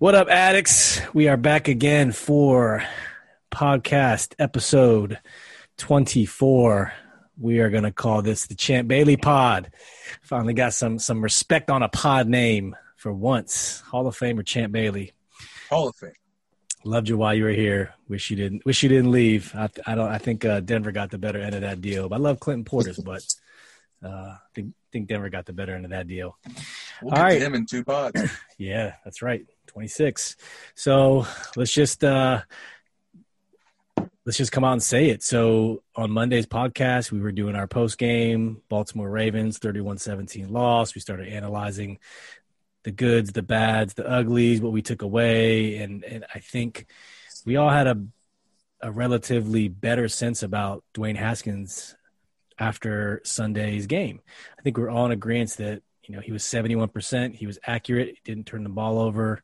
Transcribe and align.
What 0.00 0.14
up, 0.14 0.28
addicts? 0.28 1.00
We 1.12 1.26
are 1.26 1.36
back 1.36 1.66
again 1.66 2.12
for 2.12 2.84
podcast 3.50 4.32
episode 4.38 5.18
24. 5.78 6.92
We 7.36 7.58
are 7.58 7.68
going 7.68 7.82
to 7.82 7.90
call 7.90 8.22
this 8.22 8.46
the 8.46 8.54
Champ 8.54 8.86
Bailey 8.86 9.16
Pod. 9.16 9.72
Finally 10.22 10.54
got 10.54 10.72
some 10.72 11.00
some 11.00 11.20
respect 11.20 11.68
on 11.68 11.82
a 11.82 11.88
pod 11.88 12.28
name 12.28 12.76
for 12.94 13.12
once. 13.12 13.80
Hall 13.80 14.06
of 14.06 14.16
Famer 14.16 14.46
Champ 14.46 14.72
Bailey. 14.72 15.14
Hall 15.68 15.88
of 15.88 15.96
Fame. 15.96 16.12
Loved 16.84 17.08
you 17.08 17.18
while 17.18 17.34
you 17.34 17.42
were 17.42 17.50
here. 17.50 17.92
Wish 18.06 18.30
you 18.30 18.36
didn't. 18.36 18.64
Wish 18.64 18.84
you 18.84 18.88
didn't 18.88 19.10
leave. 19.10 19.52
I, 19.56 19.68
I 19.84 19.96
don't. 19.96 20.08
I 20.08 20.18
think 20.18 20.44
uh, 20.44 20.60
Denver 20.60 20.92
got 20.92 21.10
the 21.10 21.18
better 21.18 21.40
end 21.40 21.56
of 21.56 21.62
that 21.62 21.80
deal. 21.80 22.08
But 22.08 22.16
I 22.16 22.18
love 22.20 22.38
Clinton 22.38 22.64
Portis, 22.64 23.04
but 23.04 23.26
uh, 24.08 24.36
I 24.56 24.64
think 24.90 24.98
think 24.98 25.08
Denver 25.08 25.28
got 25.28 25.46
the 25.46 25.52
better 25.52 25.74
end 25.74 25.84
of 25.84 25.90
that 25.90 26.06
deal. 26.06 26.36
We'll 27.02 27.14
get 27.14 27.30
to 27.30 27.40
him 27.40 27.54
in 27.54 27.66
two 27.66 27.84
pods. 27.84 28.20
yeah, 28.58 28.94
that's 29.04 29.22
right. 29.22 29.46
26. 29.66 30.36
So 30.74 31.26
let's 31.56 31.72
just 31.72 32.02
uh 32.04 32.42
let's 34.24 34.38
just 34.38 34.52
come 34.52 34.64
out 34.64 34.72
and 34.72 34.82
say 34.82 35.10
it. 35.10 35.22
So 35.22 35.82
on 35.94 36.10
Monday's 36.10 36.46
podcast, 36.46 37.12
we 37.12 37.20
were 37.20 37.32
doing 37.32 37.54
our 37.54 37.66
post 37.66 37.98
game, 37.98 38.62
Baltimore 38.68 39.10
Ravens 39.10 39.58
31-17 39.58 40.50
loss. 40.50 40.94
We 40.94 41.00
started 41.00 41.28
analyzing 41.28 41.98
the 42.84 42.90
goods, 42.92 43.32
the 43.32 43.42
bads, 43.42 43.94
the 43.94 44.08
uglies, 44.08 44.60
what 44.60 44.72
we 44.72 44.82
took 44.82 45.02
away, 45.02 45.78
and 45.78 46.04
and 46.04 46.24
I 46.34 46.38
think 46.38 46.86
we 47.44 47.56
all 47.56 47.70
had 47.70 47.86
a 47.86 48.02
a 48.80 48.92
relatively 48.92 49.68
better 49.68 50.08
sense 50.08 50.42
about 50.44 50.84
Dwayne 50.94 51.16
Haskins 51.16 51.96
after 52.58 53.20
Sunday's 53.24 53.86
game. 53.86 54.20
I 54.58 54.62
think 54.62 54.76
we're 54.76 54.90
all 54.90 55.06
in 55.06 55.12
agreement 55.12 55.56
that 55.58 55.82
you 56.04 56.14
know 56.14 56.20
he 56.20 56.32
was 56.32 56.42
71%. 56.42 57.34
He 57.34 57.46
was 57.46 57.58
accurate. 57.66 58.08
He 58.08 58.20
didn't 58.24 58.46
turn 58.46 58.64
the 58.64 58.70
ball 58.70 58.98
over. 58.98 59.42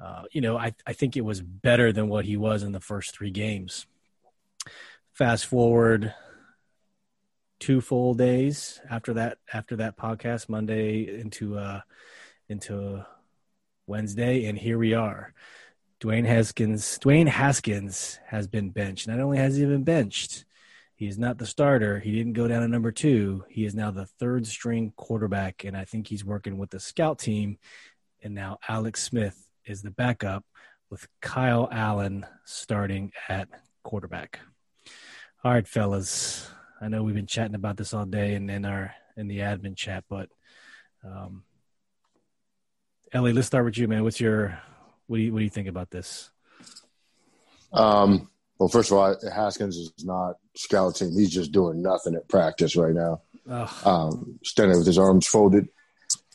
Uh, 0.00 0.22
you 0.32 0.40
know, 0.40 0.58
I 0.58 0.74
I 0.86 0.92
think 0.92 1.16
it 1.16 1.24
was 1.24 1.40
better 1.40 1.92
than 1.92 2.08
what 2.08 2.24
he 2.24 2.36
was 2.36 2.62
in 2.62 2.72
the 2.72 2.80
first 2.80 3.14
three 3.14 3.30
games. 3.30 3.86
Fast 5.12 5.46
forward 5.46 6.14
two 7.60 7.80
full 7.80 8.14
days 8.14 8.80
after 8.90 9.14
that 9.14 9.38
after 9.52 9.76
that 9.76 9.96
podcast 9.96 10.48
Monday 10.48 11.20
into 11.20 11.56
uh 11.56 11.80
into 12.48 13.04
Wednesday, 13.86 14.46
and 14.46 14.58
here 14.58 14.78
we 14.78 14.94
are. 14.94 15.32
Dwayne 16.00 16.26
Haskins. 16.26 16.98
Dwayne 16.98 17.28
Haskins 17.28 18.18
has 18.26 18.48
been 18.48 18.70
benched. 18.70 19.06
Not 19.06 19.20
only 19.20 19.38
has 19.38 19.56
he 19.56 19.64
been 19.64 19.84
benched, 19.84 20.44
he 21.02 21.08
is 21.08 21.18
not 21.18 21.36
the 21.36 21.46
starter. 21.46 21.98
He 21.98 22.12
didn't 22.12 22.34
go 22.34 22.46
down 22.46 22.62
to 22.62 22.68
number 22.68 22.92
two. 22.92 23.44
He 23.48 23.64
is 23.64 23.74
now 23.74 23.90
the 23.90 24.06
third 24.06 24.46
string 24.46 24.92
quarterback, 24.94 25.64
and 25.64 25.76
I 25.76 25.84
think 25.84 26.06
he's 26.06 26.24
working 26.24 26.58
with 26.58 26.70
the 26.70 26.78
scout 26.78 27.18
team. 27.18 27.58
And 28.22 28.36
now 28.36 28.60
Alex 28.68 29.02
Smith 29.02 29.48
is 29.64 29.82
the 29.82 29.90
backup 29.90 30.44
with 30.90 31.08
Kyle 31.20 31.68
Allen 31.72 32.24
starting 32.44 33.10
at 33.28 33.48
quarterback. 33.82 34.38
All 35.42 35.50
right, 35.50 35.66
fellas. 35.66 36.48
I 36.80 36.86
know 36.86 37.02
we've 37.02 37.16
been 37.16 37.26
chatting 37.26 37.56
about 37.56 37.76
this 37.76 37.92
all 37.92 38.06
day 38.06 38.36
and 38.36 38.48
in 38.48 38.64
our 38.64 38.94
in 39.16 39.26
the 39.26 39.40
admin 39.40 39.76
chat, 39.76 40.04
but 40.08 40.28
um, 41.04 41.42
Ellie, 43.12 43.32
let's 43.32 43.48
start 43.48 43.64
with 43.64 43.76
you, 43.76 43.88
man. 43.88 44.04
What's 44.04 44.20
your 44.20 44.56
what 45.08 45.16
do 45.16 45.22
you 45.24 45.32
what 45.32 45.40
do 45.40 45.44
you 45.44 45.50
think 45.50 45.66
about 45.66 45.90
this? 45.90 46.30
Um, 47.72 48.30
well, 48.60 48.68
first 48.68 48.92
of 48.92 48.98
all, 48.98 49.16
Haskins 49.34 49.76
is 49.76 49.92
not 50.04 50.36
scouting. 50.54 51.12
He's 51.12 51.30
just 51.30 51.52
doing 51.52 51.82
nothing 51.82 52.14
at 52.14 52.28
practice 52.28 52.76
right 52.76 52.94
now. 52.94 53.22
Um, 53.84 54.38
standing 54.44 54.78
with 54.78 54.86
his 54.86 54.98
arms 54.98 55.26
folded. 55.26 55.68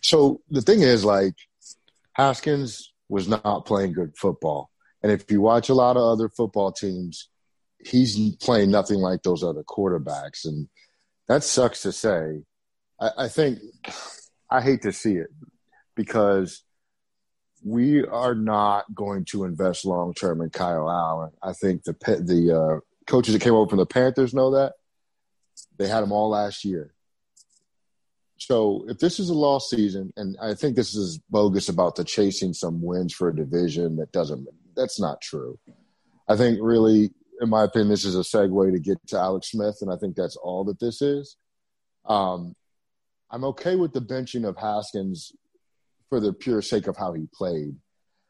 So 0.02 0.42
the 0.50 0.62
thing 0.62 0.82
is, 0.82 1.06
like, 1.06 1.36
Haskins 2.14 2.94
was 3.10 3.28
not 3.28 3.66
playing 3.66 3.94
good 3.94 4.18
football. 4.18 4.70
And 5.04 5.12
if 5.12 5.30
you 5.32 5.42
watch 5.42 5.70
a 5.70 5.74
lot 5.74 5.98
of 5.98 6.04
other 6.04 6.30
football 6.30 6.72
teams, 6.72 7.30
he's 7.80 8.36
playing 8.38 8.72
nothing 8.72 9.00
like 9.00 9.24
those 9.24 9.44
other 9.44 9.64
quarterbacks. 9.64 10.46
And 10.46 10.68
that 11.28 11.44
sucks 11.44 11.84
to 11.84 11.92
say. 11.92 12.44
I, 13.00 13.10
I 13.18 13.28
think 13.28 13.60
I 14.50 14.62
hate 14.62 14.82
to 14.82 14.92
see 14.92 15.16
it 15.16 15.30
because 15.96 16.64
we 17.64 18.06
are 18.06 18.36
not 18.36 18.86
going 18.94 19.26
to 19.26 19.44
invest 19.44 19.86
long 19.86 20.14
term 20.14 20.42
in 20.42 20.50
Kyle 20.50 20.90
Allen. 20.90 21.32
I 21.42 21.54
think 21.54 21.84
the 21.84 21.94
the 21.94 22.58
uh, 22.58 22.80
coaches 23.08 23.34
that 23.34 23.42
came 23.42 23.54
over 23.54 23.70
from 23.70 23.80
the 23.80 23.86
Panthers 23.86 24.34
know 24.34 24.52
that. 24.52 24.74
They 25.78 25.88
had 25.88 26.02
them 26.02 26.12
all 26.12 26.30
last 26.30 26.64
year. 26.64 26.94
So 28.38 28.86
if 28.88 29.00
this 29.00 29.20
is 29.20 29.30
a 29.30 29.34
lost 29.34 29.70
season, 29.70 30.14
and 30.16 30.38
I 30.40 30.54
think 30.54 30.76
this 30.76 30.94
is 30.94 31.20
bogus 31.30 31.70
about 31.70 31.96
the 31.96 32.04
chasing 32.04 32.54
some 32.54 32.82
wins 32.82 33.14
for 33.14 33.30
a 33.30 33.36
division 33.36 33.96
that 33.96 34.12
doesn't, 34.12 34.48
that's 34.76 35.00
not 35.00 35.22
true. 35.22 35.58
I 36.28 36.36
think 36.36 36.60
really, 36.62 37.12
in 37.42 37.50
my 37.50 37.64
opinion, 37.64 37.90
this 37.90 38.06
is 38.06 38.16
a 38.16 38.20
segue 38.20 38.72
to 38.72 38.80
get 38.80 38.98
to 39.08 39.18
Alex 39.18 39.52
Smith, 39.52 39.80
and 39.82 39.92
I 39.92 39.98
think 39.98 40.16
that's 40.16 40.36
all 40.36 40.64
that 40.66 40.80
this 40.80 41.02
is. 41.02 41.38
Um, 42.06 42.56
I'm 43.32 43.44
okay 43.46 43.76
with 43.76 43.94
the 43.94 44.02
benching 44.02 44.48
of 44.48 44.58
Haskins 44.58 45.32
for 46.10 46.20
the 46.20 46.32
pure 46.32 46.62
sake 46.62 46.88
of 46.88 46.96
how 46.96 47.14
he 47.14 47.28
played. 47.34 47.76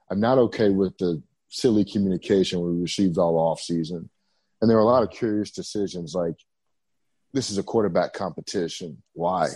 I'm 0.10 0.20
not 0.20 0.38
okay 0.38 0.70
with 0.70 0.98
the 0.98 1.22
silly 1.50 1.86
communication 1.86 2.62
we 2.62 2.82
received 2.82 3.18
all 3.18 3.38
off 3.38 3.60
season. 3.60 4.10
And 4.62 4.70
there 4.70 4.78
were 4.78 4.84
a 4.84 4.88
lot 4.88 5.04
of 5.04 5.12
curious 5.12 5.52
decisions 5.52 6.16
like 6.16 6.36
this 7.34 7.50
is 7.52 7.58
a 7.58 7.64
quarterback 7.64 8.14
competition. 8.14 9.02
Why? 9.14 9.48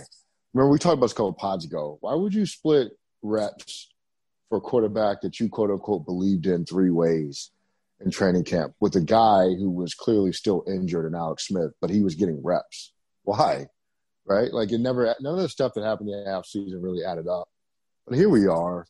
Remember 0.54 0.70
we 0.70 0.78
talked 0.78 0.94
about 0.94 1.06
this 1.06 1.12
a 1.12 1.16
couple 1.16 1.32
pods 1.32 1.64
ago. 1.64 1.98
Why 2.00 2.14
would 2.14 2.34
you 2.34 2.46
split 2.46 2.92
reps 3.22 3.88
for 4.48 4.58
a 4.58 4.60
quarterback 4.60 5.22
that 5.22 5.40
you 5.40 5.48
quote 5.48 5.70
unquote 5.70 6.04
believed 6.04 6.46
in 6.46 6.64
three 6.64 6.90
ways 6.90 7.50
in 8.04 8.10
training 8.10 8.44
camp 8.44 8.74
with 8.80 8.94
a 8.96 9.00
guy 9.00 9.44
who 9.44 9.70
was 9.70 9.94
clearly 9.94 10.32
still 10.32 10.64
injured 10.66 11.06
in 11.06 11.14
Alex 11.14 11.46
Smith, 11.46 11.72
but 11.80 11.90
he 11.90 12.02
was 12.02 12.14
getting 12.14 12.42
reps? 12.42 12.92
Why? 13.22 13.66
Right? 14.26 14.52
Like 14.52 14.70
it 14.72 14.78
never 14.78 15.14
none 15.20 15.34
of 15.34 15.42
the 15.42 15.48
stuff 15.48 15.72
that 15.74 15.84
happened 15.84 16.10
in 16.10 16.24
the 16.24 16.30
half 16.30 16.46
season 16.46 16.82
really 16.82 17.04
added 17.04 17.26
up. 17.28 17.48
But 18.06 18.16
here 18.16 18.28
we 18.28 18.46
are. 18.46 18.86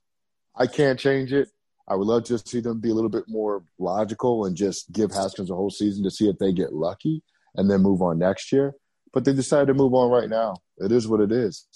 I 0.55 0.67
can't 0.67 0.99
change 0.99 1.33
it. 1.33 1.49
I 1.93 1.95
would 1.95 2.07
love 2.07 2.25
to 2.25 2.39
see 2.39 2.61
them 2.61 2.81
be 2.81 2.89
a 2.89 2.95
little 2.95 3.11
bit 3.11 3.25
more 3.29 3.63
logical 3.79 4.47
and 4.47 4.57
just 4.57 4.91
give 4.93 5.13
Haskins 5.13 5.51
a 5.51 5.55
whole 5.55 5.69
season 5.69 6.03
to 6.05 6.11
see 6.11 6.27
if 6.27 6.39
they 6.39 6.51
get 6.51 6.73
lucky 6.73 7.23
and 7.55 7.71
then 7.71 7.83
move 7.83 8.01
on 8.01 8.19
next 8.19 8.51
year. 8.51 8.75
But 9.13 9.27
they 9.27 9.35
decided 9.35 9.67
to 9.67 9.75
move 9.75 9.93
on 9.93 10.11
right 10.11 10.31
now. 10.31 10.57
It 10.79 10.91
is 10.91 11.07
what 11.07 11.21
it 11.21 11.31
is. 11.31 11.67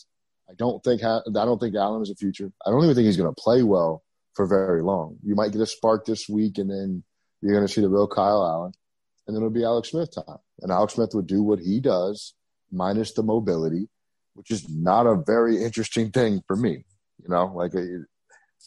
I 0.49 0.55
don't 0.55 0.83
think 0.83 1.05
I 1.05 1.21
don't 1.27 1.61
think 1.61 1.77
Allen 1.77 2.01
is 2.01 2.09
a 2.09 2.15
future. 2.15 2.51
I 2.65 2.71
don't 2.71 2.83
even 2.83 2.95
think 2.95 3.05
he's 3.05 3.19
going 3.19 3.29
to 3.35 3.39
play 3.39 3.63
well 3.63 4.05
for 4.33 4.47
very 4.47 4.83
long. 4.83 5.19
You 5.23 5.35
might 5.35 5.53
get 5.53 5.61
a 5.61 5.67
spark 5.67 6.07
this 6.07 6.31
week, 6.31 6.57
and 6.57 6.71
then 6.71 7.05
you're 7.43 7.53
going 7.53 7.67
to 7.67 7.73
see 7.73 7.83
the 7.83 7.91
real 7.91 8.09
Kyle 8.09 8.43
Allen, 8.43 8.73
and 9.27 9.37
then 9.37 9.43
it'll 9.43 9.51
be 9.51 9.65
Alex 9.65 9.91
Smith 9.91 10.15
time. 10.15 10.39
And 10.63 10.73
Alex 10.73 10.95
Smith 10.95 11.11
would 11.13 11.27
do 11.27 11.43
what 11.43 11.59
he 11.59 11.79
does, 11.79 12.33
minus 12.73 13.13
the 13.13 13.23
mobility, 13.23 13.91
which 14.33 14.51
is 14.51 14.67
not 14.67 15.07
a 15.07 15.15
very 15.27 15.63
interesting 15.63 16.11
thing 16.11 16.43
for 16.47 16.57
me. 16.57 16.87
You 17.23 17.29
know, 17.29 17.53
like 17.55 17.73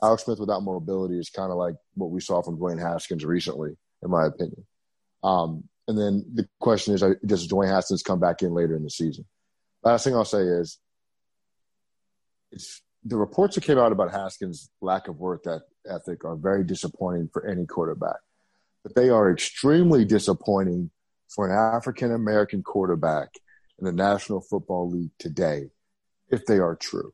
Alex 0.01 0.23
Smith 0.23 0.39
without 0.39 0.63
mobility 0.63 1.17
is 1.17 1.29
kind 1.29 1.51
of 1.51 1.57
like 1.57 1.75
what 1.95 2.11
we 2.11 2.21
saw 2.21 2.41
from 2.41 2.57
Dwayne 2.57 2.79
Haskins 2.79 3.25
recently, 3.25 3.71
in 4.01 4.09
my 4.09 4.25
opinion. 4.25 4.65
Um, 5.23 5.65
and 5.87 5.97
then 5.97 6.25
the 6.33 6.47
question 6.59 6.93
is, 6.93 7.03
uh, 7.03 7.13
does 7.25 7.47
Dwayne 7.47 7.69
Haskins 7.69 8.03
come 8.03 8.19
back 8.19 8.41
in 8.41 8.53
later 8.53 8.75
in 8.75 8.83
the 8.83 8.89
season? 8.89 9.25
Last 9.83 10.03
thing 10.03 10.15
I'll 10.15 10.25
say 10.25 10.41
is, 10.41 10.77
it's 12.51 12.81
the 13.03 13.17
reports 13.17 13.55
that 13.55 13.63
came 13.63 13.77
out 13.77 13.91
about 13.91 14.11
Haskins' 14.11 14.69
lack 14.81 15.07
of 15.07 15.17
work 15.17 15.45
ethic 15.89 16.25
are 16.25 16.35
very 16.35 16.63
disappointing 16.63 17.29
for 17.31 17.45
any 17.45 17.65
quarterback, 17.65 18.17
but 18.83 18.95
they 18.95 19.09
are 19.09 19.31
extremely 19.31 20.05
disappointing 20.05 20.91
for 21.27 21.47
an 21.47 21.75
African 21.75 22.11
American 22.11 22.63
quarterback 22.63 23.29
in 23.77 23.85
the 23.85 23.91
National 23.91 24.41
Football 24.41 24.89
League 24.89 25.11
today, 25.19 25.69
if 26.29 26.45
they 26.45 26.57
are 26.57 26.75
true 26.75 27.13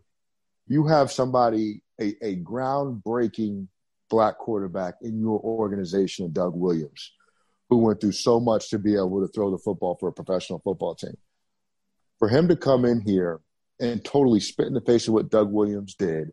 you 0.67 0.87
have 0.87 1.11
somebody, 1.11 1.81
a, 1.99 2.15
a 2.21 2.35
groundbreaking 2.37 3.67
black 4.09 4.37
quarterback 4.37 4.95
in 5.01 5.19
your 5.19 5.39
organization, 5.39 6.31
Doug 6.31 6.55
Williams, 6.55 7.13
who 7.69 7.77
went 7.77 8.01
through 8.01 8.11
so 8.11 8.39
much 8.39 8.69
to 8.69 8.79
be 8.79 8.95
able 8.95 9.21
to 9.21 9.31
throw 9.31 9.51
the 9.51 9.57
football 9.57 9.97
for 9.99 10.09
a 10.09 10.13
professional 10.13 10.59
football 10.59 10.95
team. 10.95 11.17
For 12.19 12.29
him 12.29 12.47
to 12.47 12.55
come 12.55 12.85
in 12.85 13.01
here 13.01 13.41
and 13.79 14.03
totally 14.03 14.39
spit 14.39 14.67
in 14.67 14.73
the 14.73 14.81
face 14.81 15.07
of 15.07 15.13
what 15.13 15.29
Doug 15.29 15.51
Williams 15.51 15.95
did, 15.95 16.31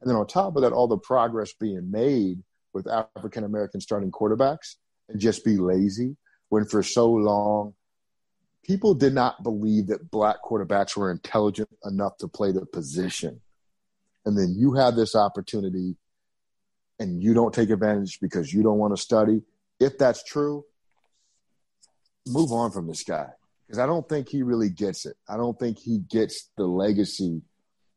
and 0.00 0.10
then 0.10 0.16
on 0.16 0.26
top 0.26 0.56
of 0.56 0.62
that, 0.62 0.72
all 0.72 0.88
the 0.88 0.98
progress 0.98 1.52
being 1.52 1.90
made 1.90 2.42
with 2.74 2.88
African 2.88 3.44
American 3.44 3.80
starting 3.80 4.10
quarterbacks 4.10 4.76
and 5.08 5.20
just 5.20 5.44
be 5.44 5.56
lazy 5.56 6.16
when 6.48 6.64
for 6.64 6.82
so 6.82 7.10
long 7.10 7.74
people 8.64 8.94
did 8.94 9.14
not 9.14 9.42
believe 9.42 9.88
that 9.88 10.10
black 10.10 10.36
quarterbacks 10.44 10.96
were 10.96 11.10
intelligent 11.10 11.68
enough 11.84 12.16
to 12.18 12.28
play 12.28 12.52
the 12.52 12.64
position 12.66 13.40
and 14.24 14.36
then 14.36 14.54
you 14.56 14.74
have 14.74 14.96
this 14.96 15.14
opportunity 15.14 15.96
and 16.98 17.22
you 17.22 17.34
don't 17.34 17.52
take 17.52 17.70
advantage 17.70 18.18
because 18.20 18.52
you 18.52 18.62
don't 18.62 18.78
want 18.78 18.94
to 18.94 19.02
study, 19.02 19.42
if 19.80 19.98
that's 19.98 20.22
true, 20.22 20.64
move 22.26 22.52
on 22.52 22.70
from 22.70 22.86
this 22.86 23.02
guy 23.02 23.26
because 23.66 23.78
I 23.78 23.86
don't 23.86 24.06
think 24.06 24.28
he 24.28 24.42
really 24.42 24.68
gets 24.68 25.06
it. 25.06 25.16
I 25.28 25.38
don't 25.38 25.58
think 25.58 25.78
he 25.78 26.00
gets 26.10 26.50
the 26.58 26.64
legacy, 26.64 27.40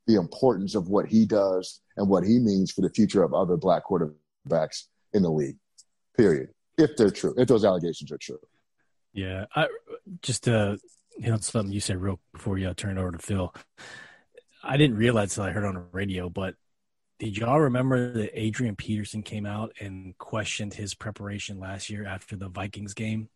the 0.08 0.16
importance 0.16 0.74
of 0.74 0.88
what 0.88 1.08
he 1.08 1.26
does 1.26 1.82
and 1.98 2.08
what 2.08 2.24
he 2.24 2.40
means 2.40 2.72
for 2.72 2.80
the 2.80 2.90
future 2.90 3.24
of 3.24 3.34
other 3.34 3.58
black 3.58 3.84
quarterbacks 3.86 4.84
in 5.14 5.22
the 5.22 5.30
league. 5.30 5.58
Period. 6.16 6.50
If 6.78 6.96
they're 6.96 7.12
true, 7.12 7.34
if 7.38 7.50
those 7.50 7.66
allegations 7.66 8.10
are 8.12 8.18
true. 8.18 8.40
Yeah, 9.14 9.46
I 9.54 9.68
just 10.22 10.46
to 10.46 10.78
you 11.18 11.30
know 11.30 11.38
something 11.38 11.74
you 11.74 11.82
said 11.82 11.98
real 11.98 12.20
before 12.34 12.58
you 12.58 12.70
uh, 12.70 12.74
turn 12.74 12.98
it 12.98 13.02
over 13.02 13.12
to 13.12 13.18
Phil. 13.18 13.54
I 14.66 14.78
didn't 14.78 14.98
realize 14.98 15.38
until 15.38 15.50
I 15.50 15.52
heard 15.52 15.66
on 15.66 15.76
the 15.76 15.86
radio, 15.92 16.30
but 16.30 16.56
did 17.20 17.38
y'all 17.38 17.62
remember 17.62 18.14
that 18.14 18.38
Adrian 18.40 18.76
Peterson 18.76 19.24
came 19.24 19.46
out 19.46 19.74
and 19.80 20.18
questioned 20.18 20.74
his 20.74 20.94
preparation 20.94 21.60
last 21.60 21.90
year 21.90 22.06
after 22.06 22.36
the 22.36 22.50
Vikings 22.50 22.94
game? 22.94 23.30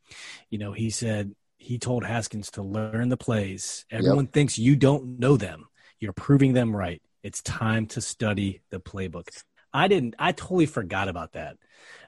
You 0.49 0.57
know, 0.57 0.73
he 0.73 0.89
said 0.89 1.33
he 1.57 1.77
told 1.77 2.03
Haskins 2.03 2.51
to 2.51 2.61
learn 2.61 3.09
the 3.09 3.17
plays. 3.17 3.85
Everyone 3.89 4.25
yep. 4.25 4.33
thinks 4.33 4.57
you 4.57 4.75
don't 4.75 5.19
know 5.19 5.37
them. 5.37 5.67
You're 5.99 6.13
proving 6.13 6.53
them 6.53 6.75
right. 6.75 7.01
It's 7.23 7.41
time 7.41 7.85
to 7.87 8.01
study 8.01 8.61
the 8.69 8.79
playbook. 8.79 9.27
I 9.73 9.87
didn't. 9.87 10.15
I 10.17 10.31
totally 10.31 10.65
forgot 10.65 11.07
about 11.09 11.33
that. 11.33 11.57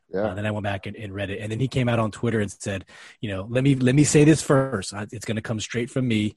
Yeah. 0.09 0.21
Uh, 0.21 0.33
then 0.33 0.45
I 0.45 0.51
went 0.51 0.63
back 0.63 0.87
and, 0.87 0.97
and, 0.97 1.13
read 1.13 1.29
it, 1.29 1.39
and 1.39 1.51
then 1.51 1.59
he 1.59 1.69
came 1.69 1.87
out 1.87 1.99
on 1.99 2.11
Twitter 2.11 2.41
and 2.41 2.51
said, 2.51 2.85
"You 3.21 3.29
know, 3.29 3.47
let 3.49 3.63
me 3.63 3.75
let 3.75 3.95
me 3.95 4.03
say 4.03 4.23
this 4.23 4.41
first. 4.41 4.93
It's 5.11 5.25
going 5.25 5.35
to 5.35 5.41
come 5.41 5.59
straight 5.59 5.89
from 5.89 6.07
me. 6.07 6.35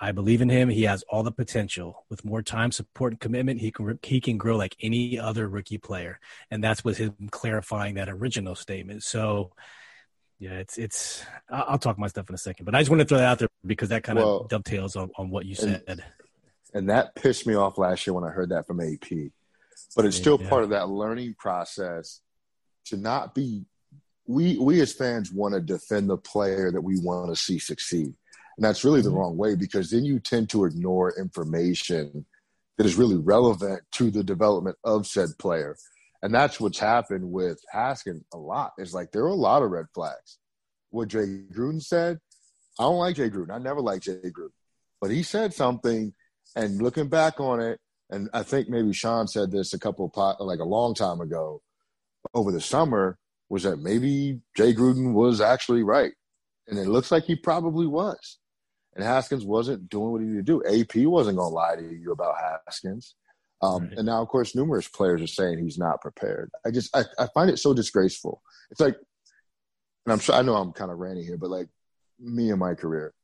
I 0.00 0.12
believe 0.12 0.42
in 0.42 0.48
him. 0.48 0.68
He 0.68 0.82
has 0.82 1.04
all 1.08 1.22
the 1.22 1.32
potential. 1.32 2.04
With 2.10 2.24
more 2.24 2.42
time, 2.42 2.72
support, 2.72 3.12
and 3.12 3.20
commitment, 3.20 3.60
he 3.60 3.70
can 3.70 3.98
he 4.02 4.20
can 4.20 4.36
grow 4.38 4.56
like 4.56 4.76
any 4.80 5.18
other 5.18 5.48
rookie 5.48 5.78
player. 5.78 6.18
And 6.50 6.62
that's 6.62 6.84
what 6.84 6.96
him 6.96 7.14
clarifying 7.30 7.94
that 7.94 8.08
original 8.08 8.54
statement. 8.54 9.04
So, 9.04 9.52
yeah, 10.38 10.54
it's 10.54 10.78
it's. 10.78 11.24
I'll 11.48 11.78
talk 11.78 11.98
my 11.98 12.08
stuff 12.08 12.28
in 12.28 12.34
a 12.34 12.38
second, 12.38 12.64
but 12.64 12.74
I 12.74 12.80
just 12.80 12.90
want 12.90 13.00
to 13.00 13.06
throw 13.06 13.18
that 13.18 13.26
out 13.26 13.38
there 13.38 13.48
because 13.64 13.90
that 13.90 14.02
kind 14.02 14.18
well, 14.18 14.40
of 14.40 14.48
dovetails 14.48 14.96
on, 14.96 15.10
on 15.16 15.30
what 15.30 15.46
you 15.46 15.54
said. 15.54 15.82
And, 15.86 16.02
and, 16.74 16.88
that 16.90 17.14
pissed 17.14 17.46
me 17.46 17.54
off 17.54 17.78
last 17.78 18.06
year 18.06 18.14
when 18.14 18.24
I 18.24 18.30
heard 18.30 18.48
that 18.50 18.66
from 18.66 18.80
AP. 18.80 19.30
But 19.96 20.06
it's 20.06 20.16
still 20.16 20.40
yeah. 20.40 20.48
part 20.48 20.64
of 20.64 20.70
that 20.70 20.88
learning 20.88 21.36
process 21.38 22.20
to 22.86 22.96
not 22.96 23.34
be. 23.34 23.64
We 24.26 24.58
we 24.58 24.80
as 24.80 24.92
fans 24.92 25.30
want 25.30 25.54
to 25.54 25.60
defend 25.60 26.08
the 26.08 26.16
player 26.16 26.72
that 26.72 26.80
we 26.80 26.98
want 26.98 27.28
to 27.28 27.36
see 27.36 27.58
succeed 27.58 28.14
and 28.56 28.64
that's 28.64 28.84
really 28.84 29.00
the 29.00 29.08
mm-hmm. 29.08 29.18
wrong 29.18 29.36
way 29.36 29.54
because 29.54 29.90
then 29.90 30.04
you 30.04 30.20
tend 30.20 30.50
to 30.50 30.64
ignore 30.64 31.18
information 31.18 32.26
that 32.76 32.86
is 32.86 32.96
really 32.96 33.16
relevant 33.16 33.82
to 33.92 34.10
the 34.10 34.24
development 34.24 34.76
of 34.84 35.06
said 35.06 35.30
player. 35.38 35.76
And 36.22 36.34
that's 36.34 36.58
what's 36.58 36.78
happened 36.78 37.30
with 37.30 37.60
Haskins 37.70 38.24
a 38.32 38.38
lot. 38.38 38.72
It's 38.78 38.94
like 38.94 39.12
there 39.12 39.24
are 39.24 39.28
a 39.28 39.34
lot 39.34 39.62
of 39.62 39.70
red 39.70 39.86
flags. 39.94 40.38
What 40.90 41.08
Jay 41.08 41.42
Gruden 41.52 41.82
said, 41.82 42.18
I 42.78 42.84
don't 42.84 42.96
like 42.96 43.16
Jay 43.16 43.30
Gruden. 43.30 43.54
I 43.54 43.58
never 43.58 43.80
liked 43.80 44.04
Jay 44.04 44.14
Gruden. 44.14 44.50
But 45.00 45.10
he 45.10 45.22
said 45.22 45.52
something, 45.52 46.14
and 46.56 46.80
looking 46.80 47.08
back 47.08 47.40
on 47.40 47.60
it, 47.60 47.78
and 48.10 48.30
I 48.32 48.42
think 48.42 48.68
maybe 48.68 48.92
Sean 48.92 49.26
said 49.26 49.50
this 49.50 49.74
a 49.74 49.78
couple 49.78 50.10
of 50.14 50.40
like 50.40 50.60
a 50.60 50.64
long 50.64 50.94
time 50.94 51.20
ago 51.20 51.62
over 52.32 52.52
the 52.52 52.60
summer, 52.60 53.18
was 53.48 53.64
that 53.64 53.78
maybe 53.78 54.40
Jay 54.56 54.72
Gruden 54.72 55.12
was 55.12 55.40
actually 55.40 55.82
right. 55.82 56.12
And 56.66 56.78
it 56.78 56.86
looks 56.86 57.10
like 57.10 57.24
he 57.24 57.36
probably 57.36 57.86
was 57.86 58.38
and 58.94 59.04
Haskins 59.04 59.44
wasn't 59.44 59.88
doing 59.88 60.12
what 60.12 60.20
he 60.20 60.26
needed 60.26 60.46
to 60.46 60.62
do. 60.62 60.80
AP 60.82 61.06
wasn't 61.06 61.36
going 61.36 61.50
to 61.50 61.54
lie 61.54 61.76
to 61.76 61.94
you 61.94 62.12
about 62.12 62.36
Haskins. 62.36 63.14
Um, 63.60 63.84
right. 63.84 63.98
And 63.98 64.06
now, 64.06 64.22
of 64.22 64.28
course, 64.28 64.54
numerous 64.54 64.88
players 64.88 65.22
are 65.22 65.26
saying 65.26 65.58
he's 65.58 65.78
not 65.78 66.00
prepared. 66.00 66.50
I 66.64 66.70
just 66.70 66.94
I, 66.94 67.04
I 67.18 67.26
find 67.34 67.50
it 67.50 67.58
so 67.58 67.74
disgraceful. 67.74 68.42
It's 68.70 68.80
like, 68.80 68.96
and 70.06 70.12
I'm 70.12 70.18
sure 70.18 70.34
I 70.34 70.42
know 70.42 70.54
I'm 70.54 70.72
kind 70.72 70.90
of 70.90 70.98
ranting 70.98 71.24
here, 71.24 71.38
but 71.38 71.50
like 71.50 71.68
me 72.20 72.50
and 72.50 72.60
my 72.60 72.74
career, 72.74 73.14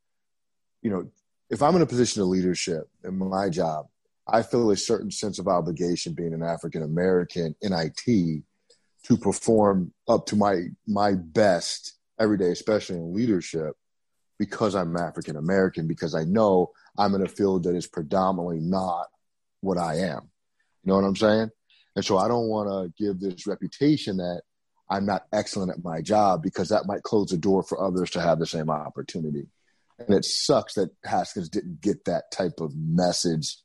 you 0.82 0.90
know, 0.90 1.10
if 1.50 1.62
I'm 1.62 1.76
in 1.76 1.82
a 1.82 1.86
position 1.86 2.22
of 2.22 2.28
leadership 2.28 2.88
in 3.04 3.18
my 3.18 3.48
job, 3.48 3.86
I 4.26 4.42
feel 4.42 4.70
a 4.70 4.76
certain 4.76 5.10
sense 5.10 5.38
of 5.38 5.48
obligation 5.48 6.14
being 6.14 6.32
an 6.32 6.42
African 6.42 6.82
American 6.82 7.54
in 7.60 7.72
IT 7.72 8.42
to 9.04 9.16
perform 9.16 9.92
up 10.08 10.26
to 10.26 10.36
my 10.36 10.64
my 10.86 11.14
best 11.14 11.98
every 12.18 12.38
day, 12.38 12.50
especially 12.50 12.96
in 12.96 13.14
leadership 13.14 13.74
because 14.40 14.74
I'm 14.74 14.96
African 14.96 15.36
American, 15.36 15.86
because 15.86 16.14
I 16.14 16.24
know 16.24 16.70
I'm 16.96 17.14
in 17.14 17.20
a 17.20 17.28
field 17.28 17.64
that 17.64 17.76
is 17.76 17.86
predominantly 17.86 18.58
not 18.58 19.08
what 19.60 19.76
I 19.76 19.96
am. 19.96 20.30
You 20.82 20.88
know 20.88 20.94
what 20.94 21.04
I'm 21.04 21.14
saying? 21.14 21.50
And 21.94 22.02
so 22.02 22.16
I 22.16 22.26
don't 22.26 22.48
want 22.48 22.70
to 22.70 23.04
give 23.04 23.20
this 23.20 23.46
reputation 23.46 24.16
that 24.16 24.40
I'm 24.88 25.04
not 25.04 25.26
excellent 25.30 25.72
at 25.72 25.84
my 25.84 26.00
job 26.00 26.42
because 26.42 26.70
that 26.70 26.86
might 26.86 27.02
close 27.02 27.28
the 27.28 27.36
door 27.36 27.62
for 27.62 27.84
others 27.84 28.12
to 28.12 28.22
have 28.22 28.38
the 28.38 28.46
same 28.46 28.70
opportunity. 28.70 29.46
And 29.98 30.16
it 30.16 30.24
sucks 30.24 30.72
that 30.74 30.88
Haskins 31.04 31.50
didn't 31.50 31.82
get 31.82 32.06
that 32.06 32.32
type 32.32 32.60
of 32.60 32.74
message 32.74 33.58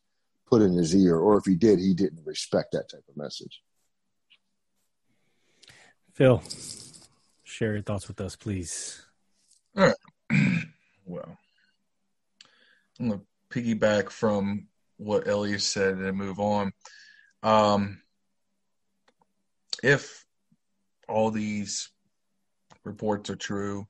put 0.45 0.61
in 0.61 0.73
his 0.73 0.93
ear, 0.93 1.15
or 1.15 1.37
if 1.37 1.45
he 1.45 1.55
did, 1.55 1.79
he 1.79 1.93
didn't 1.93 2.25
respect 2.25 2.73
that 2.73 2.89
type 2.91 3.05
of 3.07 3.15
message. 3.15 3.61
Phil, 6.13 6.43
share 7.45 7.75
your 7.75 7.81
thoughts 7.81 8.09
with 8.09 8.19
us, 8.19 8.35
please. 8.35 9.05
All 9.77 9.85
right. 9.85 9.95
Well, 11.05 11.37
I'm 12.99 13.09
going 13.09 13.19
to 13.19 13.25
piggyback 13.49 14.09
from 14.09 14.67
what 14.97 15.27
Elliot 15.27 15.61
said 15.61 15.97
and 15.97 16.17
move 16.17 16.39
on. 16.39 16.71
Um, 17.43 18.01
if 19.83 20.25
all 21.07 21.31
these 21.31 21.89
reports 22.83 23.29
are 23.29 23.35
true, 23.35 23.87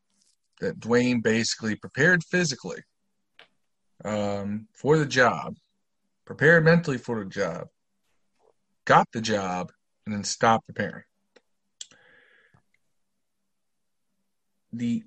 that 0.62 0.80
Dwayne 0.80 1.22
basically 1.22 1.76
prepared 1.76 2.24
physically 2.24 2.82
um, 4.04 4.68
for 4.74 4.98
the 4.98 5.06
job, 5.06 5.56
prepared 6.26 6.66
mentally 6.66 6.98
for 6.98 7.24
the 7.24 7.30
job, 7.30 7.68
got 8.86 9.08
the 9.12 9.22
job, 9.22 9.72
and 10.06 10.16
then 10.16 10.24
stopped 10.24 10.66
preparing. 10.66 11.04
The 14.74 15.04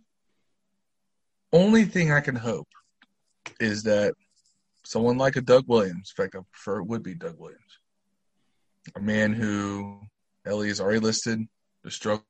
only 1.52 1.84
thing 1.84 2.12
I 2.12 2.20
can 2.20 2.36
hope 2.36 2.68
is 3.60 3.82
that 3.84 4.14
someone 4.84 5.18
like 5.18 5.36
a 5.36 5.40
Doug 5.40 5.64
Williams, 5.66 6.12
in 6.16 6.24
fact, 6.24 6.34
I 6.34 6.40
prefer 6.52 6.80
it 6.80 6.86
would 6.86 7.02
be 7.02 7.14
Doug 7.14 7.38
Williams, 7.38 7.78
a 8.96 9.00
man 9.00 9.32
who 9.32 10.00
Ellie 10.46 10.68
has 10.68 10.80
already 10.80 11.00
listed 11.00 11.40
the 11.82 11.90
struggle 11.90 12.24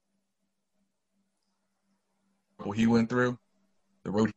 he 2.74 2.86
went 2.86 3.08
through, 3.08 3.38
the 4.04 4.10
road, 4.10 4.30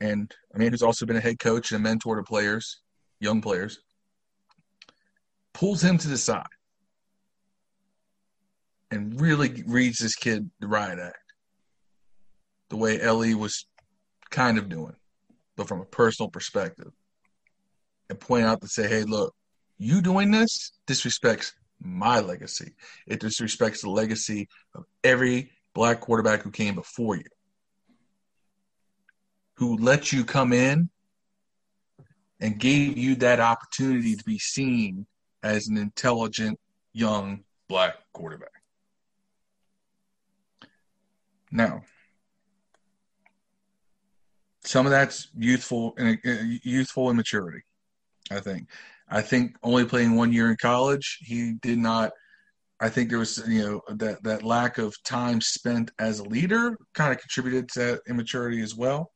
and 0.00 0.34
a 0.54 0.58
man 0.58 0.70
who's 0.70 0.82
also 0.82 1.06
been 1.06 1.16
a 1.16 1.20
head 1.20 1.38
coach 1.38 1.70
and 1.70 1.80
a 1.80 1.82
mentor 1.82 2.16
to 2.16 2.22
players, 2.22 2.80
young 3.20 3.40
players, 3.40 3.78
pulls 5.52 5.82
him 5.82 5.98
to 5.98 6.08
the 6.08 6.18
side 6.18 6.44
and 8.90 9.20
really 9.20 9.62
reads 9.66 9.98
this 9.98 10.14
kid 10.14 10.50
the 10.60 10.66
riot 10.66 10.98
act. 10.98 11.16
The 12.70 12.76
way 12.76 13.00
Ellie 13.00 13.34
was 13.34 13.66
kind 14.36 14.58
of 14.58 14.68
doing, 14.68 14.94
but 15.56 15.66
from 15.66 15.80
a 15.80 15.84
personal 15.86 16.28
perspective. 16.28 16.92
And 18.10 18.20
point 18.20 18.44
out 18.44 18.60
to 18.60 18.68
say, 18.68 18.86
hey, 18.86 19.02
look, 19.02 19.34
you 19.78 20.02
doing 20.02 20.30
this 20.30 20.72
disrespects 20.86 21.52
my 21.80 22.20
legacy. 22.20 22.74
It 23.06 23.20
disrespects 23.20 23.80
the 23.80 23.90
legacy 23.90 24.48
of 24.74 24.84
every 25.02 25.52
black 25.74 26.00
quarterback 26.00 26.42
who 26.42 26.50
came 26.50 26.74
before 26.74 27.16
you, 27.16 27.24
who 29.54 29.78
let 29.78 30.12
you 30.12 30.22
come 30.22 30.52
in 30.52 30.90
and 32.38 32.58
gave 32.58 32.98
you 32.98 33.14
that 33.16 33.40
opportunity 33.40 34.16
to 34.16 34.24
be 34.24 34.38
seen 34.38 35.06
as 35.42 35.66
an 35.66 35.78
intelligent 35.78 36.60
young 36.92 37.40
black 37.68 37.94
quarterback. 38.12 38.50
Now, 41.50 41.82
some 44.66 44.86
of 44.86 44.90
that's 44.90 45.28
youthful 45.36 45.94
and 45.96 46.18
uh, 46.26 46.42
youthful 46.62 47.10
immaturity. 47.10 47.60
I 48.30 48.40
think. 48.40 48.68
I 49.08 49.22
think 49.22 49.56
only 49.62 49.84
playing 49.84 50.16
one 50.16 50.32
year 50.32 50.50
in 50.50 50.56
college, 50.60 51.18
he 51.20 51.54
did 51.62 51.78
not. 51.78 52.10
I 52.80 52.88
think 52.88 53.08
there 53.08 53.18
was 53.18 53.42
you 53.46 53.62
know 53.62 53.80
that 53.94 54.22
that 54.24 54.42
lack 54.42 54.78
of 54.78 54.94
time 55.04 55.40
spent 55.40 55.92
as 55.98 56.18
a 56.18 56.24
leader 56.24 56.76
kind 56.94 57.12
of 57.12 57.20
contributed 57.20 57.68
to 57.70 57.78
that 57.78 58.00
immaturity 58.08 58.60
as 58.60 58.74
well. 58.74 59.12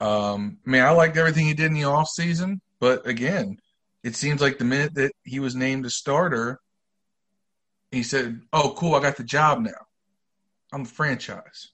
Um, 0.00 0.58
I 0.66 0.70
mean, 0.70 0.82
I 0.82 0.90
liked 0.90 1.16
everything 1.16 1.46
he 1.46 1.54
did 1.54 1.66
in 1.66 1.74
the 1.74 1.84
off 1.84 2.08
season, 2.08 2.60
but 2.80 3.06
again, 3.06 3.56
it 4.04 4.16
seems 4.16 4.40
like 4.40 4.58
the 4.58 4.64
minute 4.64 4.94
that 4.94 5.12
he 5.24 5.40
was 5.40 5.54
named 5.54 5.86
a 5.86 5.90
starter, 5.90 6.58
he 7.90 8.02
said, 8.02 8.40
"Oh, 8.52 8.74
cool, 8.76 8.94
I 8.94 9.00
got 9.00 9.16
the 9.16 9.24
job 9.24 9.60
now. 9.60 9.86
I'm 10.72 10.82
a 10.82 10.86
franchise." 10.86 11.72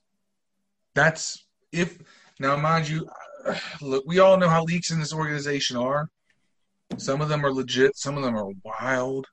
That's 0.94 1.46
if 1.72 1.98
now, 2.40 2.56
mind 2.56 2.88
you, 2.88 3.08
look, 3.80 4.04
we 4.06 4.18
all 4.18 4.36
know 4.36 4.48
how 4.48 4.64
leaks 4.64 4.90
in 4.90 4.98
this 4.98 5.12
organization 5.12 5.76
are. 5.76 6.08
Some 6.96 7.20
of 7.20 7.28
them 7.28 7.44
are 7.44 7.52
legit, 7.52 7.96
some 7.96 8.16
of 8.16 8.22
them 8.22 8.36
are 8.36 8.50
wild. 8.64 9.26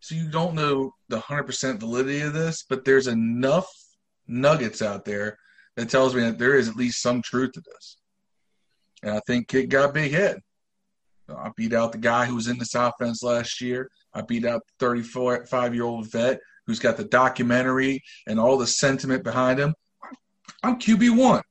So 0.00 0.14
you 0.14 0.28
don't 0.28 0.54
know 0.54 0.92
the 1.08 1.18
100% 1.18 1.80
validity 1.80 2.20
of 2.20 2.34
this, 2.34 2.64
but 2.68 2.84
there's 2.84 3.06
enough 3.06 3.66
nuggets 4.26 4.82
out 4.82 5.04
there 5.04 5.38
that 5.76 5.88
tells 5.88 6.14
me 6.14 6.22
that 6.22 6.38
there 6.38 6.56
is 6.56 6.68
at 6.68 6.76
least 6.76 7.02
some 7.02 7.22
truth 7.22 7.52
to 7.52 7.60
this. 7.60 7.96
And 9.02 9.12
I 9.12 9.20
think 9.26 9.48
Kid 9.48 9.70
got 9.70 9.94
big 9.94 10.12
head. 10.12 10.40
I 11.28 11.50
beat 11.56 11.72
out 11.72 11.92
the 11.92 11.98
guy 11.98 12.26
who 12.26 12.34
was 12.34 12.48
in 12.48 12.58
this 12.58 12.74
offense 12.74 13.22
last 13.22 13.60
year. 13.60 13.90
I 14.12 14.20
beat 14.20 14.44
out 14.44 14.62
the 14.78 14.86
35 14.86 15.74
year 15.74 15.84
old 15.84 16.10
vet 16.10 16.38
who's 16.66 16.78
got 16.78 16.96
the 16.96 17.04
documentary 17.04 18.02
and 18.26 18.38
all 18.38 18.56
the 18.56 18.66
sentiment 18.66 19.24
behind 19.24 19.58
him. 19.58 19.74
I'm 20.62 20.78
QB1. 20.78 21.42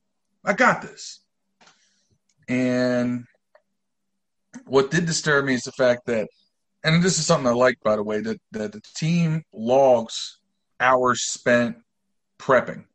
I 0.45 0.53
got 0.53 0.81
this. 0.81 1.21
And 2.49 3.25
what 4.65 4.91
did 4.91 5.05
disturb 5.05 5.45
me 5.45 5.53
is 5.53 5.63
the 5.63 5.71
fact 5.71 6.05
that, 6.07 6.27
and 6.83 7.01
this 7.01 7.17
is 7.17 7.25
something 7.25 7.47
I 7.47 7.53
like, 7.53 7.77
by 7.83 7.95
the 7.95 8.03
way, 8.03 8.19
that, 8.21 8.39
that 8.51 8.73
the 8.73 8.81
team 8.95 9.43
logs 9.53 10.39
hours 10.79 11.23
spent 11.23 11.77
prepping. 12.39 12.85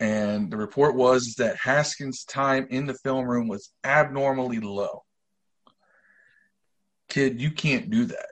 And 0.00 0.50
the 0.50 0.56
report 0.56 0.96
was 0.96 1.34
that 1.38 1.56
Haskins' 1.56 2.24
time 2.24 2.66
in 2.70 2.86
the 2.86 2.94
film 3.04 3.24
room 3.24 3.46
was 3.46 3.70
abnormally 3.84 4.58
low. 4.58 5.04
Kid, 7.08 7.40
you 7.40 7.52
can't 7.52 7.88
do 7.88 8.06
that. 8.06 8.26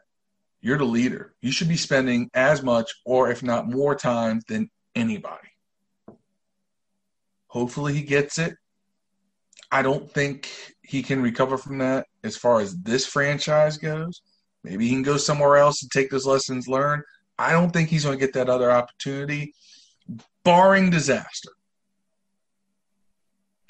You're 0.60 0.78
the 0.78 0.84
leader. 0.84 1.34
You 1.40 1.52
should 1.52 1.68
be 1.68 1.76
spending 1.76 2.28
as 2.34 2.62
much, 2.62 2.90
or 3.06 3.30
if 3.30 3.42
not 3.42 3.68
more 3.68 3.94
time 3.94 4.40
than 4.48 4.68
anybody. 4.96 5.49
Hopefully, 7.50 7.92
he 7.92 8.02
gets 8.02 8.38
it. 8.38 8.54
I 9.72 9.82
don't 9.82 10.10
think 10.12 10.48
he 10.82 11.02
can 11.02 11.20
recover 11.20 11.58
from 11.58 11.78
that 11.78 12.06
as 12.22 12.36
far 12.36 12.60
as 12.60 12.76
this 12.78 13.06
franchise 13.06 13.76
goes. 13.76 14.22
Maybe 14.62 14.86
he 14.86 14.92
can 14.92 15.02
go 15.02 15.16
somewhere 15.16 15.56
else 15.56 15.82
and 15.82 15.90
take 15.90 16.10
those 16.10 16.26
lessons 16.26 16.68
learned. 16.68 17.02
I 17.38 17.50
don't 17.50 17.72
think 17.72 17.88
he's 17.88 18.04
going 18.04 18.16
to 18.16 18.24
get 18.24 18.34
that 18.34 18.48
other 18.48 18.70
opportunity, 18.70 19.52
barring 20.44 20.90
disaster. 20.90 21.50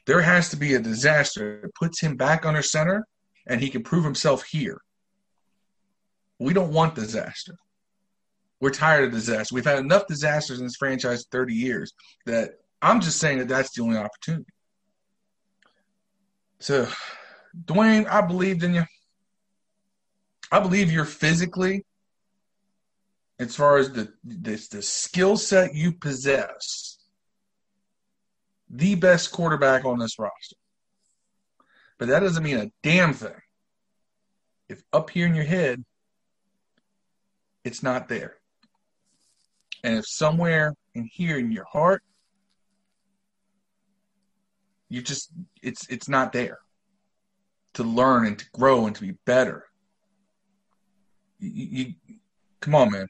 There 0.06 0.20
has 0.20 0.50
to 0.50 0.56
be 0.56 0.75
a 0.75 0.80
disaster 0.80 1.60
that 1.62 1.75
puts 1.75 2.00
him 2.00 2.16
back 2.16 2.44
under 2.44 2.62
center 2.62 3.06
and 3.46 3.62
he 3.62 3.70
can 3.70 3.82
prove 3.82 4.04
himself 4.04 4.42
here. 4.44 4.80
We 6.38 6.52
don't 6.52 6.72
want 6.72 6.94
disaster. 6.94 7.56
We're 8.60 8.70
tired 8.70 9.04
of 9.04 9.12
disaster. 9.12 9.54
We've 9.54 9.64
had 9.64 9.78
enough 9.78 10.06
disasters 10.06 10.58
in 10.58 10.66
this 10.66 10.76
franchise 10.76 11.26
30 11.30 11.54
years 11.54 11.94
that 12.26 12.56
I'm 12.82 13.00
just 13.00 13.18
saying 13.18 13.38
that 13.38 13.49
that's 13.49 13.72
the 13.72 13.82
only 13.82 13.96
opportunity. 13.96 14.52
So, 16.58 16.88
Dwayne, 17.64 18.06
I 18.08 18.20
believed 18.20 18.62
in 18.62 18.75
you. 18.75 18.84
I 20.52 20.60
believe 20.60 20.90
you're 20.90 21.04
physically, 21.04 21.84
as 23.38 23.54
far 23.54 23.78
as 23.78 23.92
the 23.92 24.12
the, 24.25 24.66
the 24.70 24.82
skill 24.82 25.37
set 25.37 25.75
you 25.75 25.92
possess, 25.92 26.99
the 28.68 28.94
best 28.94 29.32
quarterback 29.32 29.84
on 29.84 29.99
this 29.99 30.18
roster. 30.18 30.56
But 31.99 32.08
that 32.08 32.20
doesn't 32.20 32.42
mean 32.42 32.58
a 32.58 32.70
damn 32.82 33.12
thing. 33.12 33.40
If 34.68 34.82
up 34.92 35.10
here 35.10 35.26
in 35.26 35.34
your 35.34 35.44
head 35.44 35.84
it's 37.64 37.82
not 37.82 38.08
there. 38.08 38.37
And 39.84 39.99
if 39.99 40.06
somewhere 40.06 40.75
in 40.94 41.08
here 41.12 41.38
in 41.38 41.52
your 41.52 41.64
heart, 41.64 42.02
you 44.90 45.00
just 45.00 45.30
it's 45.62 45.87
it's 45.88 46.09
not 46.09 46.32
there 46.32 46.59
to 47.75 47.85
learn 47.85 48.26
and 48.26 48.38
to 48.38 48.44
grow 48.52 48.87
and 48.87 48.94
to 48.97 49.00
be 49.00 49.14
better. 49.25 49.64
You, 51.38 51.94
you 51.99 52.16
come 52.61 52.75
on, 52.75 52.90
man. 52.90 53.06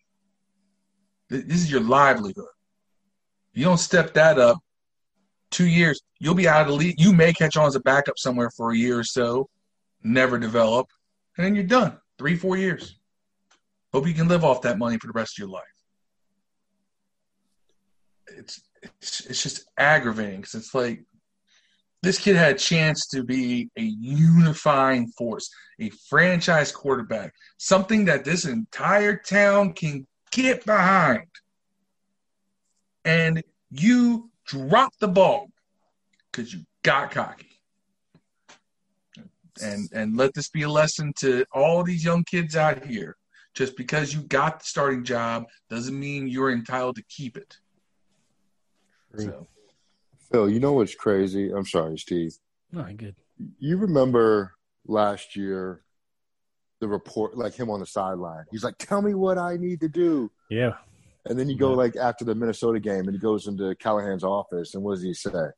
This 1.31 1.61
is 1.61 1.71
your 1.71 1.81
livelihood. 1.81 2.45
You 3.55 3.65
don't 3.65 3.79
step 3.79 4.15
that 4.15 4.39
up. 4.39 4.59
Two 5.51 5.67
years, 5.67 6.01
you'll 6.21 6.35
be 6.35 6.47
out 6.47 6.61
of 6.61 6.69
the 6.69 6.75
league. 6.75 7.01
You 7.01 7.13
may 7.13 7.33
catch 7.33 7.57
on 7.57 7.67
as 7.67 7.75
a 7.75 7.81
backup 7.81 8.19
somewhere 8.19 8.51
for 8.57 8.71
a 8.71 8.77
year 8.77 8.99
or 8.99 9.05
so, 9.05 9.49
never 10.05 10.39
develop, 10.39 10.87
and 11.37 11.45
then 11.45 11.57
you're 11.57 11.65
done. 11.65 11.99
Three, 12.19 12.37
four 12.37 12.57
years. 12.57 13.01
Hope 13.93 14.07
you 14.07 14.15
can 14.15 14.29
live 14.29 14.45
off 14.45 14.63
that 14.63 14.79
money 14.79 14.99
for 14.99 15.09
the 15.09 15.13
rest 15.13 15.37
of 15.37 15.43
your 15.43 15.49
life. 15.49 15.65
It's 18.29 18.61
it's, 18.83 19.27
it's 19.27 19.43
just 19.43 19.65
aggravating 19.77 20.41
because 20.41 20.55
it's 20.55 20.75
like 20.75 21.05
this 22.03 22.19
kid 22.19 22.37
had 22.37 22.55
a 22.55 22.59
chance 22.59 23.07
to 23.09 23.23
be 23.23 23.69
a 23.77 23.83
unifying 23.83 25.09
force, 25.19 25.51
a 25.81 25.91
franchise 26.09 26.73
quarterback, 26.73 27.35
something 27.59 28.07
that 28.07 28.25
this 28.25 28.47
entire 28.47 29.17
town 29.17 29.75
can 29.75 30.07
get 30.31 30.65
behind. 30.65 31.27
And 33.05 33.43
you 33.71 34.31
dropped 34.47 35.01
the 35.01 35.09
ball 35.09 35.49
because 36.31 36.53
you 36.53 36.65
got 36.83 37.11
cocky. 37.11 37.47
And 39.63 39.91
and 39.93 40.17
let 40.17 40.33
this 40.33 40.49
be 40.49 40.63
a 40.63 40.71
lesson 40.71 41.13
to 41.19 41.45
all 41.53 41.83
these 41.83 42.03
young 42.03 42.25
kids 42.25 42.57
out 42.57 42.85
here. 42.85 43.17
Just 43.53 43.77
because 43.77 44.15
you 44.15 44.23
got 44.23 44.61
the 44.61 44.65
starting 44.65 45.05
job 45.05 45.45
doesn't 45.69 45.99
mean 45.99 46.29
you're 46.29 46.53
entitled 46.53 46.97
to 46.97 47.03
keep 47.11 47.37
it. 47.37 47.59
So. 49.19 49.47
Phil, 50.31 50.49
you 50.49 50.61
know 50.61 50.73
what's 50.73 50.95
crazy? 50.95 51.51
I'm 51.51 51.67
sorry, 51.67 51.99
Steve. 51.99 52.33
No, 52.73 52.83
I'm 52.83 52.97
good. 52.97 53.17
You 53.59 53.77
remember 53.79 54.53
last 54.87 55.35
year 55.37 55.83
the 56.81 56.89
report, 56.89 57.37
like 57.37 57.55
him 57.55 57.71
on 57.71 57.81
the 57.81 57.87
sideline. 57.87 58.45
He's 58.51 58.65
like, 58.65 58.77
"Tell 58.79 59.03
me 59.03 59.15
what 59.15 59.39
I 59.39 59.57
need 59.57 59.81
to 59.81 59.89
do." 59.89 60.31
Yeah. 60.51 60.75
And 61.27 61.39
then 61.39 61.49
you 61.49 61.57
go 61.57 61.71
yeah. 61.71 61.77
like 61.77 61.97
after 61.97 62.25
the 62.25 62.35
Minnesota 62.35 62.81
game, 62.81 63.07
and 63.07 63.13
he 63.13 63.19
goes 63.19 63.47
into 63.47 63.75
Callahan's 63.77 64.25
office, 64.25 64.75
and 64.75 64.83
what 64.83 64.95
does 64.95 65.03
he 65.03 65.15
say? 65.15 65.51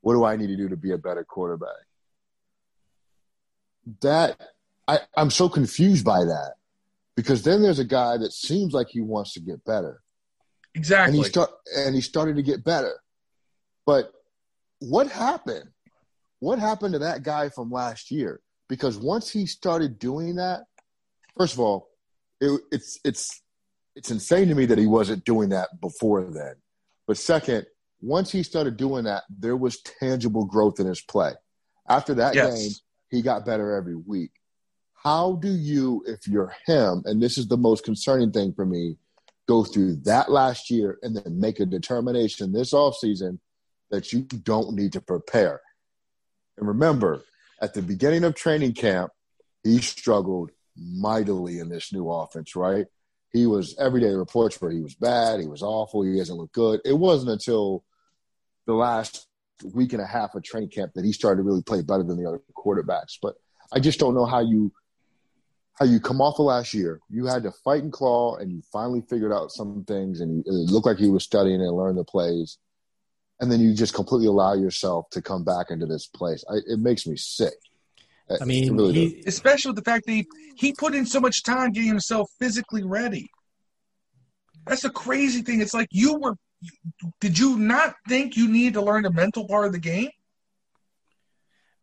What 0.00 0.14
do 0.14 0.24
I 0.24 0.36
need 0.36 0.48
to 0.48 0.56
do 0.56 0.68
to 0.68 0.76
be 0.76 0.92
a 0.92 0.98
better 0.98 1.24
quarterback? 1.24 1.68
That 4.00 4.40
I, 4.88 5.00
I'm 5.16 5.30
so 5.30 5.48
confused 5.48 6.04
by 6.04 6.20
that 6.20 6.54
because 7.16 7.42
then 7.42 7.62
there's 7.62 7.78
a 7.78 7.84
guy 7.84 8.16
that 8.16 8.32
seems 8.32 8.72
like 8.72 8.88
he 8.88 9.00
wants 9.00 9.34
to 9.34 9.40
get 9.40 9.64
better. 9.64 10.00
Exactly. 10.74 11.16
And 11.16 11.24
he 11.24 11.28
start 11.28 11.50
and 11.76 11.94
he 11.94 12.00
started 12.00 12.36
to 12.36 12.42
get 12.42 12.64
better. 12.64 12.94
But 13.86 14.12
what 14.80 15.08
happened? 15.08 15.70
What 16.40 16.58
happened 16.58 16.94
to 16.94 16.98
that 17.00 17.22
guy 17.22 17.48
from 17.48 17.70
last 17.70 18.10
year? 18.10 18.40
Because 18.68 18.96
once 18.98 19.30
he 19.30 19.46
started 19.46 19.98
doing 19.98 20.36
that, 20.36 20.64
first 21.36 21.54
of 21.54 21.60
all, 21.60 21.88
it, 22.40 22.60
it's 22.72 22.98
it's 23.04 23.42
it's 23.94 24.10
insane 24.10 24.48
to 24.48 24.54
me 24.54 24.66
that 24.66 24.78
he 24.78 24.86
wasn't 24.86 25.24
doing 25.24 25.50
that 25.50 25.68
before 25.80 26.22
then. 26.24 26.54
But 27.06 27.18
second, 27.18 27.66
once 28.00 28.32
he 28.32 28.42
started 28.42 28.76
doing 28.76 29.04
that, 29.04 29.24
there 29.30 29.56
was 29.56 29.80
tangible 29.82 30.44
growth 30.44 30.80
in 30.80 30.86
his 30.86 31.00
play. 31.00 31.32
After 31.88 32.14
that 32.14 32.34
yes. 32.34 32.58
game, 32.58 32.72
he 33.10 33.22
got 33.22 33.44
better 33.44 33.76
every 33.76 33.96
week. 33.96 34.30
How 34.94 35.34
do 35.36 35.50
you, 35.50 36.02
if 36.06 36.26
you're 36.26 36.54
him, 36.66 37.02
and 37.04 37.20
this 37.20 37.36
is 37.36 37.48
the 37.48 37.56
most 37.56 37.84
concerning 37.84 38.30
thing 38.30 38.52
for 38.52 38.64
me, 38.64 38.96
go 39.48 39.64
through 39.64 39.96
that 39.96 40.30
last 40.30 40.70
year 40.70 40.98
and 41.02 41.16
then 41.16 41.40
make 41.40 41.60
a 41.60 41.66
determination 41.66 42.52
this 42.52 42.72
offseason 42.72 43.38
that 43.92 44.12
you 44.12 44.22
don't 44.22 44.74
need 44.74 44.92
to 44.94 45.00
prepare? 45.00 45.60
And 46.58 46.66
remember, 46.66 47.22
at 47.60 47.74
the 47.74 47.82
beginning 47.82 48.24
of 48.24 48.34
training 48.34 48.74
camp, 48.74 49.12
he 49.62 49.80
struggled 49.80 50.50
mightily 50.76 51.60
in 51.60 51.68
this 51.68 51.92
new 51.92 52.10
offense, 52.10 52.56
right? 52.56 52.86
He 53.32 53.46
was 53.46 53.76
everyday 53.78 54.10
reports 54.10 54.60
where 54.60 54.72
he 54.72 54.80
was 54.80 54.96
bad, 54.96 55.38
he 55.38 55.46
was 55.46 55.62
awful, 55.62 56.02
he 56.02 56.18
doesn't 56.18 56.36
look 56.36 56.52
good. 56.52 56.80
It 56.84 56.98
wasn't 56.98 57.30
until 57.30 57.84
the 58.66 58.74
last 58.74 59.28
week 59.72 59.92
and 59.92 60.02
a 60.02 60.06
half 60.06 60.34
of 60.34 60.42
training 60.42 60.70
camp 60.70 60.92
that 60.94 61.04
he 61.04 61.12
started 61.12 61.42
to 61.42 61.46
really 61.46 61.62
play 61.62 61.82
better 61.82 62.02
than 62.02 62.20
the 62.20 62.28
other 62.28 62.40
quarterbacks. 62.56 63.16
But 63.20 63.36
I 63.72 63.78
just 63.78 64.00
don't 64.00 64.14
know 64.14 64.26
how 64.26 64.40
you 64.40 64.72
how 65.78 65.86
you 65.86 65.98
come 65.98 66.20
off 66.20 66.38
of 66.38 66.44
last 66.44 66.74
year. 66.74 67.00
You 67.08 67.26
had 67.26 67.42
to 67.44 67.50
fight 67.50 67.82
and 67.82 67.92
claw, 67.92 68.36
and 68.36 68.52
you 68.52 68.62
finally 68.70 69.02
figured 69.08 69.32
out 69.32 69.50
some 69.50 69.84
things, 69.84 70.20
and 70.20 70.46
it 70.46 70.52
looked 70.52 70.86
like 70.86 71.00
you 71.00 71.10
were 71.10 71.20
studying 71.20 71.62
and 71.62 71.76
learning 71.76 71.96
the 71.96 72.04
plays. 72.04 72.58
And 73.42 73.50
then 73.50 73.60
you 73.60 73.74
just 73.74 73.92
completely 73.92 74.28
allow 74.28 74.54
yourself 74.54 75.10
to 75.10 75.20
come 75.20 75.44
back 75.44 75.70
into 75.70 75.84
this 75.84 76.06
place. 76.06 76.44
I, 76.48 76.58
it 76.66 76.78
makes 76.78 77.06
me 77.06 77.16
sick. 77.16 77.52
I 78.40 78.44
mean, 78.44 78.74
really 78.76 78.92
he, 78.92 79.22
especially 79.26 79.70
with 79.70 79.84
the 79.84 79.90
fact 79.90 80.06
that 80.06 80.12
he, 80.12 80.26
he 80.56 80.72
put 80.72 80.94
in 80.94 81.04
so 81.04 81.20
much 81.20 81.42
time 81.42 81.72
getting 81.72 81.88
himself 81.88 82.30
physically 82.38 82.82
ready. 82.82 83.28
That's 84.66 84.82
the 84.82 84.90
crazy 84.90 85.42
thing. 85.42 85.60
It's 85.60 85.74
like 85.74 85.88
you 85.90 86.18
were. 86.18 86.36
Did 87.20 87.36
you 87.36 87.58
not 87.58 87.96
think 88.08 88.36
you 88.36 88.48
needed 88.48 88.74
to 88.74 88.82
learn 88.82 89.02
the 89.02 89.10
mental 89.10 89.46
part 89.48 89.66
of 89.66 89.72
the 89.72 89.80
game? 89.80 90.10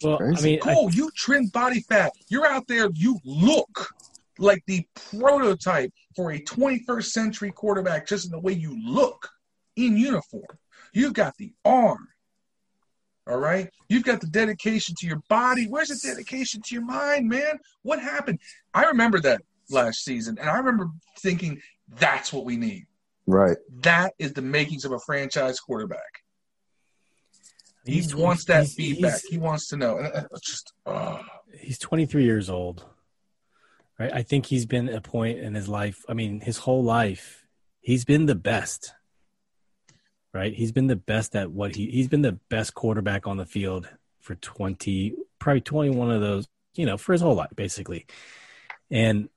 Well, 0.01 0.17
I 0.23 0.41
mean, 0.41 0.59
cool. 0.61 0.87
I, 0.87 0.95
you 0.95 1.11
trim 1.13 1.47
body 1.47 1.81
fat. 1.81 2.13
You're 2.29 2.47
out 2.47 2.65
there. 2.69 2.89
You 2.93 3.19
look 3.25 3.89
like 4.37 4.63
the 4.65 4.87
prototype 5.11 5.91
for 6.15 6.31
a 6.31 6.39
21st 6.39 7.03
century 7.03 7.51
quarterback, 7.51 8.07
just 8.07 8.25
in 8.25 8.31
the 8.31 8.39
way 8.39 8.53
you 8.53 8.77
look 8.87 9.29
in 9.75 9.97
uniform. 9.97 10.45
You've 10.93 11.13
got 11.13 11.37
the 11.37 11.53
arm. 11.63 12.07
All 13.27 13.37
right. 13.37 13.69
You've 13.89 14.03
got 14.03 14.21
the 14.21 14.27
dedication 14.27 14.95
to 14.99 15.07
your 15.07 15.21
body. 15.29 15.67
Where's 15.67 15.89
the 15.89 16.07
dedication 16.07 16.61
to 16.65 16.75
your 16.75 16.83
mind, 16.83 17.29
man? 17.29 17.59
What 17.83 18.01
happened? 18.01 18.39
I 18.73 18.85
remember 18.85 19.19
that 19.21 19.41
last 19.69 20.03
season, 20.03 20.37
and 20.39 20.49
I 20.49 20.57
remember 20.57 20.89
thinking 21.19 21.61
that's 21.99 22.33
what 22.33 22.45
we 22.45 22.57
need. 22.57 22.87
Right. 23.27 23.57
That 23.81 24.13
is 24.17 24.33
the 24.33 24.41
makings 24.41 24.85
of 24.85 24.91
a 24.91 24.99
franchise 24.99 25.59
quarterback. 25.59 26.23
He 27.85 27.93
he's, 27.93 28.15
wants 28.15 28.45
that 28.45 28.63
he's, 28.63 28.73
feedback. 28.73 29.21
He's, 29.21 29.29
he 29.29 29.37
wants 29.37 29.67
to 29.67 29.77
know. 29.77 29.97
It's 29.99 30.15
uh, 30.15 30.27
uh, 30.31 30.39
just, 30.43 30.73
oh, 30.85 31.21
he's 31.55 31.77
23 31.77 32.23
years 32.23 32.49
old. 32.49 32.85
Right? 33.99 34.11
I 34.13 34.23
think 34.23 34.47
he's 34.47 34.65
been 34.65 34.89
a 34.89 35.01
point 35.01 35.39
in 35.39 35.53
his 35.53 35.67
life, 35.67 36.03
I 36.07 36.13
mean, 36.13 36.41
his 36.41 36.57
whole 36.57 36.83
life, 36.83 37.45
he's 37.81 38.05
been 38.05 38.25
the 38.25 38.35
best. 38.35 38.93
Right? 40.33 40.53
He's 40.53 40.71
been 40.71 40.87
the 40.87 40.95
best 40.95 41.35
at 41.35 41.51
what 41.51 41.75
he 41.75 41.89
he's 41.89 42.07
been 42.07 42.21
the 42.21 42.39
best 42.49 42.73
quarterback 42.73 43.25
on 43.25 43.37
the 43.37 43.45
field 43.45 43.89
for 44.21 44.35
20 44.35 45.15
probably 45.39 45.61
21 45.61 46.11
of 46.11 46.21
those, 46.21 46.47
you 46.75 46.85
know, 46.85 46.97
for 46.97 47.13
his 47.13 47.21
whole 47.21 47.35
life 47.35 47.49
basically. 47.55 48.05
And 48.91 49.29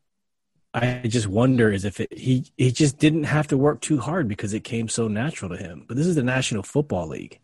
I 0.74 1.02
just 1.06 1.26
wonder 1.26 1.70
is 1.70 1.84
if 1.84 2.00
it, 2.00 2.12
he 2.12 2.50
he 2.56 2.72
just 2.72 2.98
didn't 2.98 3.24
have 3.24 3.48
to 3.48 3.58
work 3.58 3.80
too 3.80 3.98
hard 3.98 4.28
because 4.28 4.54
it 4.54 4.64
came 4.64 4.88
so 4.88 5.08
natural 5.08 5.50
to 5.50 5.56
him. 5.56 5.84
But 5.86 5.96
this 5.96 6.06
is 6.06 6.16
the 6.16 6.22
National 6.22 6.62
Football 6.62 7.08
League. 7.08 7.40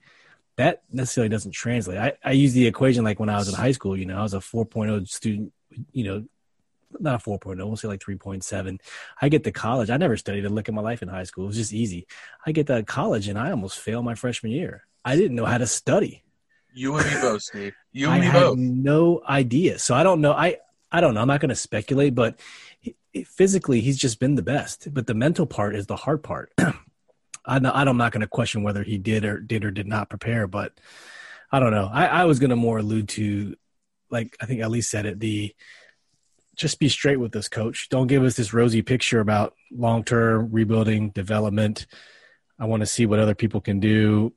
That 0.57 0.83
necessarily 0.91 1.29
doesn't 1.29 1.53
translate. 1.53 1.99
I, 1.99 2.15
I 2.25 2.33
use 2.33 2.53
the 2.53 2.67
equation 2.67 3.05
like 3.05 3.21
when 3.21 3.29
I 3.29 3.37
was 3.37 3.49
in 3.49 3.55
high 3.55 3.73
school, 3.73 3.97
you 3.97 4.07
know, 4.07 4.19
I 4.19 4.23
was 4.23 4.35
a 4.35 4.39
4.0 4.39 5.07
student, 5.07 5.53
you 5.93 6.05
know, 6.05 6.25
not 6.99 7.21
a 7.21 7.25
4.0, 7.25 7.57
we'll 7.57 7.77
say 7.77 7.89
like 7.89 8.01
3.7. 8.01 8.81
I 9.21 9.29
get 9.29 9.45
to 9.45 9.53
college. 9.53 9.91
I 9.91 9.97
never 9.97 10.17
studied 10.17 10.45
a 10.45 10.49
lick 10.49 10.69
in 10.69 10.75
my 10.75 10.83
life 10.83 11.03
in 11.03 11.09
high 11.09 11.25
school. 11.25 11.45
It 11.45 11.49
was 11.49 11.57
just 11.57 11.73
easy. 11.73 12.07
I 12.47 12.53
get 12.53 12.67
to 12.69 12.83
college 12.83 13.29
and 13.29 13.39
I 13.39 13.51
almost 13.51 13.79
failed 13.79 14.05
my 14.05 14.15
freshman 14.15 14.53
year. 14.53 14.87
I 15.05 15.17
didn't 15.17 15.37
know 15.37 15.47
how 15.47 15.59
to 15.59 15.67
study. 15.67 16.25
You 16.75 16.97
and 16.97 17.07
me 17.07 17.21
both, 17.21 17.43
Steve. 17.43 17.75
You 17.93 18.11
and 18.11 18.23
I 18.23 18.27
me 18.27 18.33
both. 18.33 18.59
no 18.59 19.23
idea. 19.29 19.79
So 19.79 19.95
I 19.95 20.03
don't 20.03 20.21
know. 20.21 20.33
I 20.33 20.59
I 20.91 21.01
don't 21.01 21.15
know. 21.15 21.21
I'm 21.21 21.29
not 21.29 21.41
going 21.41 21.49
to 21.51 21.55
speculate, 21.55 22.15
but 22.15 22.39
he, 22.81 22.97
physically 23.25 23.81
he's 23.81 23.99
just 23.99 24.21
been 24.21 24.35
the 24.35 24.43
best. 24.43 24.93
But 24.93 25.07
the 25.07 25.15
mental 25.15 25.47
part 25.47 25.75
is 25.75 25.87
the 25.87 25.97
hard 25.97 26.23
part. 26.23 26.53
I 26.59 27.57
I'm 27.57 27.97
not 27.97 28.13
going 28.13 28.21
to 28.21 28.27
question 28.27 28.63
whether 28.63 28.83
he 28.83 28.99
did 28.99 29.25
or 29.25 29.41
did 29.41 29.65
or 29.65 29.71
did 29.71 29.87
not 29.87 30.11
prepare, 30.11 30.47
but 30.47 30.79
I 31.51 31.61
don't 31.61 31.71
know. 31.71 31.89
I, 31.91 32.07
I 32.07 32.25
was 32.27 32.39
going 32.39 32.51
to 32.51 32.57
more 32.57 32.79
allude 32.79 33.09
to, 33.11 33.57
like 34.11 34.37
I 34.41 34.47
think 34.47 34.61
Elise 34.61 34.89
said 34.89 35.07
it, 35.07 35.19
the 35.19 35.55
just 36.59 36.79
be 36.79 36.89
straight 36.89 37.21
with 37.21 37.33
this 37.33 37.49
coach. 37.49 37.89
Don't 37.89 38.09
give 38.09 38.25
us 38.25 38.37
this 38.37 38.53
rosy 38.53 38.83
picture 38.83 39.21
about 39.21 39.55
long 39.73 40.05
term 40.05 40.51
rebuilding, 40.53 41.11
development. 41.11 41.87
I 42.59 42.67
want 42.67 42.81
to 42.81 42.87
see 42.87 43.07
what 43.07 43.21
other 43.21 43.37
people 43.37 43.61
can 43.61 43.81
do. 43.81 44.35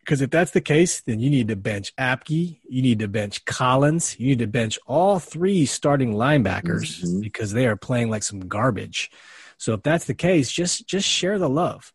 Because 0.00 0.20
if 0.20 0.30
that's 0.30 0.50
the 0.50 0.60
case, 0.60 1.02
then 1.02 1.20
you 1.20 1.30
need 1.30 1.48
to 1.48 1.56
bench 1.56 1.94
Apke, 1.96 2.60
you 2.68 2.82
need 2.82 2.98
to 2.98 3.08
bench 3.08 3.44
Collins, 3.44 4.18
you 4.18 4.28
need 4.28 4.40
to 4.40 4.46
bench 4.46 4.78
all 4.86 5.18
three 5.18 5.64
starting 5.64 6.12
linebackers 6.14 7.02
Mhm. 7.02 7.22
because 7.22 7.52
they 7.52 7.66
are 7.66 7.76
playing 7.76 8.10
like 8.10 8.22
some 8.22 8.40
garbage. 8.40 9.10
So 9.56 9.72
if 9.74 9.82
that's 9.82 10.04
the 10.06 10.14
case, 10.14 10.50
just 10.50 10.86
just 10.86 11.08
share 11.08 11.38
the 11.38 11.48
love. 11.48 11.92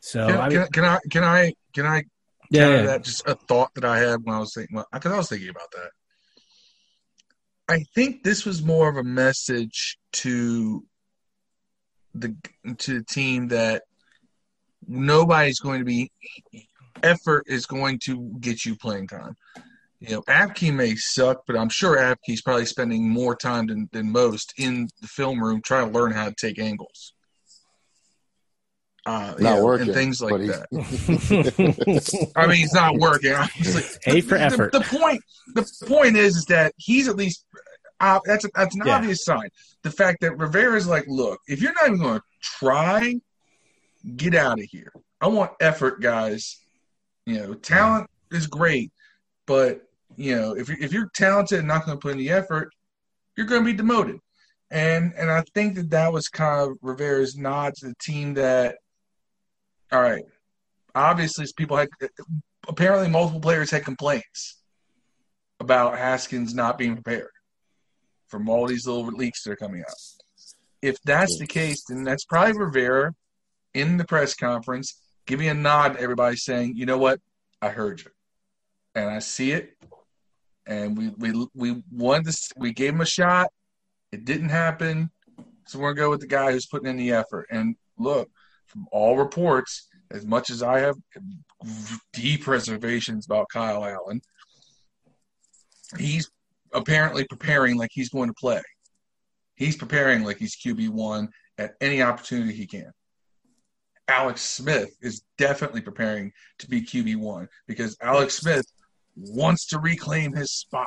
So 0.00 0.26
Can, 0.28 0.36
I 0.36 0.48
can, 0.48 0.58
mean, 0.58 0.68
can 0.68 0.84
I 0.84 0.98
can 1.10 1.24
I 1.24 1.54
can 1.74 1.86
I 1.86 2.04
yeah, 2.50 2.62
counter 2.62 2.76
yeah. 2.76 2.86
that 2.86 3.04
just 3.04 3.26
a 3.26 3.34
thought 3.34 3.74
that 3.74 3.84
I 3.84 3.98
had 3.98 4.20
when 4.22 4.34
I 4.36 4.38
was 4.38 4.54
thinking 4.54 4.76
well 4.76 4.86
because 4.92 5.12
I 5.12 5.16
was 5.16 5.28
thinking 5.28 5.48
about 5.48 5.70
that. 5.72 5.90
I 7.68 7.84
think 7.94 8.22
this 8.22 8.46
was 8.46 8.62
more 8.62 8.88
of 8.88 8.96
a 8.96 9.04
message 9.04 9.98
to 10.14 10.84
the 12.14 12.34
to 12.78 12.98
the 12.98 13.04
team 13.04 13.48
that 13.48 13.82
nobody's 14.86 15.60
going 15.60 15.80
to 15.80 15.84
be 15.84 16.10
effort 17.02 17.44
is 17.46 17.66
going 17.66 17.98
to 18.04 18.32
get 18.40 18.64
you 18.64 18.76
playing 18.76 19.08
time. 19.08 19.36
You 20.00 20.10
know, 20.10 20.22
Apke 20.22 20.72
may 20.72 20.94
suck, 20.94 21.42
but 21.46 21.56
I'm 21.56 21.68
sure 21.68 21.96
Apke's 21.96 22.40
probably 22.40 22.66
spending 22.66 23.08
more 23.08 23.34
time 23.34 23.66
than, 23.66 23.88
than 23.92 24.12
most 24.12 24.54
in 24.56 24.88
the 25.00 25.08
film 25.08 25.42
room 25.42 25.60
trying 25.60 25.88
to 25.88 25.98
learn 25.98 26.12
how 26.12 26.28
to 26.28 26.34
take 26.34 26.58
angles. 26.58 27.14
Uh, 29.08 29.34
Not 29.38 29.40
know, 29.40 29.64
working, 29.64 29.86
and 29.88 29.94
things 29.94 30.20
like 30.20 30.32
that. 30.46 30.66
I 32.36 32.46
mean, 32.46 32.62
it's 32.64 32.74
not 32.74 32.96
working. 32.96 33.32
Obviously, 33.32 33.82
A 34.06 34.20
for 34.20 34.36
the, 34.36 34.44
effort. 34.44 34.72
The, 34.72 34.80
point, 34.82 35.22
the 35.54 35.66
point 35.86 36.16
is, 36.16 36.36
is 36.36 36.44
that 36.46 36.74
he's 36.76 37.08
at 37.08 37.16
least 37.16 37.44
uh, 38.00 38.20
that's 38.26 38.44
a, 38.44 38.48
that's 38.54 38.74
an 38.76 38.82
Yeah. 38.84 38.96
obvious 38.96 39.24
sign. 39.24 39.48
The 39.82 39.90
fact 39.90 40.20
that 40.20 40.36
Rivera's 40.36 40.86
like, 40.86 41.04
look, 41.08 41.40
if 41.48 41.62
you're 41.62 41.72
not 41.72 41.86
even 41.86 41.98
going 42.00 42.18
to 42.18 42.24
try, 42.42 43.14
get 44.16 44.34
out 44.34 44.58
of 44.58 44.66
here. 44.70 44.92
I 45.20 45.28
want 45.28 45.52
effort, 45.60 46.00
guys. 46.00 46.58
You 47.26 47.38
know, 47.38 47.54
talent 47.54 48.08
is 48.30 48.46
great, 48.46 48.92
but 49.46 49.82
you 50.16 50.36
know, 50.36 50.54
if 50.54 50.68
you're, 50.68 50.78
if 50.80 50.92
you're 50.92 51.10
talented 51.14 51.60
and 51.60 51.68
not 51.68 51.86
going 51.86 51.96
to 51.96 52.00
put 52.02 52.12
in 52.12 52.18
the 52.18 52.30
effort, 52.30 52.70
you're 53.36 53.46
going 53.46 53.62
to 53.62 53.70
be 53.70 53.76
demoted. 53.76 54.18
And 54.70 55.14
and 55.16 55.30
I 55.30 55.42
think 55.54 55.76
that 55.76 55.90
that 55.90 56.12
was 56.12 56.28
kind 56.28 56.70
of 56.70 56.76
Rivera's 56.82 57.36
nod 57.36 57.74
to 57.76 57.86
the 57.88 57.94
team 58.00 58.34
that, 58.34 58.76
all 59.92 60.02
right, 60.02 60.24
obviously 60.94 61.46
people 61.56 61.76
had 61.76 61.88
apparently 62.68 63.08
multiple 63.08 63.40
players 63.40 63.70
had 63.70 63.84
complaints 63.84 64.62
about 65.60 65.98
Haskins 65.98 66.54
not 66.54 66.78
being 66.78 66.94
prepared 66.94 67.30
from 68.28 68.48
all 68.48 68.66
these 68.66 68.86
little 68.86 69.06
leaks 69.06 69.42
that 69.42 69.52
are 69.52 69.56
coming 69.56 69.80
out. 69.80 69.94
If 70.82 71.00
that's 71.02 71.38
the 71.38 71.46
case, 71.46 71.84
then 71.88 72.04
that's 72.04 72.24
probably 72.24 72.52
Rivera 72.52 73.12
in 73.74 73.96
the 73.96 74.04
press 74.04 74.34
conference 74.34 75.00
giving 75.26 75.48
a 75.48 75.54
nod 75.54 75.90
to 75.90 76.00
everybody 76.00 76.36
saying, 76.36 76.74
you 76.76 76.86
know 76.86 76.98
what, 76.98 77.20
I 77.60 77.68
heard 77.68 78.00
you. 78.00 78.10
And 78.94 79.10
I 79.10 79.18
see 79.18 79.52
it. 79.52 79.76
And 80.66 80.96
we 80.96 81.08
we 81.10 81.46
we 81.54 81.82
won 81.90 82.24
this 82.24 82.50
we 82.56 82.72
gave 82.72 82.94
him 82.94 83.00
a 83.00 83.06
shot. 83.06 83.48
It 84.12 84.24
didn't 84.24 84.50
happen. 84.50 85.10
So 85.66 85.78
we're 85.78 85.94
gonna 85.94 86.06
go 86.06 86.10
with 86.10 86.20
the 86.20 86.26
guy 86.26 86.52
who's 86.52 86.66
putting 86.66 86.88
in 86.88 86.96
the 86.96 87.12
effort. 87.12 87.46
And 87.50 87.76
look, 87.98 88.30
from 88.68 88.86
all 88.92 89.16
reports, 89.16 89.88
as 90.10 90.24
much 90.24 90.50
as 90.50 90.62
I 90.62 90.80
have 90.80 90.94
deep 92.12 92.46
reservations 92.46 93.26
about 93.26 93.46
Kyle 93.52 93.84
Allen, 93.84 94.20
he's 95.98 96.30
apparently 96.72 97.24
preparing 97.28 97.76
like 97.76 97.90
he's 97.92 98.10
going 98.10 98.28
to 98.28 98.34
play. 98.34 98.62
He's 99.56 99.76
preparing 99.76 100.22
like 100.24 100.38
he's 100.38 100.56
QB 100.56 100.90
one 100.90 101.28
at 101.56 101.72
any 101.80 102.02
opportunity 102.02 102.52
he 102.52 102.66
can. 102.66 102.92
Alex 104.06 104.40
Smith 104.42 104.96
is 105.02 105.22
definitely 105.36 105.80
preparing 105.80 106.32
to 106.60 106.68
be 106.68 106.80
QB 106.82 107.16
one 107.16 107.48
because 107.66 107.96
Alex 108.00 108.34
Smith 108.34 108.64
wants 109.16 109.66
to 109.68 109.78
reclaim 109.78 110.32
his 110.32 110.52
spot. 110.52 110.86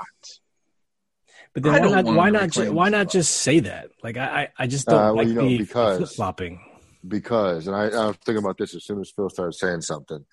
But 1.54 1.64
then 1.64 1.74
why 1.74 1.80
don't 2.02 2.16
Why 2.16 2.30
not? 2.30 2.50
Ju- 2.50 2.72
why 2.72 2.90
not 2.90 3.10
just 3.10 3.32
say 3.38 3.60
that? 3.60 3.90
Like 4.04 4.18
I, 4.18 4.26
I, 4.26 4.48
I 4.64 4.68
just 4.68 4.88
don't 4.88 4.98
Uh, 4.98 5.02
well, 5.14 5.16
like 5.16 5.28
you 5.28 5.34
know, 5.34 5.42
the 5.48 5.58
because- 5.58 5.98
flip 5.98 6.10
flopping. 6.12 6.62
Because, 7.08 7.68
and 7.68 7.76
I, 7.76 7.88
I 7.88 8.08
was 8.08 8.18
thinking 8.26 8.44
about 8.44 8.58
this 8.58 8.76
as 8.76 8.86
soon 8.86 9.00
as 9.00 9.12
Phil 9.12 9.30
started 9.30 9.54
saying 9.54 9.82
something. 9.82 10.26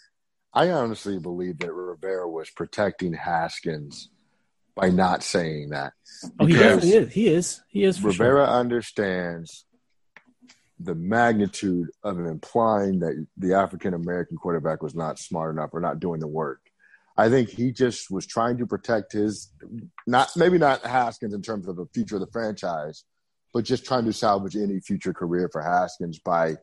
I 0.52 0.70
honestly 0.70 1.18
believe 1.18 1.58
that 1.58 1.72
Rivera 1.72 2.28
was 2.28 2.50
protecting 2.50 3.12
Haskins 3.12 4.10
by 4.74 4.90
not 4.90 5.22
saying 5.22 5.70
that. 5.70 5.92
Oh, 6.38 6.46
he 6.46 6.54
definitely 6.54 6.92
is. 6.92 7.12
He 7.12 7.28
is. 7.28 7.62
He 7.68 7.84
is 7.84 8.02
Rivera 8.02 8.46
understands 8.46 9.66
the 10.80 10.94
magnitude 10.94 11.88
of 12.04 12.18
implying 12.20 13.00
that 13.00 13.26
the 13.36 13.54
African 13.54 13.94
American 13.94 14.36
quarterback 14.36 14.82
was 14.82 14.94
not 14.94 15.18
smart 15.18 15.54
enough 15.54 15.70
or 15.72 15.80
not 15.80 15.98
doing 16.00 16.20
the 16.20 16.28
work. 16.28 16.60
I 17.16 17.28
think 17.28 17.48
he 17.48 17.72
just 17.72 18.10
was 18.12 18.26
trying 18.26 18.58
to 18.58 18.66
protect 18.66 19.12
his 19.12 19.50
not 20.06 20.30
maybe 20.36 20.56
not 20.56 20.82
Haskins 20.82 21.34
in 21.34 21.42
terms 21.42 21.66
of 21.66 21.76
the 21.76 21.86
future 21.92 22.14
of 22.14 22.20
the 22.20 22.30
franchise, 22.30 23.04
but 23.52 23.64
just 23.64 23.84
trying 23.84 24.04
to 24.04 24.12
salvage 24.12 24.56
any 24.56 24.80
future 24.80 25.12
career 25.12 25.48
for 25.50 25.62
Haskins 25.62 26.18
by 26.18 26.56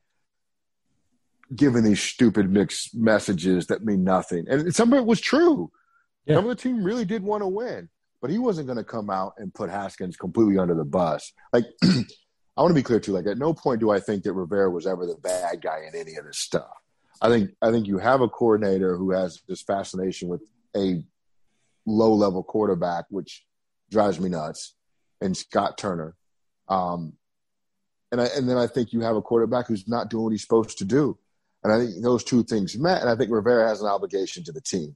giving 1.53 1.83
these 1.83 2.01
stupid 2.01 2.49
mixed 2.49 2.95
messages 2.95 3.67
that 3.67 3.85
mean 3.85 4.03
nothing. 4.03 4.45
And 4.49 4.73
some 4.73 4.91
of 4.93 4.99
it 4.99 5.05
was 5.05 5.21
true. 5.21 5.71
Yeah. 6.25 6.35
Some 6.35 6.45
of 6.45 6.49
the 6.49 6.61
team 6.61 6.83
really 6.83 7.05
did 7.05 7.23
want 7.23 7.43
to 7.43 7.47
win, 7.47 7.89
but 8.21 8.31
he 8.31 8.37
wasn't 8.37 8.67
going 8.67 8.77
to 8.77 8.83
come 8.83 9.09
out 9.09 9.33
and 9.37 9.53
put 9.53 9.69
Haskins 9.69 10.17
completely 10.17 10.57
under 10.57 10.73
the 10.73 10.85
bus. 10.85 11.31
Like, 11.53 11.65
I 11.83 12.61
want 12.61 12.71
to 12.71 12.75
be 12.75 12.83
clear 12.83 12.99
too. 12.99 13.11
Like, 13.11 13.27
at 13.27 13.37
no 13.37 13.53
point 13.53 13.79
do 13.79 13.91
I 13.91 13.99
think 13.99 14.23
that 14.23 14.33
Rivera 14.33 14.69
was 14.69 14.87
ever 14.87 15.05
the 15.05 15.15
bad 15.15 15.61
guy 15.61 15.81
in 15.87 15.99
any 15.99 16.15
of 16.15 16.25
this 16.25 16.39
stuff. 16.39 16.71
I 17.21 17.29
think 17.29 17.51
I 17.61 17.71
think 17.71 17.87
you 17.87 17.97
have 17.97 18.21
a 18.21 18.27
coordinator 18.27 18.97
who 18.97 19.11
has 19.11 19.41
this 19.47 19.61
fascination 19.61 20.27
with 20.27 20.41
a 20.75 21.03
low 21.85 22.13
level 22.13 22.43
quarterback, 22.43 23.05
which 23.09 23.45
drives 23.89 24.19
me 24.19 24.29
nuts, 24.29 24.75
and 25.21 25.35
Scott 25.35 25.77
Turner. 25.77 26.15
Um, 26.67 27.13
and 28.11 28.21
I, 28.21 28.25
and 28.35 28.49
then 28.49 28.57
I 28.57 28.67
think 28.67 28.93
you 28.93 29.01
have 29.01 29.15
a 29.15 29.21
quarterback 29.21 29.67
who's 29.67 29.87
not 29.87 30.09
doing 30.09 30.23
what 30.23 30.31
he's 30.31 30.41
supposed 30.41 30.77
to 30.77 30.85
do. 30.85 31.17
And 31.63 31.73
I 31.73 31.79
think 31.79 32.03
those 32.03 32.23
two 32.23 32.43
things 32.43 32.77
met. 32.77 33.01
And 33.01 33.09
I 33.09 33.15
think 33.15 33.31
Rivera 33.31 33.67
has 33.67 33.81
an 33.81 33.87
obligation 33.87 34.43
to 34.43 34.51
the 34.51 34.61
team, 34.61 34.95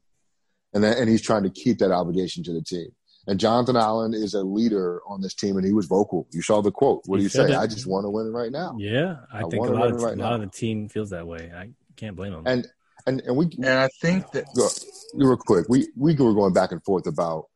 and 0.73 0.83
that, 0.83 0.97
and 0.97 1.09
he's 1.09 1.21
trying 1.21 1.43
to 1.43 1.49
keep 1.49 1.79
that 1.79 1.91
obligation 1.91 2.43
to 2.43 2.53
the 2.53 2.61
team. 2.61 2.89
And 3.27 3.39
Jonathan 3.39 3.75
Allen 3.75 4.13
is 4.13 4.33
a 4.33 4.43
leader 4.43 5.01
on 5.07 5.21
this 5.21 5.33
team, 5.33 5.57
and 5.57 5.65
he 5.65 5.73
was 5.73 5.85
vocal. 5.85 6.27
You 6.31 6.41
saw 6.41 6.61
the 6.61 6.71
quote. 6.71 7.01
What 7.05 7.17
He 7.17 7.21
do 7.21 7.23
you 7.23 7.29
say? 7.29 7.51
it. 7.51 7.57
I 7.57 7.67
just 7.67 7.85
want 7.85 8.05
to 8.05 8.09
win 8.09 8.31
right 8.31 8.51
now. 8.51 8.75
Yeah, 8.79 9.17
I, 9.31 9.39
I 9.39 9.41
think 9.49 9.67
a 9.67 9.71
lot 9.71 9.91
of 9.91 10.01
right 10.01 10.17
a 10.17 10.21
lot 10.21 10.33
of 10.33 10.41
the 10.41 10.47
team 10.47 10.89
feels 10.89 11.09
that 11.09 11.27
way. 11.27 11.51
I 11.55 11.69
can't 11.95 12.15
blame 12.15 12.31
them. 12.31 12.43
And 12.45 12.67
and 13.05 13.21
and 13.21 13.35
we 13.35 13.45
And 13.57 13.67
I 13.67 13.89
think 14.01 14.31
that 14.31 14.45
go, 14.55 14.67
real 15.13 15.37
quick. 15.37 15.67
We 15.69 15.87
we 15.95 16.15
were 16.15 16.33
going 16.33 16.53
back 16.53 16.71
and 16.71 16.83
forth 16.83 17.07
about 17.07 17.49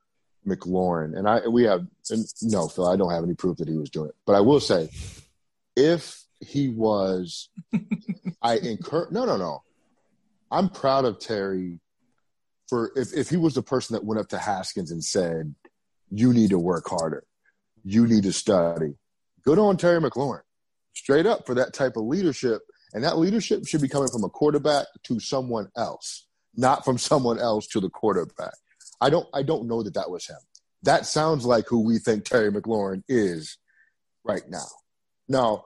McLaurin, 0.45 1.17
and 1.17 1.28
I 1.28 1.47
we 1.47 1.63
have 1.63 1.88
and 2.09 2.25
no, 2.41 2.67
Phil. 2.67 2.87
I 2.87 2.95
don't 2.95 3.11
have 3.11 3.23
any 3.23 3.35
proof 3.35 3.57
that 3.57 3.67
he 3.67 3.77
was 3.77 3.89
doing 3.89 4.09
it, 4.09 4.15
but 4.25 4.35
I 4.35 4.41
will 4.41 4.59
say, 4.59 4.89
if 5.75 6.23
he 6.39 6.69
was, 6.69 7.49
I 8.41 8.57
incur. 8.57 9.07
No, 9.11 9.25
no, 9.25 9.37
no. 9.37 9.63
I'm 10.51 10.69
proud 10.69 11.05
of 11.05 11.19
Terry 11.19 11.79
for 12.67 12.91
if 12.95 13.13
if 13.13 13.29
he 13.29 13.37
was 13.37 13.55
the 13.55 13.63
person 13.63 13.93
that 13.93 14.03
went 14.03 14.19
up 14.19 14.29
to 14.29 14.37
Haskins 14.37 14.91
and 14.91 15.03
said, 15.03 15.53
You 16.09 16.33
need 16.33 16.51
to 16.51 16.59
work 16.59 16.89
harder. 16.89 17.23
You 17.83 18.07
need 18.07 18.23
to 18.23 18.33
study. 18.33 18.95
Good 19.43 19.59
on 19.59 19.77
Terry 19.77 20.01
McLaurin. 20.01 20.41
Straight 20.93 21.25
up 21.25 21.45
for 21.45 21.55
that 21.55 21.73
type 21.73 21.97
of 21.97 22.03
leadership. 22.03 22.61
And 22.93 23.03
that 23.03 23.17
leadership 23.17 23.65
should 23.67 23.81
be 23.81 23.89
coming 23.89 24.09
from 24.09 24.23
a 24.23 24.29
quarterback 24.29 24.85
to 25.03 25.19
someone 25.19 25.67
else, 25.75 26.27
not 26.55 26.85
from 26.85 26.97
someone 26.97 27.39
else 27.39 27.67
to 27.67 27.79
the 27.79 27.89
quarterback. 27.89 28.53
I 29.01 29.09
don't 29.09 29.27
I 29.33 29.43
don't 29.43 29.67
know 29.67 29.83
that 29.83 29.95
that 29.95 30.09
was 30.09 30.27
him. 30.27 30.37
That 30.83 31.05
sounds 31.05 31.45
like 31.45 31.67
who 31.67 31.79
we 31.81 31.97
think 31.97 32.25
Terry 32.25 32.51
McLaurin 32.51 33.03
is 33.07 33.57
right 34.23 34.43
now. 34.49 34.67
Now, 35.27 35.65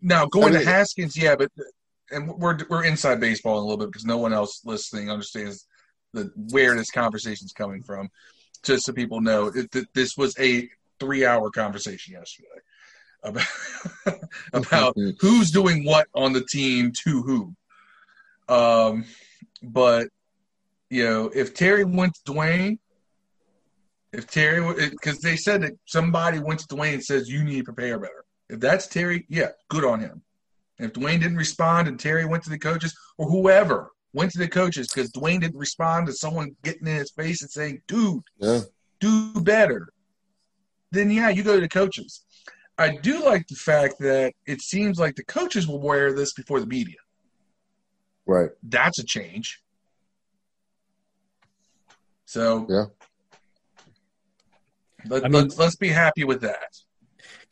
now 0.00 0.26
going 0.26 0.54
I 0.54 0.58
mean, 0.58 0.60
to 0.60 0.70
Haskins, 0.70 1.16
yeah, 1.16 1.36
but 1.36 1.50
and 2.10 2.28
we're 2.28 2.58
we're 2.68 2.84
inside 2.84 3.20
baseball 3.20 3.58
a 3.58 3.62
little 3.62 3.78
bit 3.78 3.88
because 3.88 4.04
no 4.04 4.18
one 4.18 4.32
else 4.32 4.60
listening 4.64 5.10
understands 5.10 5.66
the 6.12 6.30
where 6.50 6.76
this 6.76 6.90
conversation 6.90 7.46
is 7.46 7.52
coming 7.52 7.82
from. 7.82 8.08
Just 8.62 8.84
so 8.84 8.92
people 8.92 9.20
know, 9.20 9.50
it, 9.54 9.70
this 9.94 10.16
was 10.16 10.38
a 10.38 10.68
three-hour 10.98 11.50
conversation 11.50 12.12
yesterday 12.12 12.48
about 13.22 13.46
about 14.52 14.96
mm-hmm. 14.96 15.10
who's 15.20 15.50
doing 15.50 15.84
what 15.84 16.08
on 16.14 16.32
the 16.32 16.44
team 16.44 16.92
to 17.04 17.22
who. 17.22 17.54
Um, 18.54 19.04
but 19.62 20.08
you 20.90 21.04
know, 21.04 21.30
if 21.34 21.54
Terry 21.54 21.84
went 21.84 22.14
to 22.14 22.32
Dwayne, 22.32 22.78
if 24.12 24.26
Terry, 24.26 24.90
because 24.90 25.20
they 25.20 25.36
said 25.36 25.62
that 25.62 25.72
somebody 25.86 26.38
went 26.38 26.60
to 26.60 26.66
Dwayne 26.66 26.94
and 26.94 27.04
says 27.04 27.28
you 27.28 27.44
need 27.44 27.58
to 27.58 27.64
prepare 27.64 27.98
better. 27.98 28.24
If 28.48 28.60
that's 28.60 28.86
Terry, 28.86 29.26
yeah, 29.28 29.50
good 29.68 29.84
on 29.84 30.00
him. 30.00 30.22
If 30.78 30.94
Dwayne 30.94 31.20
didn't 31.20 31.36
respond 31.36 31.88
and 31.88 32.00
Terry 32.00 32.24
went 32.24 32.42
to 32.44 32.50
the 32.50 32.58
coaches 32.58 32.96
or 33.18 33.28
whoever 33.28 33.92
went 34.12 34.32
to 34.32 34.38
the 34.38 34.48
coaches 34.48 34.88
because 34.88 35.12
Dwayne 35.12 35.40
didn't 35.40 35.58
respond 35.58 36.06
to 36.06 36.12
someone 36.12 36.56
getting 36.64 36.86
in 36.86 36.96
his 36.96 37.10
face 37.12 37.42
and 37.42 37.50
saying, 37.50 37.82
dude, 37.86 38.22
yeah. 38.38 38.60
do 38.98 39.32
better, 39.34 39.88
then 40.90 41.10
yeah, 41.10 41.28
you 41.28 41.42
go 41.42 41.54
to 41.54 41.60
the 41.60 41.68
coaches. 41.68 42.24
I 42.78 42.96
do 42.96 43.22
like 43.22 43.46
the 43.46 43.54
fact 43.54 43.96
that 44.00 44.32
it 44.46 44.62
seems 44.62 44.98
like 44.98 45.14
the 45.14 45.24
coaches 45.24 45.68
will 45.68 45.80
wear 45.80 46.12
this 46.12 46.32
before 46.32 46.60
the 46.60 46.66
media. 46.66 46.96
Right. 48.26 48.50
That's 48.62 48.98
a 48.98 49.04
change. 49.04 49.60
So 52.24 52.66
yeah. 52.70 52.84
Let, 55.06 55.24
I 55.24 55.28
mean, 55.28 55.42
let's, 55.42 55.58
let's 55.58 55.76
be 55.76 55.88
happy 55.88 56.24
with 56.24 56.40
that 56.42 56.74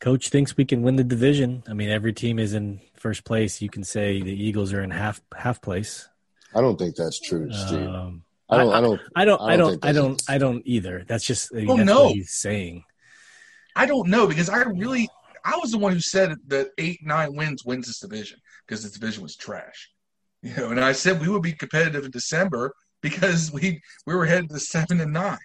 coach 0.01 0.29
thinks 0.29 0.57
we 0.57 0.65
can 0.65 0.83
win 0.83 0.97
the 0.97 1.05
division. 1.05 1.63
I 1.69 1.73
mean, 1.73 1.91
every 1.91 2.13
team 2.13 2.39
is 2.39 2.55
in 2.55 2.81
first 2.95 3.25
place. 3.25 3.61
You 3.61 3.69
can 3.69 3.85
say 3.85 4.21
the 4.23 4.33
Eagles 4.33 4.73
are 4.73 4.83
in 4.83 4.91
half 4.91 5.21
half 5.37 5.61
place. 5.61 6.09
I 6.55 6.61
don't 6.61 6.79
think 6.79 6.97
that's 6.97 7.21
true, 7.21 7.53
Steve. 7.53 7.89
Um, 7.89 8.25
I 8.49 8.59
don't. 8.59 8.73
I, 8.73 8.81
don't. 8.81 9.01
I 9.15 9.25
don't. 9.25 9.43
I 9.43 9.57
don't. 9.57 9.85
I 9.85 9.93
don't. 9.93 10.23
I 10.29 10.39
don't 10.39 10.63
either. 10.65 11.05
That's 11.07 11.25
just. 11.25 11.51
Oh 11.55 11.77
that's 11.77 11.87
no. 11.87 12.09
he's 12.09 12.33
saying. 12.33 12.85
I 13.77 13.87
don't 13.87 14.09
know 14.09 14.27
because 14.27 14.49
I 14.49 14.63
really. 14.63 15.09
I 15.45 15.57
was 15.57 15.71
the 15.71 15.79
one 15.79 15.93
who 15.93 16.01
said 16.01 16.37
that 16.49 16.69
eight 16.79 17.01
nine 17.03 17.35
wins 17.35 17.65
wins 17.65 17.87
this 17.87 18.01
division 18.01 18.39
because 18.67 18.83
the 18.83 18.91
division 18.91 19.23
was 19.23 19.37
trash. 19.37 19.91
You 20.41 20.55
know, 20.57 20.71
and 20.71 20.79
I 20.79 20.93
said 20.93 21.21
we 21.21 21.29
would 21.29 21.43
be 21.43 21.53
competitive 21.53 22.05
in 22.05 22.13
December 22.13 22.73
because 23.03 23.51
we 23.53 23.81
we 24.07 24.15
were 24.15 24.25
headed 24.25 24.51
to 24.51 24.61
seven 24.61 25.01
and 25.01 25.13
nine. 25.13 25.39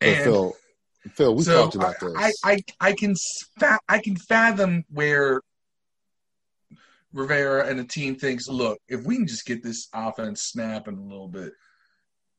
And 0.00 0.24
Phil, 0.24 0.56
Phil, 1.12 1.34
we 1.34 1.42
so 1.42 1.64
talked 1.64 1.74
about 1.74 2.00
this. 2.00 2.14
I, 2.16 2.52
I, 2.52 2.64
I 2.80 2.92
can 2.92 3.14
I 3.88 3.98
can 3.98 4.16
fathom 4.16 4.84
where 4.90 5.42
Rivera 7.12 7.68
and 7.68 7.78
the 7.78 7.84
team 7.84 8.16
thinks, 8.16 8.48
look, 8.48 8.80
if 8.88 9.04
we 9.04 9.16
can 9.16 9.26
just 9.26 9.46
get 9.46 9.62
this 9.62 9.88
offense 9.94 10.42
snapping 10.42 10.98
a 10.98 11.02
little 11.02 11.28
bit, 11.28 11.52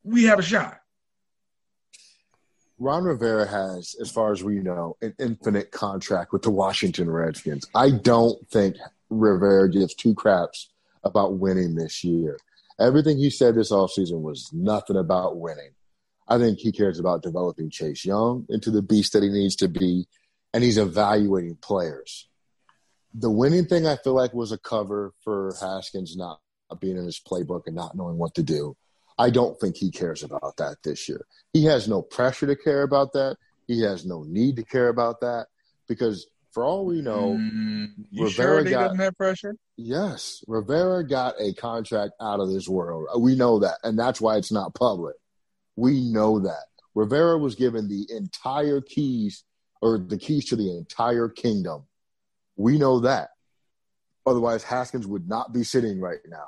we 0.04 0.24
have 0.26 0.40
a 0.40 0.44
shot. 0.44 0.80
Ron 2.78 3.06
Rivera 3.06 3.48
has, 3.48 3.96
as 4.02 4.12
far 4.12 4.34
as 4.34 4.44
we 4.44 4.56
know, 4.56 4.98
an 5.02 5.16
infinite 5.18 5.72
contract 5.72 6.34
with 6.34 6.42
the 6.42 6.52
Washington 6.52 7.10
Redskins. 7.10 7.66
I 7.74 7.92
don't 7.92 8.46
think 8.50 8.76
Rivera 9.10 9.70
gives 9.70 9.94
two 9.94 10.14
craps 10.14 10.70
about 11.04 11.38
winning 11.38 11.76
this 11.76 12.04
year. 12.04 12.38
Everything 12.78 13.18
he 13.18 13.30
said 13.30 13.56
this 13.56 13.72
offseason 13.72 14.22
was 14.22 14.50
nothing 14.52 14.98
about 14.98 15.38
winning. 15.38 15.72
I 16.28 16.38
think 16.38 16.60
he 16.60 16.72
cares 16.72 17.00
about 17.00 17.22
developing 17.22 17.70
Chase 17.70 18.06
Young 18.06 18.46
into 18.50 18.72
the 18.72 18.82
beast 18.82 19.14
that 19.14 19.24
he 19.24 19.30
needs 19.30 19.56
to 19.58 19.68
be, 19.68 20.08
and 20.54 20.64
he's 20.64 20.78
evaluating 20.78 21.58
players. 21.58 22.28
The 23.14 23.32
winning 23.32 23.66
thing 23.66 23.88
I 23.88 23.96
feel 23.98 24.14
like 24.14 24.34
was 24.34 24.52
a 24.52 24.58
cover 24.58 25.14
for 25.24 25.54
Haskins 25.62 26.18
not 26.18 26.40
being 26.80 26.98
in 26.98 27.06
his 27.06 27.20
playbook 27.20 27.64
and 27.68 27.76
not 27.76 27.96
knowing 27.96 28.18
what 28.18 28.36
to 28.36 28.44
do. 28.44 28.76
I 29.18 29.30
don't 29.30 29.58
think 29.60 29.78
he 29.78 29.92
cares 29.92 30.24
about 30.24 30.58
that 30.58 30.78
this 30.84 31.08
year. 31.08 31.26
He 31.54 31.66
has 31.66 31.88
no 31.88 32.02
pressure 32.02 32.48
to 32.48 32.56
care 32.56 32.82
about 32.82 33.14
that. 33.14 33.38
He 33.68 33.82
has 33.82 34.06
no 34.06 34.24
need 34.24 34.58
to 34.58 34.64
care 34.64 34.90
about 34.90 35.22
that 35.22 35.48
because 35.88 36.28
for 36.52 36.64
all 36.64 36.86
we 36.86 37.02
know, 37.02 37.38
mm, 37.40 37.90
Rivera 38.18 38.30
sure 38.30 38.64
got 38.64 38.98
that 38.98 39.18
pressure. 39.18 39.56
Yes, 39.78 40.44
Rivera 40.48 41.06
got 41.08 41.36
a 41.40 41.54
contract 41.54 42.14
out 42.22 42.40
of 42.40 42.52
this 42.52 42.68
world. 42.68 43.08
We 43.20 43.36
know 43.36 43.60
that, 43.60 43.78
and 43.84 43.98
that's 44.00 44.22
why 44.22 44.38
it's 44.38 44.52
not 44.52 44.74
public. 44.74 45.16
We 45.76 46.02
know 46.02 46.40
that. 46.40 46.66
Rivera 46.94 47.38
was 47.38 47.56
given 47.56 47.88
the 47.88 48.08
entire 48.10 48.82
keys 48.82 49.44
or 49.82 49.98
the 49.98 50.18
keys 50.18 50.46
to 50.46 50.56
the 50.56 50.76
entire 50.76 51.28
kingdom. 51.28 51.84
We 52.56 52.78
know 52.78 53.02
that. 53.02 53.30
Otherwise, 54.26 54.64
Haskins 54.64 55.06
would 55.06 55.28
not 55.28 55.54
be 55.54 55.64
sitting 55.64 56.00
right 56.00 56.20
now. 56.28 56.48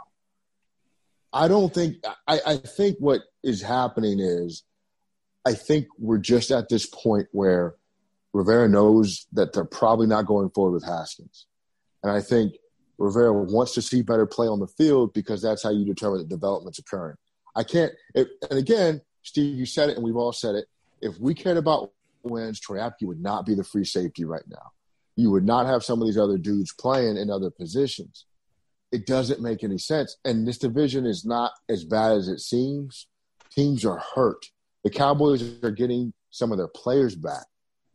I 1.33 1.47
don't 1.47 1.73
think, 1.73 1.97
I, 2.27 2.39
I 2.45 2.57
think 2.57 2.97
what 2.99 3.21
is 3.43 3.61
happening 3.61 4.19
is 4.19 4.63
I 5.45 5.53
think 5.53 5.87
we're 5.99 6.17
just 6.17 6.49
at 6.51 6.69
this 6.69 6.85
point 6.85 7.27
where 7.31 7.75
Rivera 8.33 8.67
knows 8.67 9.27
that 9.33 9.53
they're 9.53 9.65
probably 9.65 10.07
not 10.07 10.25
going 10.25 10.49
forward 10.49 10.71
with 10.71 10.85
Haskins. 10.85 11.45
And 12.03 12.11
I 12.11 12.21
think 12.21 12.53
Rivera 12.97 13.33
wants 13.33 13.73
to 13.73 13.81
see 13.81 14.01
better 14.01 14.25
play 14.25 14.47
on 14.47 14.59
the 14.59 14.67
field 14.67 15.13
because 15.13 15.41
that's 15.41 15.63
how 15.63 15.69
you 15.69 15.85
determine 15.85 16.19
that 16.19 16.29
development's 16.29 16.79
occurring. 16.79 17.17
I 17.55 17.63
can't, 17.63 17.91
it, 18.15 18.29
and 18.49 18.59
again, 18.59 19.01
Steve, 19.27 19.57
you 19.57 19.65
said 19.65 19.89
it, 19.89 19.97
and 19.97 20.05
we've 20.05 20.15
all 20.15 20.31
said 20.31 20.55
it. 20.55 20.67
If 21.01 21.19
we 21.19 21.33
cared 21.33 21.57
about 21.57 21.91
wins, 22.23 22.61
Troy 22.61 22.77
Apke 22.77 23.03
would 23.03 23.19
not 23.19 23.45
be 23.45 23.55
the 23.55 23.63
free 23.63 23.83
safety 23.83 24.23
right 24.23 24.47
now. 24.47 24.71
You 25.17 25.31
would 25.31 25.43
not 25.43 25.65
have 25.65 25.83
some 25.83 26.01
of 26.01 26.07
these 26.07 26.17
other 26.17 26.37
dudes 26.37 26.73
playing 26.73 27.17
in 27.17 27.29
other 27.29 27.51
positions. 27.51 28.25
It 28.93 29.05
doesn't 29.05 29.41
make 29.41 29.65
any 29.65 29.79
sense. 29.79 30.15
And 30.23 30.47
this 30.47 30.57
division 30.57 31.05
is 31.05 31.25
not 31.25 31.51
as 31.67 31.83
bad 31.83 32.13
as 32.13 32.29
it 32.29 32.39
seems. 32.39 33.07
Teams 33.51 33.83
are 33.83 34.01
hurt. 34.15 34.45
The 34.85 34.91
Cowboys 34.91 35.61
are 35.61 35.71
getting 35.71 36.13
some 36.29 36.53
of 36.53 36.57
their 36.57 36.69
players 36.69 37.13
back, 37.13 37.47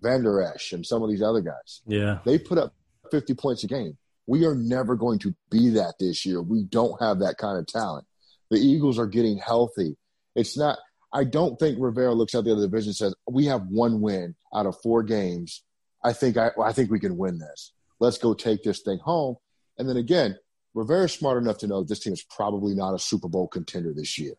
Vander 0.03 0.43
Esch 0.43 0.73
and 0.73 0.85
some 0.85 1.03
of 1.03 1.09
these 1.09 1.23
other 1.23 1.41
guys. 1.41 1.81
Yeah. 1.87 2.19
They 2.27 2.39
put 2.39 2.59
up 2.59 2.75
50 3.11 3.33
points 3.35 3.65
a 3.65 3.69
game. 3.69 3.97
We 4.27 4.45
are 4.45 4.55
never 4.55 4.97
going 4.97 5.19
to 5.21 5.35
be 5.51 5.71
that 5.71 5.95
this 5.99 6.27
year. 6.27 6.43
We 6.43 6.65
don't 6.65 7.01
have 7.01 7.21
that 7.21 7.39
kind 7.39 7.59
of 7.59 7.67
talent. 7.67 8.07
The 8.51 8.59
Eagles 8.59 8.99
are 8.99 9.07
getting 9.07 9.39
healthy. 9.39 9.97
It's 10.37 10.59
not– 10.59 10.79
I 11.13 11.25
don't 11.25 11.59
think 11.59 11.79
Rivera 11.81 12.15
looks 12.15 12.35
at 12.35 12.45
the 12.45 12.53
other 12.53 12.63
division 12.63 12.91
and 12.91 12.97
says, 12.97 13.15
"We 13.29 13.47
have 13.47 13.67
one 13.69 14.01
win 14.01 14.35
out 14.55 14.67
of 14.67 14.81
four 14.83 15.03
games. 15.03 15.63
I 16.05 16.13
think 16.13 16.37
I, 16.37 16.51
I 16.63 16.73
think 16.73 16.91
we 16.91 17.01
can 17.01 17.17
win 17.17 17.39
this. 17.39 17.73
Let's 18.01 18.19
go 18.19 18.35
take 18.35 18.63
this 18.63 18.81
thing 18.81 18.99
home." 18.99 19.37
And 19.79 19.89
then 19.89 19.97
again, 19.97 20.39
Rivera's 20.75 21.13
smart 21.13 21.43
enough 21.43 21.59
to 21.59 21.67
know 21.67 21.83
this 21.83 22.01
team 22.01 22.13
is 22.13 22.25
probably 22.25 22.75
not 22.75 22.95
a 22.95 22.99
Super 22.99 23.29
Bowl 23.29 23.49
contender 23.49 23.93
this 23.93 24.19
year. 24.19 24.35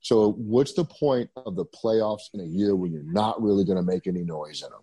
So, 0.00 0.32
what's 0.32 0.74
the 0.74 0.84
point 0.84 1.30
of 1.36 1.56
the 1.56 1.64
playoffs 1.64 2.32
in 2.32 2.40
a 2.40 2.44
year 2.44 2.76
when 2.76 2.92
you're 2.92 3.02
not 3.02 3.42
really 3.42 3.64
going 3.64 3.78
to 3.78 3.82
make 3.82 4.06
any 4.06 4.22
noise 4.22 4.62
in 4.62 4.70
them? 4.70 4.82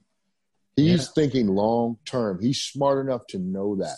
He's 0.76 1.06
yeah. 1.06 1.12
thinking 1.16 1.48
long 1.48 1.98
term. 2.06 2.42
He's 2.42 2.60
smart 2.60 3.06
enough 3.06 3.26
to 3.28 3.40
know 3.40 3.78
that. 3.78 3.98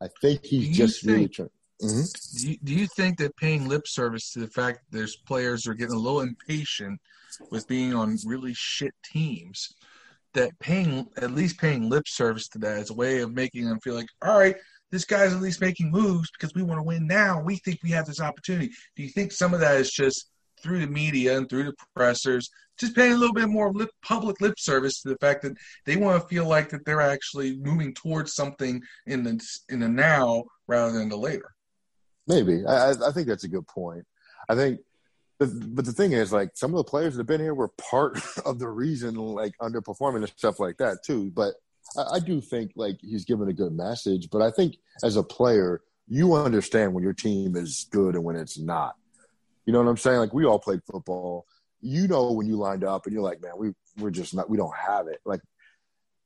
I 0.00 0.08
think 0.20 0.44
he's 0.44 0.76
just 0.76 1.02
think, 1.02 1.16
really 1.16 1.28
trying. 1.28 1.50
Mm-hmm. 1.82 2.38
Do, 2.38 2.50
you, 2.50 2.56
do 2.64 2.74
you 2.74 2.86
think 2.96 3.18
that 3.18 3.36
paying 3.36 3.68
lip 3.68 3.86
service 3.86 4.32
to 4.32 4.40
the 4.40 4.48
fact 4.48 4.80
that 4.80 4.96
there's 4.96 5.16
players 5.16 5.66
are 5.66 5.74
getting 5.74 5.94
a 5.94 5.98
little 5.98 6.20
impatient 6.20 7.00
with 7.50 7.68
being 7.68 7.94
on 7.94 8.16
really 8.26 8.52
shit 8.54 8.94
teams, 9.04 9.68
that 10.34 10.58
paying 10.58 11.06
at 11.16 11.32
least 11.32 11.58
paying 11.58 11.88
lip 11.88 12.06
service 12.06 12.48
to 12.48 12.58
that 12.58 12.78
is 12.78 12.90
a 12.90 12.94
way 12.94 13.20
of 13.20 13.32
making 13.32 13.68
them 13.68 13.80
feel 13.80 13.94
like, 13.94 14.08
all 14.22 14.38
right, 14.38 14.56
this 14.90 15.04
guy's 15.04 15.32
at 15.32 15.40
least 15.40 15.60
making 15.60 15.90
moves 15.90 16.30
because 16.30 16.54
we 16.54 16.62
want 16.62 16.78
to 16.78 16.82
win 16.82 17.06
now. 17.06 17.40
We 17.40 17.56
think 17.56 17.80
we 17.82 17.90
have 17.90 18.06
this 18.06 18.20
opportunity. 18.20 18.70
Do 18.96 19.02
you 19.02 19.10
think 19.10 19.32
some 19.32 19.54
of 19.54 19.60
that 19.60 19.76
is 19.76 19.90
just 19.90 20.30
through 20.62 20.80
the 20.80 20.86
media 20.86 21.36
and 21.36 21.48
through 21.48 21.64
the 21.64 21.74
pressers, 21.94 22.50
just 22.78 22.94
paying 22.94 23.12
a 23.12 23.16
little 23.16 23.34
bit 23.34 23.48
more 23.48 23.72
lip, 23.72 23.90
public 24.02 24.40
lip 24.40 24.54
service 24.58 25.02
to 25.02 25.08
the 25.08 25.18
fact 25.18 25.42
that 25.42 25.56
they 25.84 25.96
want 25.96 26.20
to 26.20 26.28
feel 26.28 26.46
like 26.46 26.70
that 26.70 26.84
they're 26.84 27.00
actually 27.00 27.56
moving 27.58 27.94
towards 27.94 28.34
something 28.34 28.80
in 29.06 29.22
the 29.22 29.40
in 29.68 29.80
the 29.80 29.88
now 29.88 30.44
rather 30.66 30.92
than 30.92 31.08
the 31.08 31.16
later? 31.16 31.50
Maybe. 32.28 32.64
I, 32.66 32.90
I 32.90 33.12
think 33.12 33.26
that's 33.28 33.44
a 33.44 33.48
good 33.48 33.66
point. 33.66 34.04
I 34.48 34.54
think, 34.54 34.80
but 35.38 35.84
the 35.84 35.92
thing 35.92 36.12
is, 36.12 36.32
like, 36.32 36.50
some 36.54 36.72
of 36.72 36.76
the 36.76 36.90
players 36.90 37.14
that 37.14 37.20
have 37.20 37.26
been 37.26 37.40
here 37.40 37.54
were 37.54 37.68
part 37.68 38.20
of 38.44 38.58
the 38.58 38.68
reason, 38.68 39.14
like, 39.14 39.54
underperforming 39.60 40.16
and 40.16 40.28
stuff 40.36 40.60
like 40.60 40.78
that, 40.78 40.98
too. 41.04 41.30
But 41.34 41.54
I, 41.96 42.16
I 42.16 42.18
do 42.20 42.40
think, 42.40 42.72
like, 42.76 42.98
he's 43.00 43.24
given 43.24 43.48
a 43.48 43.52
good 43.52 43.72
message. 43.72 44.28
But 44.30 44.42
I 44.42 44.50
think 44.50 44.76
as 45.02 45.16
a 45.16 45.22
player, 45.22 45.80
you 46.06 46.34
understand 46.34 46.94
when 46.94 47.04
your 47.04 47.12
team 47.12 47.56
is 47.56 47.86
good 47.90 48.14
and 48.14 48.24
when 48.24 48.36
it's 48.36 48.58
not. 48.58 48.94
You 49.66 49.72
know 49.72 49.80
what 49.82 49.90
I'm 49.90 49.96
saying? 49.96 50.18
Like, 50.18 50.32
we 50.32 50.44
all 50.44 50.58
played 50.58 50.80
football. 50.90 51.46
You 51.80 52.08
know 52.08 52.32
when 52.32 52.46
you 52.46 52.56
lined 52.56 52.82
up 52.82 53.06
and 53.06 53.12
you're 53.12 53.22
like, 53.22 53.40
man, 53.40 53.52
we 53.56 53.72
we're 53.98 54.10
just 54.10 54.34
not 54.34 54.48
we 54.48 54.56
don't 54.56 54.74
have 54.76 55.08
it. 55.08 55.20
Like 55.24 55.40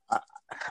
I, 0.09 0.19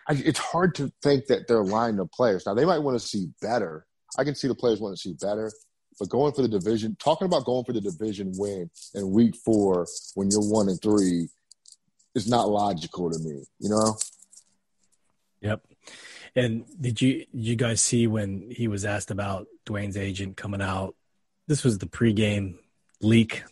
I, 0.09 0.13
it's 0.15 0.39
hard 0.39 0.75
to 0.77 0.93
think 1.03 1.27
that 1.27 1.47
they're 1.47 1.65
lying 1.65 1.97
to 1.99 2.07
players. 2.07 2.47
Now 2.47 2.55
they 2.55 2.65
might 2.65 2.79
want 2.79 3.01
to 3.01 3.07
see 3.07 3.29
better. 3.41 3.87
I 4.19 4.25
can 4.25 4.35
see 4.35 4.49
the 4.49 4.55
players 4.55 4.81
want 4.81 4.97
to 4.97 5.01
see 5.01 5.15
better, 5.15 5.51
but 5.99 6.09
going 6.09 6.33
for 6.33 6.43
the 6.43 6.49
division, 6.49 6.97
talking 6.99 7.27
about 7.27 7.45
going 7.45 7.65
for 7.65 7.73
the 7.73 7.81
division 7.81 8.33
win 8.37 8.71
in 8.95 9.11
week 9.11 9.37
four 9.37 9.87
when 10.15 10.31
you're 10.31 10.41
one 10.41 10.69
and 10.69 10.81
three 10.81 11.29
is 12.15 12.29
not 12.29 12.49
logical 12.49 13.11
to 13.11 13.19
me. 13.19 13.45
You 13.59 13.71
know. 13.71 13.97
Yep. 15.41 15.63
And 16.35 16.65
did 16.81 17.01
you 17.03 17.27
did 17.27 17.29
you 17.33 17.57
guys 17.57 17.81
see 17.81 18.07
when 18.07 18.51
he 18.51 18.69
was 18.69 18.85
asked 18.85 19.11
about 19.11 19.47
Dwayne's 19.67 19.97
agent 19.97 20.37
coming 20.37 20.63
out? 20.63 20.95
This 21.47 21.65
was 21.65 21.79
the 21.79 21.87
pregame 21.87 22.57
leak. 23.01 23.43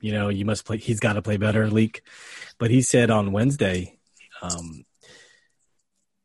You 0.00 0.12
know, 0.12 0.28
you 0.28 0.44
must 0.44 0.64
play. 0.64 0.78
He's 0.78 1.00
got 1.00 1.14
to 1.14 1.22
play 1.22 1.36
better 1.36 1.68
leak. 1.70 2.02
But 2.58 2.70
he 2.70 2.82
said 2.82 3.10
on 3.10 3.32
Wednesday, 3.32 3.98
um, 4.42 4.84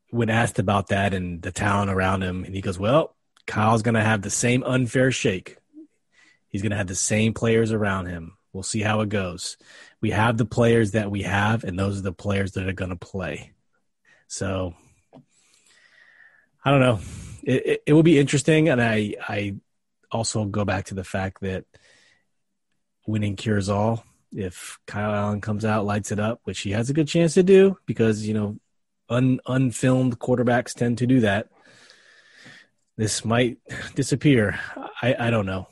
when 0.10 0.30
asked 0.30 0.60
about 0.60 0.88
that 0.88 1.14
and 1.14 1.42
the 1.42 1.52
town 1.52 1.90
around 1.90 2.24
him, 2.24 2.44
and 2.44 2.54
he 2.56 2.62
goes, 2.62 2.80
"Well, 2.80 3.14
Kyle's 3.47 3.81
going 3.81 3.95
to 3.95 4.03
have 4.03 4.21
the 4.21 4.29
same 4.29 4.63
unfair 4.63 5.12
shake. 5.12 5.58
He's 6.49 6.62
going 6.62 6.71
to 6.71 6.77
have 6.77 6.88
the 6.88 6.95
same 6.95 7.34
players 7.34 7.71
around 7.71 8.08
him. 8.08 8.38
We'll 8.53 8.63
see 8.63 8.81
how 8.81 9.01
it 9.01 9.10
goes. 9.10 9.58
We 10.01 10.12
have 10.12 10.38
the 10.38 10.45
players 10.45 10.91
that 10.91 11.12
we 11.12 11.23
have, 11.23 11.63
and 11.63 11.77
those 11.77 11.99
are 11.99 12.03
the 12.03 12.13
players 12.13 12.53
that 12.53 12.67
are 12.67 12.73
going 12.73 12.91
to 12.91 12.95
play. 12.95 13.51
So 14.27 14.73
I 16.63 16.71
don't 16.71 16.79
know. 16.79 16.99
It, 17.43 17.65
it, 17.65 17.84
it 17.88 17.93
will 17.93 18.03
be 18.03 18.17
interesting, 18.17 18.69
and 18.69 18.81
I 18.81 19.15
I 19.27 19.55
also 20.12 20.45
go 20.45 20.65
back 20.65 20.86
to 20.86 20.95
the 20.95 21.03
fact 21.03 21.41
that 21.41 21.65
winning 23.05 23.36
cures 23.36 23.69
all. 23.69 24.03
If 24.31 24.79
Kyle 24.88 25.13
Allen 25.13 25.41
comes 25.41 25.63
out, 25.63 25.86
lights 25.86 26.12
it 26.12 26.19
up, 26.19 26.41
which 26.43 26.62
he 26.62 26.71
has 26.71 26.89
a 26.89 26.93
good 26.93 27.08
chance 27.08 27.36
to 27.36 27.43
do, 27.43 27.77
because 27.86 28.27
you 28.27 28.34
know, 28.34 28.58
un, 29.10 29.39
unfilmed 29.45 30.17
quarterbacks 30.19 30.73
tend 30.73 30.97
to 30.99 31.08
do 31.08 31.19
that. 31.21 31.49
This 32.97 33.25
might 33.25 33.58
disappear. 33.95 34.60
I 35.01 35.15
I 35.19 35.29
don't 35.29 35.45
know. 35.45 35.67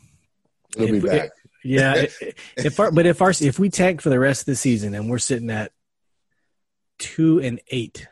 He'll 0.76 0.94
if, 0.94 1.04
be 1.04 1.08
back. 1.08 1.30
yeah, 1.64 2.06
if 2.58 2.80
our, 2.80 2.92
but 2.92 3.06
if 3.06 3.22
our 3.22 3.32
if 3.32 3.60
we 3.60 3.70
tank 3.70 4.02
for 4.02 4.10
the 4.10 4.20
rest 4.20 4.42
of 4.42 4.46
the 4.48 4.56
season 4.56 4.94
and 4.94 5.10
we're 5.10 5.20
sitting 5.20 5.50
at 5.50 5.72
two 7.00 7.40
and 7.40 7.62
eight, 7.70 8.08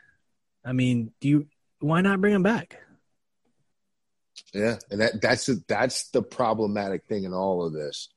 I 0.65 0.73
mean, 0.73 1.11
do 1.19 1.27
you 1.27 1.47
why 1.79 2.01
not 2.01 2.21
bring 2.21 2.33
him 2.33 2.43
back? 2.43 2.79
Yeah, 4.53 4.77
and 4.89 5.01
that 5.01 5.21
that's 5.21 5.49
a, 5.49 5.55
that's 5.67 6.09
the 6.09 6.21
problematic 6.21 7.05
thing 7.05 7.23
in 7.23 7.33
all 7.33 7.65
of 7.65 7.73
this 7.73 8.09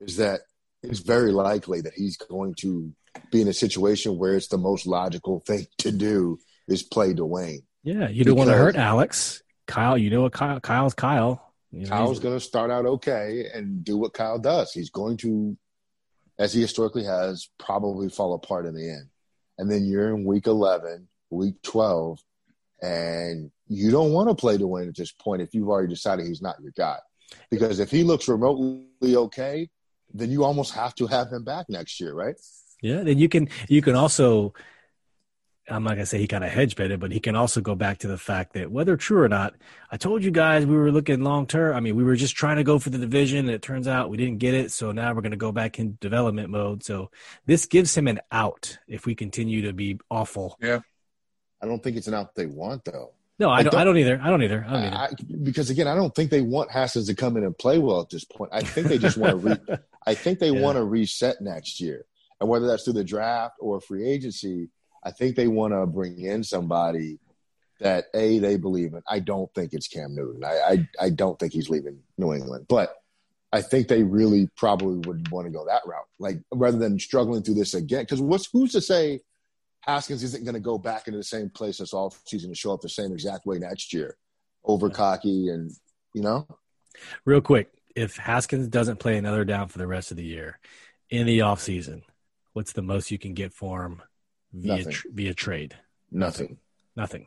is 0.00 0.16
that 0.16 0.40
it's 0.82 1.00
very 1.00 1.32
likely 1.32 1.82
that 1.82 1.94
he's 1.94 2.16
going 2.16 2.54
to 2.60 2.92
be 3.30 3.42
in 3.42 3.48
a 3.48 3.52
situation 3.52 4.18
where 4.18 4.34
it's 4.34 4.48
the 4.48 4.58
most 4.58 4.86
logical 4.86 5.40
thing 5.40 5.66
to 5.78 5.92
do 5.92 6.38
is 6.68 6.82
play 6.82 7.12
Dwayne. 7.12 7.62
Yeah, 7.82 8.08
you 8.08 8.24
don't 8.24 8.36
want 8.36 8.50
to 8.50 8.56
hurt 8.56 8.76
Alex. 8.76 9.42
Kyle, 9.70 9.96
you 9.96 10.10
know 10.10 10.22
what 10.22 10.32
Kyle, 10.32 10.60
Kyle's 10.60 10.94
Kyle. 10.94 11.52
You 11.70 11.84
know, 11.84 11.88
Kyle's 11.88 12.18
going 12.18 12.36
to 12.36 12.44
start 12.44 12.70
out 12.70 12.84
okay 12.84 13.46
and 13.54 13.84
do 13.84 13.96
what 13.96 14.12
Kyle 14.12 14.38
does. 14.38 14.72
He's 14.72 14.90
going 14.90 15.16
to, 15.18 15.56
as 16.38 16.52
he 16.52 16.60
historically 16.60 17.04
has, 17.04 17.48
probably 17.58 18.08
fall 18.08 18.34
apart 18.34 18.66
in 18.66 18.74
the 18.74 18.90
end. 18.90 19.06
And 19.58 19.70
then 19.70 19.84
you're 19.84 20.08
in 20.08 20.24
week 20.24 20.46
11, 20.46 21.06
week 21.30 21.62
12, 21.62 22.18
and 22.82 23.50
you 23.68 23.90
don't 23.90 24.12
want 24.12 24.28
to 24.28 24.34
play 24.34 24.58
to 24.58 24.66
win 24.66 24.88
at 24.88 24.96
this 24.96 25.12
point 25.12 25.42
if 25.42 25.54
you've 25.54 25.68
already 25.68 25.88
decided 25.88 26.26
he's 26.26 26.42
not 26.42 26.60
your 26.60 26.72
guy. 26.76 26.96
Because 27.50 27.78
if 27.78 27.90
he 27.90 28.02
looks 28.02 28.26
remotely 28.26 29.14
okay, 29.14 29.68
then 30.12 30.30
you 30.30 30.42
almost 30.42 30.74
have 30.74 30.94
to 30.96 31.06
have 31.06 31.30
him 31.30 31.44
back 31.44 31.66
next 31.68 32.00
year, 32.00 32.12
right? 32.12 32.34
Yeah, 32.82 33.02
then 33.02 33.18
you 33.18 33.28
can 33.28 33.48
you 33.68 33.82
can 33.82 33.94
also 33.94 34.54
I'm 35.70 35.84
not 35.84 35.90
gonna 35.90 36.06
say 36.06 36.18
he 36.18 36.26
kind 36.26 36.44
of 36.44 36.50
hedge 36.50 36.76
betted, 36.76 37.00
but 37.00 37.12
he 37.12 37.20
can 37.20 37.36
also 37.36 37.60
go 37.60 37.74
back 37.74 37.98
to 37.98 38.08
the 38.08 38.18
fact 38.18 38.54
that 38.54 38.70
whether 38.70 38.96
true 38.96 39.22
or 39.22 39.28
not, 39.28 39.54
I 39.90 39.96
told 39.96 40.24
you 40.24 40.30
guys 40.30 40.66
we 40.66 40.76
were 40.76 40.90
looking 40.90 41.22
long 41.22 41.46
term. 41.46 41.76
I 41.76 41.80
mean, 41.80 41.96
we 41.96 42.04
were 42.04 42.16
just 42.16 42.36
trying 42.36 42.56
to 42.56 42.64
go 42.64 42.78
for 42.78 42.90
the 42.90 42.98
division, 42.98 43.38
and 43.38 43.50
it 43.50 43.62
turns 43.62 43.88
out 43.88 44.10
we 44.10 44.16
didn't 44.16 44.38
get 44.38 44.54
it. 44.54 44.72
So 44.72 44.92
now 44.92 45.14
we're 45.14 45.22
gonna 45.22 45.36
go 45.36 45.52
back 45.52 45.78
in 45.78 45.98
development 46.00 46.50
mode. 46.50 46.82
So 46.82 47.10
this 47.46 47.66
gives 47.66 47.96
him 47.96 48.08
an 48.08 48.20
out 48.32 48.78
if 48.88 49.06
we 49.06 49.14
continue 49.14 49.62
to 49.62 49.72
be 49.72 49.98
awful. 50.10 50.56
Yeah, 50.60 50.80
I 51.62 51.66
don't 51.66 51.82
think 51.82 51.96
it's 51.96 52.08
an 52.08 52.14
out 52.14 52.34
they 52.34 52.46
want 52.46 52.84
though. 52.84 53.12
No, 53.40 53.48
I, 53.48 53.62
don't, 53.62 53.72
don't, 53.72 53.80
I 53.80 53.84
don't 53.84 53.96
either. 53.96 54.20
I 54.22 54.28
don't 54.28 54.42
either. 54.42 54.66
I 54.68 54.72
don't 54.72 54.84
either. 54.84 54.96
I, 54.96 55.08
because 55.42 55.70
again, 55.70 55.88
I 55.88 55.94
don't 55.94 56.14
think 56.14 56.30
they 56.30 56.42
want 56.42 56.70
Haskins 56.70 57.06
to 57.06 57.14
come 57.14 57.38
in 57.38 57.44
and 57.44 57.56
play 57.56 57.78
well 57.78 58.02
at 58.02 58.10
this 58.10 58.22
point. 58.22 58.50
I 58.52 58.60
think 58.60 58.88
they 58.88 58.98
just 58.98 59.16
want 59.16 59.30
to. 59.30 59.36
Re- 59.48 59.78
I 60.06 60.14
think 60.14 60.40
they 60.40 60.50
yeah. 60.50 60.60
want 60.60 60.76
to 60.76 60.84
reset 60.84 61.40
next 61.40 61.80
year, 61.80 62.04
and 62.38 62.50
whether 62.50 62.66
that's 62.66 62.84
through 62.84 62.94
the 62.94 63.04
draft 63.04 63.54
or 63.58 63.80
free 63.80 64.06
agency, 64.06 64.68
I 65.02 65.10
think 65.10 65.36
they 65.36 65.48
want 65.48 65.72
to 65.72 65.86
bring 65.86 66.20
in 66.20 66.44
somebody 66.44 67.18
that 67.80 68.06
a 68.14 68.38
they 68.38 68.56
believe 68.56 68.92
in. 68.92 69.02
I 69.08 69.20
don't 69.20 69.52
think 69.54 69.72
it's 69.72 69.88
Cam 69.88 70.14
Newton. 70.14 70.44
I, 70.44 70.60
I 71.00 71.06
I 71.06 71.10
don't 71.10 71.38
think 71.38 71.52
he's 71.52 71.70
leaving 71.70 72.00
New 72.18 72.34
England, 72.34 72.66
but 72.68 72.94
I 73.52 73.62
think 73.62 73.88
they 73.88 74.02
really 74.02 74.48
probably 74.56 74.98
would 75.08 75.30
want 75.30 75.46
to 75.46 75.52
go 75.52 75.64
that 75.66 75.82
route, 75.86 76.06
like 76.18 76.40
rather 76.52 76.78
than 76.78 76.98
struggling 76.98 77.42
through 77.42 77.54
this 77.54 77.74
again. 77.74 78.02
Because 78.02 78.20
what's 78.20 78.48
who's 78.52 78.72
to 78.72 78.80
say 78.80 79.22
Haskins 79.80 80.22
isn't 80.22 80.44
going 80.44 80.54
to 80.54 80.60
go 80.60 80.78
back 80.78 81.08
into 81.08 81.18
the 81.18 81.24
same 81.24 81.50
place 81.50 81.78
this 81.78 81.94
all 81.94 82.14
season 82.26 82.50
to 82.50 82.56
show 82.56 82.72
up 82.72 82.80
the 82.80 82.88
same 82.88 83.12
exact 83.12 83.46
way 83.46 83.58
next 83.58 83.92
year, 83.92 84.16
over 84.64 84.90
cocky 84.90 85.48
and 85.48 85.72
you 86.14 86.22
know. 86.22 86.46
Real 87.24 87.40
quick, 87.40 87.70
if 87.96 88.16
Haskins 88.16 88.68
doesn't 88.68 88.98
play 88.98 89.16
another 89.16 89.44
down 89.44 89.68
for 89.68 89.78
the 89.78 89.86
rest 89.86 90.10
of 90.10 90.16
the 90.16 90.24
year 90.24 90.58
in 91.08 91.26
the 91.26 91.40
off 91.40 91.60
season, 91.60 92.02
what's 92.52 92.72
the 92.72 92.82
most 92.82 93.10
you 93.10 93.18
can 93.18 93.32
get 93.32 93.54
for 93.54 93.84
him 93.84 94.02
via 94.52 94.84
tr- 94.84 95.08
via 95.12 95.34
trade? 95.34 95.76
Nothing. 96.10 96.58
Nothing. 96.96 97.26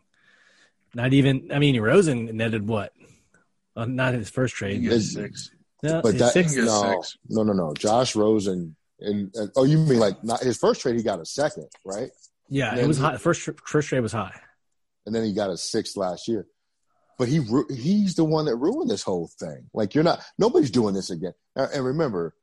Not 0.93 1.13
even. 1.13 1.51
I 1.51 1.59
mean, 1.59 1.79
Rosen 1.79 2.37
netted 2.37 2.67
what? 2.67 2.93
Uh, 3.75 3.85
not 3.85 4.13
his 4.13 4.29
first 4.29 4.55
trade. 4.55 4.83
six. 5.01 5.51
No, 5.81 6.01
but 6.01 6.17
that, 6.17 6.33
six? 6.33 6.55
No, 6.55 7.01
six. 7.01 7.17
no, 7.29 7.43
no, 7.43 7.53
no. 7.53 7.73
Josh 7.73 8.15
Rosen. 8.15 8.75
And, 8.99 9.35
and, 9.35 9.51
oh, 9.55 9.65
you 9.65 9.79
mean 9.79 9.99
like 9.99 10.23
not 10.23 10.39
his 10.41 10.57
first 10.57 10.81
trade? 10.81 10.95
He 10.95 11.03
got 11.03 11.19
a 11.19 11.25
second, 11.25 11.67
right? 11.83 12.09
Yeah, 12.47 12.75
it 12.75 12.87
was 12.87 12.97
high. 12.97 13.17
First 13.17 13.49
first 13.65 13.89
trade 13.89 13.99
was 13.99 14.13
high, 14.13 14.39
and 15.05 15.13
then 15.13 15.23
he 15.23 15.33
got 15.33 15.49
a 15.49 15.57
sixth 15.57 15.97
last 15.97 16.27
year. 16.27 16.45
But 17.17 17.27
he 17.27 17.41
he's 17.69 18.15
the 18.15 18.23
one 18.23 18.45
that 18.45 18.55
ruined 18.55 18.89
this 18.89 19.03
whole 19.03 19.29
thing. 19.39 19.69
Like 19.73 19.95
you're 19.95 20.03
not 20.03 20.23
nobody's 20.37 20.71
doing 20.71 20.93
this 20.93 21.09
again. 21.09 21.33
And 21.55 21.83
remember, 21.83 22.35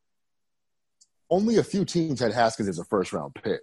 only 1.31 1.57
a 1.57 1.65
few 1.65 1.85
teams 1.85 2.21
had 2.21 2.33
Haskins 2.33 2.69
as 2.69 2.79
a 2.79 2.85
first 2.85 3.13
round 3.13 3.35
pick. 3.35 3.61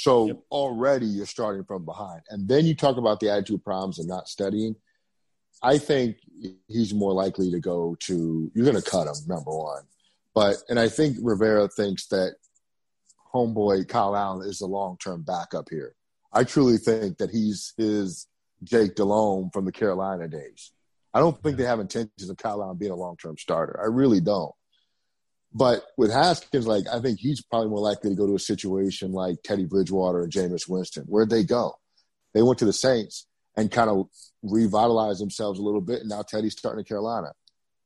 So 0.00 0.28
yep. 0.28 0.38
already 0.50 1.04
you're 1.04 1.26
starting 1.26 1.62
from 1.64 1.84
behind. 1.84 2.22
And 2.30 2.48
then 2.48 2.64
you 2.64 2.74
talk 2.74 2.96
about 2.96 3.20
the 3.20 3.28
attitude 3.28 3.62
problems 3.62 3.98
and 3.98 4.08
not 4.08 4.28
studying. 4.28 4.74
I 5.62 5.76
think 5.76 6.16
he's 6.68 6.94
more 6.94 7.12
likely 7.12 7.50
to 7.50 7.60
go 7.60 7.98
to 8.06 8.50
you're 8.54 8.64
going 8.64 8.82
to 8.82 8.90
cut 8.90 9.08
him 9.08 9.14
number 9.26 9.50
one. 9.50 9.82
But 10.34 10.56
and 10.70 10.80
I 10.80 10.88
think 10.88 11.18
Rivera 11.20 11.68
thinks 11.68 12.06
that 12.06 12.36
homeboy 13.34 13.88
Kyle 13.88 14.16
Allen 14.16 14.48
is 14.48 14.60
the 14.60 14.66
long 14.66 14.96
term 14.96 15.20
backup 15.20 15.68
here. 15.68 15.94
I 16.32 16.44
truly 16.44 16.78
think 16.78 17.18
that 17.18 17.28
he's 17.28 17.74
his 17.76 18.26
Jake 18.64 18.94
Delhomme 18.94 19.50
from 19.50 19.66
the 19.66 19.72
Carolina 19.72 20.28
days. 20.28 20.72
I 21.12 21.18
don't 21.18 21.38
think 21.42 21.58
they 21.58 21.64
have 21.64 21.78
intentions 21.78 22.30
of 22.30 22.38
Kyle 22.38 22.62
Allen 22.62 22.78
being 22.78 22.92
a 22.92 22.96
long 22.96 23.18
term 23.18 23.36
starter. 23.36 23.78
I 23.78 23.88
really 23.88 24.22
don't. 24.22 24.54
But 25.52 25.84
with 25.96 26.12
Haskins, 26.12 26.66
like 26.66 26.84
I 26.92 27.00
think 27.00 27.18
he's 27.18 27.42
probably 27.42 27.68
more 27.68 27.80
likely 27.80 28.10
to 28.10 28.16
go 28.16 28.26
to 28.26 28.36
a 28.36 28.40
situation 28.40 29.12
like 29.12 29.42
Teddy 29.42 29.64
Bridgewater 29.64 30.22
and 30.22 30.32
Jameis 30.32 30.68
Winston. 30.68 31.04
Where'd 31.04 31.30
they 31.30 31.42
go? 31.42 31.74
They 32.34 32.42
went 32.42 32.58
to 32.60 32.64
the 32.64 32.72
Saints 32.72 33.26
and 33.56 33.70
kind 33.70 33.90
of 33.90 34.06
revitalized 34.42 35.20
themselves 35.20 35.58
a 35.58 35.62
little 35.62 35.80
bit, 35.80 36.00
and 36.00 36.08
now 36.08 36.22
Teddy's 36.22 36.56
starting 36.56 36.80
in 36.80 36.84
Carolina. 36.84 37.32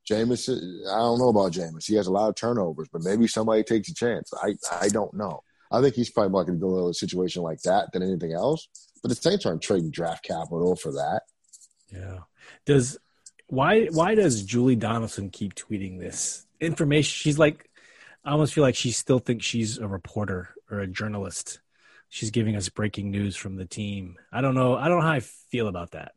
Jameis, 0.09 0.50
I 0.50 0.98
don't 0.98 1.18
know 1.18 1.31
about 1.31 1.53
Jameis. 1.53 1.87
He 1.87 1.94
has 1.94 2.07
a 2.07 2.12
lot 2.12 2.29
of 2.29 2.35
turnovers, 2.35 2.88
but 2.92 3.03
maybe 3.03 3.27
somebody 3.27 3.62
takes 3.62 3.88
a 3.88 3.94
chance. 3.94 4.31
I, 4.42 4.55
I 4.70 4.88
don't 4.88 5.14
know. 5.14 5.42
I 5.72 5.81
think 5.81 5.94
he's 5.94 6.11
probably 6.11 6.31
more 6.31 6.42
likely 6.42 6.55
to 6.55 6.61
go 6.61 6.77
to 6.77 6.88
a 6.90 6.94
situation 6.94 7.42
like 7.42 7.62
that 7.62 7.90
than 7.92 8.03
anything 8.03 8.33
else. 8.33 8.68
But 9.03 9.09
the 9.09 9.14
Saints 9.14 9.46
aren't 9.46 9.62
trading 9.62 9.90
draft 9.90 10.22
capital 10.22 10.77
for 10.77 10.92
that. 10.92 11.22
Yeah. 11.90 12.20
Does 12.66 12.98
why 13.46 13.87
why 13.87 14.14
does 14.14 14.42
Julie 14.42 14.77
Donaldson 14.77 15.31
keep 15.31 15.55
tweeting 15.55 15.98
this 15.98 16.46
information? 16.64 17.12
She's 17.12 17.38
like, 17.38 17.68
I 18.24 18.33
almost 18.33 18.55
feel 18.55 18.62
like 18.62 18.77
she 18.77 18.90
still 18.90 19.18
thinks 19.18 19.44
she's 19.44 19.79
a 19.79 19.87
reporter 19.87 20.50
or 20.70 20.81
a 20.81 20.87
journalist. 20.87 21.61
She's 22.09 22.31
giving 22.31 22.57
us 22.57 22.68
breaking 22.68 23.11
news 23.11 23.37
from 23.37 23.57
the 23.57 23.64
team. 23.64 24.16
I 24.33 24.40
don't 24.40 24.55
know. 24.55 24.77
I 24.77 24.88
don't 24.88 25.00
know 25.00 25.07
how 25.07 25.12
I 25.12 25.20
feel 25.20 25.68
about 25.68 25.92
that 25.92 26.12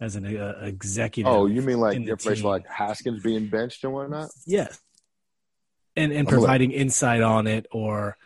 as 0.00 0.16
an 0.16 0.36
uh, 0.36 0.60
executive. 0.62 1.32
Oh, 1.32 1.46
you 1.46 1.62
mean 1.62 1.80
like 1.80 1.98
your 1.98 2.16
place 2.16 2.42
like 2.42 2.66
Haskins 2.66 3.22
being 3.22 3.48
benched 3.48 3.84
and 3.84 3.92
whatnot? 3.92 4.30
Yes, 4.46 4.80
and 5.94 6.12
and 6.12 6.28
providing 6.28 6.70
like, 6.70 6.80
insight 6.80 7.22
on 7.22 7.46
it, 7.46 7.66
or 7.70 8.16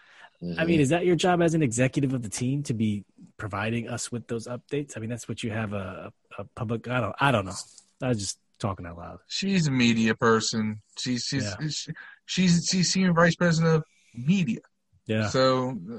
mm-hmm. 0.43 0.59
I 0.59 0.65
mean, 0.65 0.75
mm-hmm. 0.75 0.83
is 0.83 0.89
that 0.91 1.05
your 1.05 1.17
job 1.17 1.43
as 1.43 1.55
an 1.55 1.63
executive 1.63 2.13
of 2.13 2.23
the 2.23 2.29
team 2.29 2.63
to 2.65 2.75
be 2.75 3.05
providing 3.37 3.89
us 3.89 4.11
with 4.11 4.27
those 4.27 4.47
updates? 4.47 4.97
I 4.97 5.01
mean, 5.01 5.11
that's 5.11 5.29
what 5.29 5.43
you 5.43 5.51
have 5.51 5.73
a, 5.73 6.13
a 6.39 6.45
public. 6.55 6.89
I 6.89 7.01
don't. 7.01 7.15
I 7.21 7.33
don't 7.33 7.45
know. 7.45 7.59
I 8.03 8.15
just 8.15 8.39
talking 8.61 8.87
out 8.87 8.99
loud. 8.99 9.19
She's 9.27 9.67
a 9.67 9.71
media 9.71 10.15
person. 10.15 10.81
She's 10.99 11.25
she's 11.25 11.45
yeah. 11.61 11.93
she's 12.27 12.69
she's 12.71 12.93
senior 12.93 13.13
vice 13.13 13.37
president 13.37 13.77
of 13.77 13.85
media. 14.15 14.61
Yeah. 15.07 15.29
So 15.29 15.71
uh, 15.71 15.99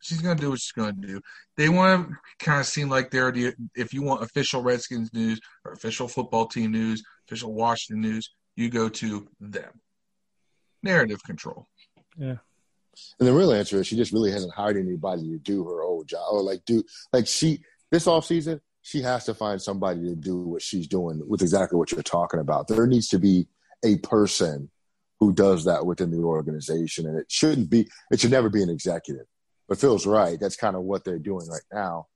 she's 0.00 0.20
going 0.20 0.36
to 0.36 0.40
do 0.40 0.50
what 0.50 0.60
she's 0.60 0.72
going 0.72 1.00
to 1.00 1.06
do. 1.06 1.20
They 1.56 1.68
want 1.68 2.08
to 2.08 2.44
kind 2.44 2.60
of 2.60 2.66
seem 2.66 2.88
like 2.88 3.10
they're 3.10 3.30
the, 3.30 3.54
if 3.74 3.92
you 3.92 4.02
want 4.02 4.22
official 4.22 4.62
Redskins 4.62 5.12
news 5.12 5.40
or 5.64 5.72
official 5.72 6.08
football 6.08 6.46
team 6.46 6.72
news, 6.72 7.02
official 7.28 7.52
Washington 7.52 8.00
news, 8.02 8.30
you 8.56 8.70
go 8.70 8.88
to 8.88 9.28
them. 9.40 9.80
Narrative 10.82 11.22
control. 11.24 11.66
Yeah. 12.16 12.36
And 13.18 13.28
the 13.28 13.32
real 13.32 13.52
answer 13.52 13.78
is 13.80 13.86
she 13.86 13.96
just 13.96 14.12
really 14.12 14.32
hasn't 14.32 14.54
hired 14.54 14.76
anybody 14.76 15.22
to 15.30 15.38
do 15.38 15.64
her 15.64 15.82
old 15.82 16.08
job 16.08 16.32
or 16.32 16.42
like 16.42 16.64
do 16.64 16.82
like 17.12 17.28
she 17.28 17.60
this 17.92 18.08
off 18.08 18.24
season 18.24 18.60
she 18.82 19.02
has 19.02 19.24
to 19.26 19.34
find 19.34 19.60
somebody 19.60 20.02
to 20.02 20.14
do 20.14 20.38
what 20.40 20.62
she's 20.62 20.86
doing 20.86 21.22
with 21.26 21.42
exactly 21.42 21.78
what 21.78 21.92
you're 21.92 22.02
talking 22.02 22.40
about. 22.40 22.68
There 22.68 22.86
needs 22.86 23.08
to 23.08 23.18
be 23.18 23.48
a 23.84 23.98
person 23.98 24.70
who 25.20 25.32
does 25.32 25.64
that 25.64 25.84
within 25.84 26.10
the 26.10 26.22
organization, 26.22 27.06
and 27.06 27.18
it 27.18 27.26
shouldn't 27.28 27.70
be. 27.70 27.88
It 28.10 28.20
should 28.20 28.30
never 28.30 28.48
be 28.48 28.62
an 28.62 28.70
executive. 28.70 29.26
But 29.68 29.78
Phil's 29.78 30.06
right. 30.06 30.38
That's 30.40 30.56
kind 30.56 30.76
of 30.76 30.82
what 30.82 31.04
they're 31.04 31.18
doing 31.18 31.46
right 31.48 31.62
now. 31.72 32.06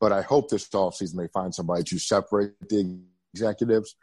But 0.00 0.12
I 0.12 0.22
hope 0.22 0.48
this 0.48 0.68
offseason 0.68 1.16
they 1.16 1.28
find 1.28 1.54
somebody 1.54 1.82
to 1.84 1.98
separate 1.98 2.52
the 2.68 3.00
executives 3.32 3.96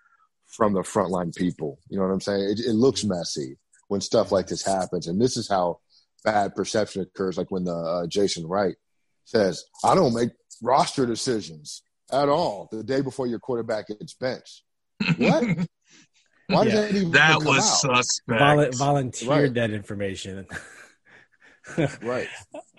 from 0.48 0.74
the 0.74 0.82
frontline 0.82 1.36
people. 1.36 1.80
You 1.90 1.98
know 1.98 2.04
what 2.06 2.14
I'm 2.14 2.22
saying? 2.22 2.44
It, 2.44 2.60
it 2.60 2.74
looks 2.74 3.04
messy 3.04 3.58
when 3.88 4.02
stuff 4.02 4.32
like 4.32 4.48
this 4.48 4.66
happens, 4.66 5.08
and 5.08 5.20
this 5.20 5.38
is 5.38 5.50
how 5.50 5.80
bad 6.24 6.56
perception 6.56 7.02
occurs. 7.02 7.38
Like 7.38 7.52
when 7.52 7.64
the 7.64 7.76
uh, 7.76 8.08
Jason 8.08 8.46
Wright 8.46 8.76
says, 9.26 9.64
"I 9.84 9.96
don't 9.96 10.14
make 10.14 10.32
roster 10.62 11.06
decisions 11.06 11.82
at 12.14 12.30
all 12.30 12.68
the 12.72 12.84
day 12.84 13.02
before 13.02 13.28
your 13.28 13.40
quarterback 13.40 13.88
gets 13.88 14.14
benched." 14.14 14.64
What? 15.18 15.44
Why 16.48 16.66
yeah. 16.66 16.82
that 16.82 16.92
even 16.96 17.12
That 17.12 17.44
was 17.44 17.60
out? 17.86 18.04
suspect. 18.04 18.40
Vol- 18.40 18.72
volunteered 18.74 19.30
right. 19.30 19.54
that 19.54 19.72
information. 19.72 20.46
right. 22.02 22.28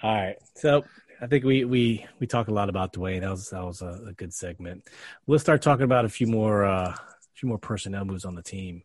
All 0.02 0.14
right. 0.14 0.36
So 0.56 0.84
I 1.22 1.26
think 1.26 1.44
we 1.44 1.64
we 1.64 2.06
we 2.18 2.26
talk 2.26 2.48
a 2.48 2.52
lot 2.52 2.68
about 2.68 2.92
Dwayne. 2.92 3.20
That 3.20 3.30
was 3.30 3.50
that 3.50 3.64
was 3.64 3.80
a, 3.80 4.08
a 4.08 4.12
good 4.12 4.34
segment. 4.34 4.88
Let's 5.26 5.42
start 5.42 5.62
talking 5.62 5.84
about 5.84 6.04
a 6.04 6.08
few 6.08 6.26
more 6.26 6.64
uh, 6.64 6.90
a 6.90 6.98
few 7.34 7.48
more 7.48 7.58
personnel 7.58 8.04
moves 8.04 8.24
on 8.24 8.34
the 8.34 8.42
team, 8.42 8.82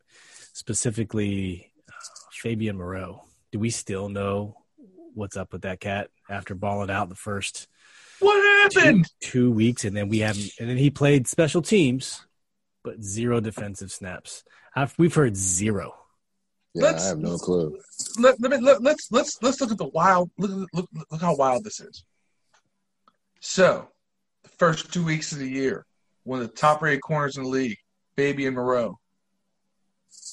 specifically 0.53 1.71
uh, 1.89 1.93
Fabian 2.31 2.77
Moreau. 2.77 3.23
Do 3.51 3.59
we 3.59 3.71
still 3.71 4.07
know 4.07 4.55
what's 5.15 5.35
up 5.35 5.51
with 5.51 5.63
that 5.63 5.79
cat 5.79 6.09
after 6.29 6.55
balling 6.55 6.91
out 6.91 7.09
the 7.09 7.15
first? 7.15 7.67
What 8.19 8.73
happened? 8.73 9.05
Two, 9.21 9.29
two 9.29 9.51
weeks, 9.51 9.85
and 9.85 9.95
then 9.95 10.09
we 10.09 10.19
haven't. 10.19 10.51
And 10.59 10.69
then 10.69 10.77
he 10.77 10.89
played 10.89 11.27
special 11.27 11.61
teams, 11.61 12.25
but 12.83 13.03
zero 13.03 13.39
defensive 13.39 13.91
snaps. 13.91 14.43
I've, 14.75 14.93
we've 14.97 15.13
heard 15.13 15.35
zero. 15.35 15.93
Yeah, 16.73 16.83
let's, 16.83 17.05
I 17.05 17.07
have 17.09 17.19
no 17.19 17.37
clue. 17.37 17.77
Let, 18.19 18.39
let 18.39 18.51
me 18.51 18.57
let, 18.57 18.83
let's 18.83 19.11
let's 19.11 19.41
let's 19.41 19.61
look 19.61 19.71
at 19.71 19.77
the 19.77 19.87
wild. 19.87 20.29
Look, 20.37 20.69
look 20.73 20.89
look 21.11 21.21
how 21.21 21.35
wild 21.35 21.63
this 21.63 21.79
is. 21.79 22.03
So, 23.39 23.89
the 24.43 24.49
first 24.49 24.91
two 24.91 25.03
weeks 25.03 25.31
of 25.31 25.39
the 25.39 25.49
year, 25.49 25.85
one 26.23 26.41
of 26.41 26.47
the 26.47 26.53
top 26.53 26.81
rated 26.81 27.01
corners 27.01 27.37
in 27.37 27.43
the 27.43 27.49
league, 27.49 27.77
Fabian 28.15 28.53
Moreau. 28.53 28.99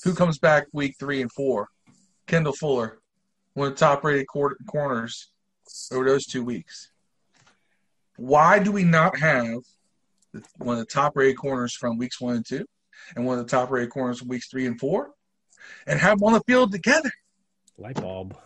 Who 0.04 0.14
comes 0.14 0.38
back 0.38 0.66
week 0.72 0.96
three 0.98 1.22
and 1.22 1.32
four? 1.32 1.68
Kendall 2.26 2.54
Fuller, 2.54 3.00
one 3.54 3.68
of 3.68 3.74
the 3.74 3.80
top 3.80 4.04
rated 4.04 4.26
corners 4.26 5.30
over 5.92 6.04
those 6.04 6.26
two 6.26 6.44
weeks. 6.44 6.90
Why 8.16 8.58
do 8.58 8.72
we 8.72 8.84
not 8.84 9.18
have 9.18 9.58
one 10.58 10.78
of 10.78 10.80
the 10.80 10.92
top 10.92 11.16
rated 11.16 11.36
corners 11.36 11.74
from 11.74 11.98
weeks 11.98 12.20
one 12.20 12.36
and 12.36 12.46
two, 12.46 12.64
and 13.16 13.26
one 13.26 13.38
of 13.38 13.44
the 13.44 13.50
top 13.50 13.70
rated 13.70 13.90
corners 13.90 14.18
from 14.18 14.28
weeks 14.28 14.48
three 14.48 14.66
and 14.66 14.78
four, 14.78 15.10
and 15.86 16.00
have 16.00 16.18
them 16.18 16.28
on 16.28 16.32
the 16.34 16.42
field 16.46 16.72
together? 16.72 17.10
Light 17.78 18.00
bulb. 18.00 18.36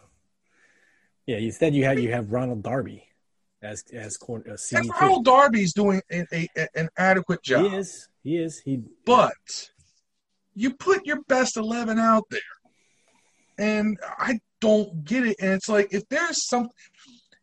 Yeah, 1.26 1.36
instead 1.36 1.74
you 1.74 1.84
have 1.84 1.98
you 1.98 2.12
have 2.12 2.32
Ronald 2.32 2.62
Darby 2.62 3.04
as 3.62 3.84
as 3.92 4.16
corner. 4.16 4.52
Uh, 4.52 4.56
and 4.72 4.88
Ronald 4.88 5.24
Darby's 5.24 5.74
doing 5.74 6.00
a, 6.10 6.24
a, 6.32 6.48
a, 6.56 6.68
an 6.74 6.88
adequate 6.96 7.42
job. 7.42 7.70
He 7.70 7.76
is. 7.76 8.08
He 8.22 8.36
is. 8.38 8.60
He. 8.60 8.80
But 9.04 9.32
you 10.54 10.74
put 10.74 11.06
your 11.06 11.22
best 11.28 11.56
eleven 11.56 11.98
out 11.98 12.24
there, 12.30 12.40
and 13.58 13.98
I 14.18 14.40
don't 14.60 15.04
get 15.04 15.26
it. 15.26 15.36
And 15.40 15.52
it's 15.52 15.68
like 15.68 15.88
if 15.92 16.08
there's 16.08 16.46
some, 16.48 16.68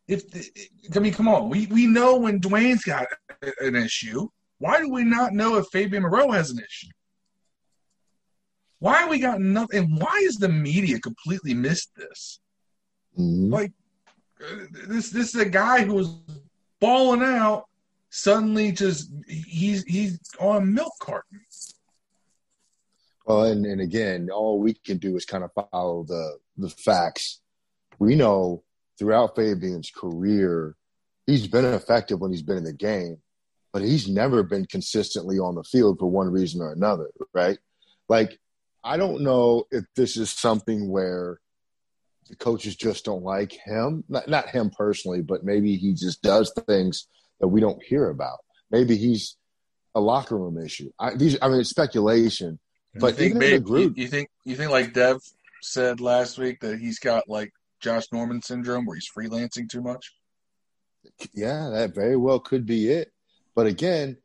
if 0.07 0.23
I 0.95 0.99
mean, 0.99 1.13
come 1.13 1.27
on, 1.27 1.49
we 1.49 1.65
we 1.67 1.87
know 1.87 2.17
when 2.17 2.39
Dwayne's 2.39 2.83
got 2.83 3.07
an 3.59 3.75
issue. 3.75 4.27
Why 4.59 4.79
do 4.79 4.89
we 4.89 5.03
not 5.03 5.33
know 5.33 5.57
if 5.57 5.67
Fabian 5.71 6.03
Moreau 6.03 6.31
has 6.31 6.51
an 6.51 6.59
issue? 6.59 6.91
Why 8.79 9.07
we 9.07 9.19
got 9.19 9.41
nothing? 9.41 9.79
And 9.79 10.01
why 10.01 10.21
is 10.23 10.37
the 10.37 10.49
media 10.49 10.99
completely 10.99 11.53
missed 11.53 11.95
this? 11.95 12.39
Mm-hmm. 13.17 13.51
Like 13.51 13.71
this, 14.87 15.09
this 15.09 15.33
is 15.33 15.41
a 15.41 15.49
guy 15.49 15.83
who 15.83 15.95
was 15.95 16.19
balling 16.79 17.23
out. 17.23 17.65
Suddenly, 18.09 18.71
just 18.71 19.11
he's 19.27 19.83
he's 19.83 20.19
on 20.39 20.57
a 20.57 20.65
milk 20.65 20.93
carton. 21.01 21.41
Well, 23.25 23.45
and, 23.45 23.65
and 23.65 23.81
again, 23.81 24.29
all 24.31 24.59
we 24.59 24.75
can 24.75 24.97
do 24.97 25.17
is 25.17 25.25
kind 25.25 25.43
of 25.43 25.51
follow 25.71 26.03
the 26.03 26.37
the 26.57 26.69
facts. 26.69 27.41
We 27.97 28.15
know 28.15 28.63
throughout 28.97 29.35
Fabian's 29.35 29.91
career, 29.95 30.75
he's 31.25 31.47
been 31.47 31.65
effective 31.65 32.19
when 32.19 32.31
he's 32.31 32.41
been 32.41 32.57
in 32.57 32.63
the 32.63 32.73
game, 32.73 33.17
but 33.73 33.81
he's 33.81 34.07
never 34.07 34.43
been 34.43 34.65
consistently 34.65 35.37
on 35.37 35.55
the 35.55 35.63
field 35.63 35.99
for 35.99 36.09
one 36.09 36.31
reason 36.31 36.61
or 36.61 36.71
another, 36.71 37.09
right? 37.33 37.57
Like, 38.07 38.39
I 38.83 38.97
don't 38.97 39.21
know 39.21 39.65
if 39.71 39.83
this 39.95 40.15
is 40.15 40.31
something 40.31 40.89
where 40.89 41.39
the 42.29 42.35
coaches 42.35 42.75
just 42.75 43.05
don't 43.05 43.23
like 43.23 43.51
him. 43.51 44.03
Not, 44.07 44.27
not 44.27 44.49
him 44.49 44.69
personally, 44.69 45.21
but 45.21 45.43
maybe 45.43 45.75
he 45.75 45.93
just 45.93 46.21
does 46.21 46.53
things 46.67 47.07
that 47.39 47.47
we 47.47 47.61
don't 47.61 47.83
hear 47.83 48.09
about. 48.09 48.39
Maybe 48.71 48.95
he's 48.95 49.35
a 49.93 49.99
locker 49.99 50.37
room 50.37 50.63
issue. 50.63 50.91
I, 50.99 51.15
these, 51.15 51.37
I 51.41 51.49
mean, 51.49 51.59
it's 51.61 51.69
speculation. 51.69 52.59
But 52.95 53.19
you 53.19 53.29
think, 53.29 53.39
babe, 53.39 53.67
you, 53.67 53.93
you 53.95 54.07
think 54.07 54.29
you 54.45 54.55
think 54.55 54.71
like 54.71 54.93
Dev 54.93 55.19
said 55.61 55.99
last 55.99 56.37
week 56.37 56.61
that 56.61 56.79
he's 56.79 56.99
got 56.99 57.27
like 57.27 57.51
Josh 57.85 58.05
Norman 58.11 58.41
syndrome 58.41 58.85
where 58.85 58.95
he's 58.95 59.09
freelancing 59.15 59.69
too 59.69 59.81
much? 59.81 60.11
Yeah, 61.35 61.69
that 61.71 61.93
very 61.93 62.17
well 62.17 62.39
could 62.39 62.65
be 62.65 62.89
it. 62.89 63.11
But 63.55 63.67
again, 63.67 64.17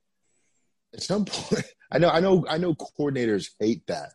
at 0.95 1.03
some 1.03 1.27
point, 1.27 1.67
I 1.93 1.99
know, 1.99 2.09
I 2.09 2.21
know, 2.21 2.47
I 2.49 2.57
know, 2.57 2.75
coordinators 2.75 3.51
hate 3.61 3.87
that. 3.89 4.13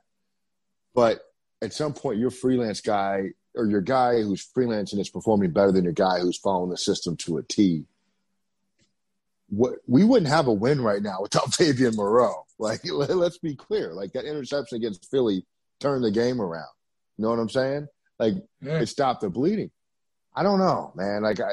But 0.96 1.20
at 1.62 1.74
some 1.74 1.94
point, 1.94 2.18
your 2.18 2.32
freelance 2.32 2.82
guy 2.82 3.34
or 3.56 3.68
your 3.68 3.82
guy 3.82 4.24
who's 4.24 4.46
freelancing 4.46 5.00
is 5.00 5.10
performing 5.10 5.52
better 5.52 5.72
than 5.72 5.84
your 5.84 5.94
guy 5.94 6.20
who's 6.20 6.40
following 6.40 6.72
the 6.72 6.78
system 6.78 7.16
to 7.18 7.38
a 7.38 7.44
T. 7.44 7.86
What 9.50 9.76
we 9.88 10.04
wouldn't 10.04 10.32
have 10.32 10.48
a 10.48 10.54
win 10.54 10.82
right 10.82 11.04
now 11.04 11.22
without 11.22 11.54
Fabian 11.54 11.96
Moreau. 11.96 12.46
Like, 12.58 12.82
let's 12.92 13.38
be 13.38 13.56
clear. 13.56 13.94
Like 13.94 14.14
that 14.14 14.26
interception 14.26 14.78
against 14.78 15.12
Philly 15.12 15.46
turned 15.80 16.04
the 16.04 16.10
game 16.12 16.42
around. 16.42 16.66
You 17.18 17.24
know 17.24 17.30
what 17.30 17.40
I'm 17.40 17.50
saying? 17.50 17.88
Like 18.20 18.36
yeah. 18.62 18.80
it 18.80 18.88
stopped 18.88 19.22
the 19.22 19.30
bleeding. 19.30 19.72
I 20.36 20.44
don't 20.44 20.60
know, 20.60 20.92
man. 20.96 21.24
Like 21.24 21.40
I, 21.40 21.52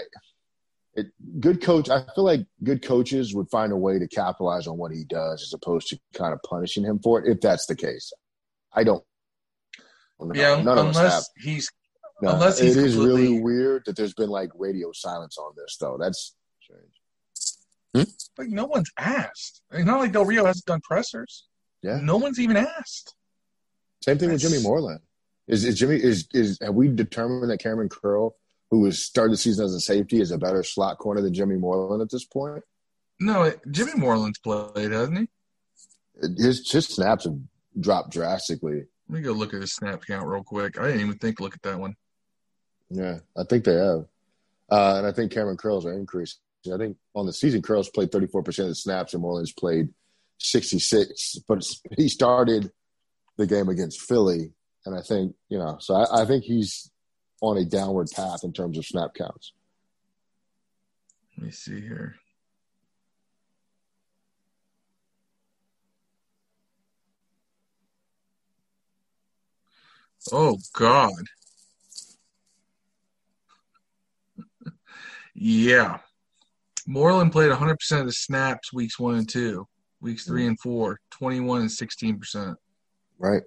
it, 0.94 1.06
good 1.40 1.62
coach. 1.62 1.88
I 1.88 2.04
feel 2.14 2.24
like 2.24 2.46
good 2.62 2.82
coaches 2.82 3.34
would 3.34 3.50
find 3.50 3.72
a 3.72 3.76
way 3.76 3.98
to 3.98 4.08
capitalize 4.08 4.66
on 4.66 4.76
what 4.76 4.92
he 4.92 5.04
does 5.04 5.42
as 5.42 5.52
opposed 5.54 5.88
to 5.88 5.98
kind 6.14 6.32
of 6.32 6.40
punishing 6.42 6.84
him 6.84 6.98
for 6.98 7.20
it. 7.20 7.30
If 7.30 7.40
that's 7.40 7.66
the 7.66 7.76
case, 7.76 8.12
I 8.72 8.84
don't. 8.84 9.04
Yeah, 10.34 10.62
None 10.62 10.78
unless 10.78 11.30
he's 11.36 11.68
no, 12.20 12.34
unless 12.34 12.60
he's 12.60 12.76
it 12.76 12.84
is 12.84 12.96
really 12.96 13.40
weird 13.40 13.82
that 13.86 13.96
there's 13.96 14.14
been 14.14 14.28
like 14.28 14.50
radio 14.54 14.92
silence 14.92 15.36
on 15.38 15.52
this 15.56 15.76
though. 15.80 15.96
That's 15.98 16.36
strange. 16.62 16.92
Hmm? 17.94 18.12
Like 18.38 18.48
no 18.48 18.66
one's 18.66 18.90
asked. 18.96 19.62
It's 19.72 19.84
not 19.84 19.98
like 19.98 20.12
Del 20.12 20.24
Rio 20.24 20.44
hasn't 20.44 20.66
done 20.66 20.80
pressers. 20.82 21.46
Yeah, 21.82 21.98
no 22.00 22.18
one's 22.18 22.38
even 22.38 22.56
asked. 22.56 23.16
Same 24.04 24.18
thing 24.18 24.28
That's... 24.28 24.44
with 24.44 24.52
Jimmy 24.52 24.62
Moreland. 24.62 25.00
Is, 25.52 25.66
is 25.66 25.78
Jimmy 25.78 25.96
is 25.96 26.26
is 26.32 26.58
have 26.62 26.74
we 26.74 26.88
determined 26.88 27.50
that 27.50 27.60
Kamren 27.60 27.90
Curl, 27.90 28.34
who 28.70 28.80
was 28.80 29.04
started 29.04 29.34
the 29.34 29.36
season 29.36 29.66
as 29.66 29.74
a 29.74 29.80
safety, 29.80 30.18
is 30.18 30.30
a 30.30 30.38
better 30.38 30.62
slot 30.62 30.96
corner 30.96 31.20
than 31.20 31.34
Jimmy 31.34 31.56
Moreland 31.56 32.00
at 32.00 32.08
this 32.08 32.24
point? 32.24 32.64
No, 33.20 33.52
Jimmy 33.70 33.92
Moreland's 33.94 34.38
played, 34.38 34.92
hasn't 34.92 35.18
he? 35.18 35.28
His 36.38 36.70
his 36.70 36.86
snaps 36.86 37.24
have 37.24 37.36
dropped 37.78 38.12
drastically. 38.12 38.84
Let 39.10 39.16
me 39.18 39.20
go 39.20 39.32
look 39.32 39.52
at 39.52 39.60
his 39.60 39.74
snap 39.74 40.06
count 40.06 40.26
real 40.26 40.42
quick. 40.42 40.80
I 40.80 40.86
didn't 40.86 41.02
even 41.02 41.18
think 41.18 41.38
look 41.38 41.54
at 41.54 41.62
that 41.64 41.78
one. 41.78 41.96
Yeah, 42.88 43.18
I 43.36 43.44
think 43.44 43.64
they 43.64 43.74
have, 43.74 44.06
uh, 44.70 44.94
and 44.96 45.06
I 45.06 45.12
think 45.12 45.32
Kamren 45.32 45.58
Curls 45.58 45.84
are 45.84 45.92
increasing. 45.92 46.40
I 46.72 46.78
think 46.78 46.96
on 47.14 47.26
the 47.26 47.32
season, 47.34 47.60
Curls 47.60 47.90
played 47.90 48.10
34 48.10 48.42
percent 48.42 48.64
of 48.68 48.70
the 48.70 48.76
snaps, 48.76 49.12
and 49.12 49.20
Moreland's 49.20 49.52
played 49.52 49.90
66. 50.38 51.40
But 51.46 51.62
he 51.94 52.08
started 52.08 52.72
the 53.36 53.46
game 53.46 53.68
against 53.68 54.00
Philly 54.00 54.52
and 54.84 54.94
I 54.96 55.00
think, 55.00 55.34
you 55.48 55.58
know, 55.58 55.76
so 55.80 55.94
I, 55.94 56.22
I 56.22 56.24
think 56.24 56.44
he's 56.44 56.90
on 57.40 57.56
a 57.56 57.64
downward 57.64 58.08
path 58.10 58.44
in 58.44 58.52
terms 58.52 58.78
of 58.78 58.86
snap 58.86 59.14
counts. 59.14 59.52
Let 61.36 61.46
me 61.46 61.52
see 61.52 61.80
here. 61.80 62.16
Oh 70.30 70.58
God. 70.72 71.12
Yeah. 75.34 75.98
Moreland 76.86 77.32
played 77.32 77.50
100% 77.50 78.00
of 78.00 78.06
the 78.06 78.12
snaps 78.12 78.72
weeks 78.72 78.98
one 78.98 79.14
and 79.14 79.28
two, 79.28 79.66
weeks 80.00 80.26
three 80.26 80.44
mm. 80.44 80.48
and 80.48 80.60
four, 80.60 81.00
21 81.10 81.62
and 81.62 81.70
16%. 81.70 82.54
Right. 83.18 83.42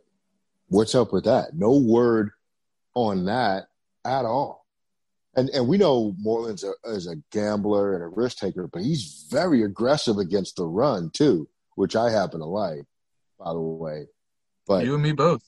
What's 0.67 0.95
up 0.95 1.13
with 1.13 1.25
that? 1.25 1.53
No 1.53 1.77
word 1.77 2.31
on 2.93 3.25
that 3.25 3.67
at 4.03 4.25
all. 4.25 4.65
And 5.35 5.49
and 5.49 5.67
we 5.67 5.77
know 5.77 6.15
Moreland's 6.17 6.63
a, 6.63 6.71
is 6.85 7.07
a 7.07 7.17
gambler 7.31 7.93
and 7.93 8.03
a 8.03 8.07
risk 8.07 8.37
taker, 8.37 8.69
but 8.71 8.81
he's 8.81 9.25
very 9.29 9.63
aggressive 9.63 10.17
against 10.17 10.55
the 10.55 10.65
run 10.65 11.11
too, 11.11 11.49
which 11.75 11.95
I 11.95 12.09
happen 12.09 12.39
to 12.39 12.45
like, 12.45 12.85
by 13.37 13.51
the 13.51 13.59
way. 13.59 14.07
But 14.65 14.85
you 14.85 14.93
and 14.93 15.03
me 15.03 15.11
both. 15.11 15.43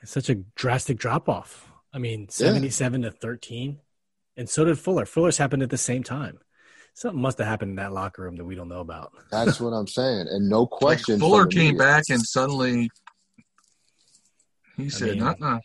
It's 0.00 0.12
such 0.12 0.30
a 0.30 0.36
drastic 0.54 0.96
drop 0.96 1.28
off. 1.28 1.68
I 1.92 1.98
mean, 1.98 2.28
seventy-seven 2.28 3.02
yeah. 3.02 3.10
to 3.10 3.16
thirteen, 3.16 3.80
and 4.36 4.48
so 4.48 4.64
did 4.64 4.78
Fuller. 4.78 5.06
Fuller's 5.06 5.38
happened 5.38 5.62
at 5.62 5.70
the 5.70 5.76
same 5.76 6.04
time. 6.04 6.38
Something 6.94 7.20
must 7.20 7.38
have 7.38 7.46
happened 7.46 7.70
in 7.70 7.76
that 7.76 7.92
locker 7.92 8.22
room 8.22 8.36
that 8.36 8.44
we 8.44 8.54
don't 8.54 8.68
know 8.68 8.80
about. 8.80 9.12
That's 9.30 9.60
what 9.60 9.70
I'm 9.70 9.88
saying, 9.88 10.28
and 10.30 10.48
no 10.48 10.66
question. 10.66 11.14
Like 11.14 11.20
Fuller 11.20 11.46
came 11.46 11.76
back 11.76 12.04
and 12.10 12.22
suddenly 12.22 12.90
he 14.82 14.90
said, 14.90 15.20
I 15.20 15.34
mean, 15.38 15.60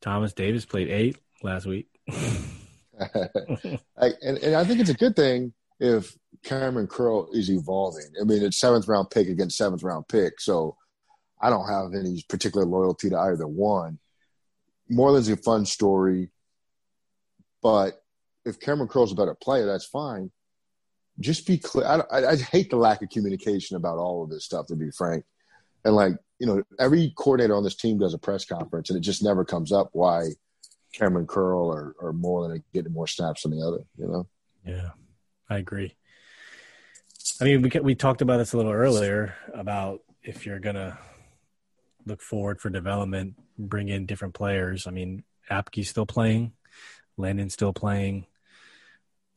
Thomas 0.00 0.32
Davis 0.32 0.64
played 0.64 0.88
eight 0.88 1.16
last 1.42 1.66
week. 1.66 1.88
I, 3.00 4.10
and, 4.22 4.38
and 4.38 4.54
I 4.54 4.64
think 4.64 4.80
it's 4.80 4.90
a 4.90 4.94
good 4.94 5.16
thing 5.16 5.52
if 5.80 6.16
Kamren 6.44 6.88
Curl 6.88 7.30
is 7.32 7.50
evolving. 7.50 8.06
I 8.20 8.24
mean, 8.24 8.42
it's 8.42 8.58
seventh 8.58 8.88
round 8.88 9.10
pick 9.10 9.28
against 9.28 9.56
seventh 9.56 9.82
round 9.82 10.08
pick, 10.08 10.40
so 10.40 10.76
I 11.40 11.50
don't 11.50 11.68
have 11.68 11.94
any 11.94 12.24
particular 12.28 12.66
loyalty 12.66 13.10
to 13.10 13.18
either 13.18 13.46
one. 13.46 13.98
Moreland's 14.88 15.28
a 15.28 15.36
fun 15.36 15.64
story, 15.64 16.30
but 17.62 18.02
if 18.44 18.60
Kamren 18.60 18.88
Curl's 18.88 19.12
a 19.12 19.16
better 19.16 19.34
player, 19.34 19.66
that's 19.66 19.86
fine. 19.86 20.30
Just 21.20 21.46
be 21.46 21.58
clear. 21.58 21.86
I, 21.86 22.00
I, 22.10 22.30
I 22.32 22.36
hate 22.36 22.70
the 22.70 22.76
lack 22.76 23.02
of 23.02 23.10
communication 23.10 23.76
about 23.76 23.98
all 23.98 24.24
of 24.24 24.30
this 24.30 24.44
stuff, 24.44 24.66
to 24.66 24.76
be 24.76 24.90
frank. 24.90 25.24
And 25.84 25.94
like, 25.94 26.14
you 26.42 26.48
know, 26.48 26.60
every 26.80 27.12
coordinator 27.16 27.54
on 27.54 27.62
this 27.62 27.76
team 27.76 28.00
does 28.00 28.14
a 28.14 28.18
press 28.18 28.44
conference, 28.44 28.90
and 28.90 28.96
it 28.96 29.02
just 29.02 29.22
never 29.22 29.44
comes 29.44 29.70
up 29.70 29.90
why 29.92 30.30
Kamren 30.92 31.28
Curl 31.28 31.72
or, 31.72 31.94
or 32.00 32.12
Moreland 32.12 32.52
are 32.52 32.64
getting 32.74 32.92
more 32.92 33.06
snaps 33.06 33.44
than 33.44 33.52
the 33.52 33.64
other. 33.64 33.84
You 33.96 34.08
know? 34.08 34.26
Yeah, 34.66 34.90
I 35.48 35.58
agree. 35.58 35.94
I 37.40 37.44
mean, 37.44 37.62
we 37.62 37.70
we 37.80 37.94
talked 37.94 38.22
about 38.22 38.38
this 38.38 38.54
a 38.54 38.56
little 38.56 38.72
earlier 38.72 39.36
about 39.54 40.00
if 40.24 40.44
you're 40.44 40.58
gonna 40.58 40.98
look 42.06 42.20
forward 42.20 42.60
for 42.60 42.70
development, 42.70 43.36
bring 43.56 43.88
in 43.88 44.06
different 44.06 44.34
players. 44.34 44.88
I 44.88 44.90
mean, 44.90 45.22
Apke's 45.48 45.90
still 45.90 46.06
playing, 46.06 46.54
Landon's 47.16 47.52
still 47.52 47.72
playing, 47.72 48.26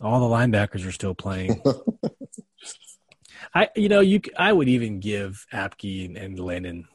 all 0.02 0.28
the 0.28 0.36
linebackers 0.36 0.88
are 0.88 0.92
still 0.92 1.14
playing. 1.14 1.62
I, 3.54 3.70
you 3.76 3.90
know, 3.90 4.00
you 4.00 4.22
I 4.36 4.52
would 4.52 4.70
even 4.70 5.00
give 5.00 5.46
Apke 5.54 6.06
and, 6.06 6.18
and 6.18 6.40
Landon 6.40 6.88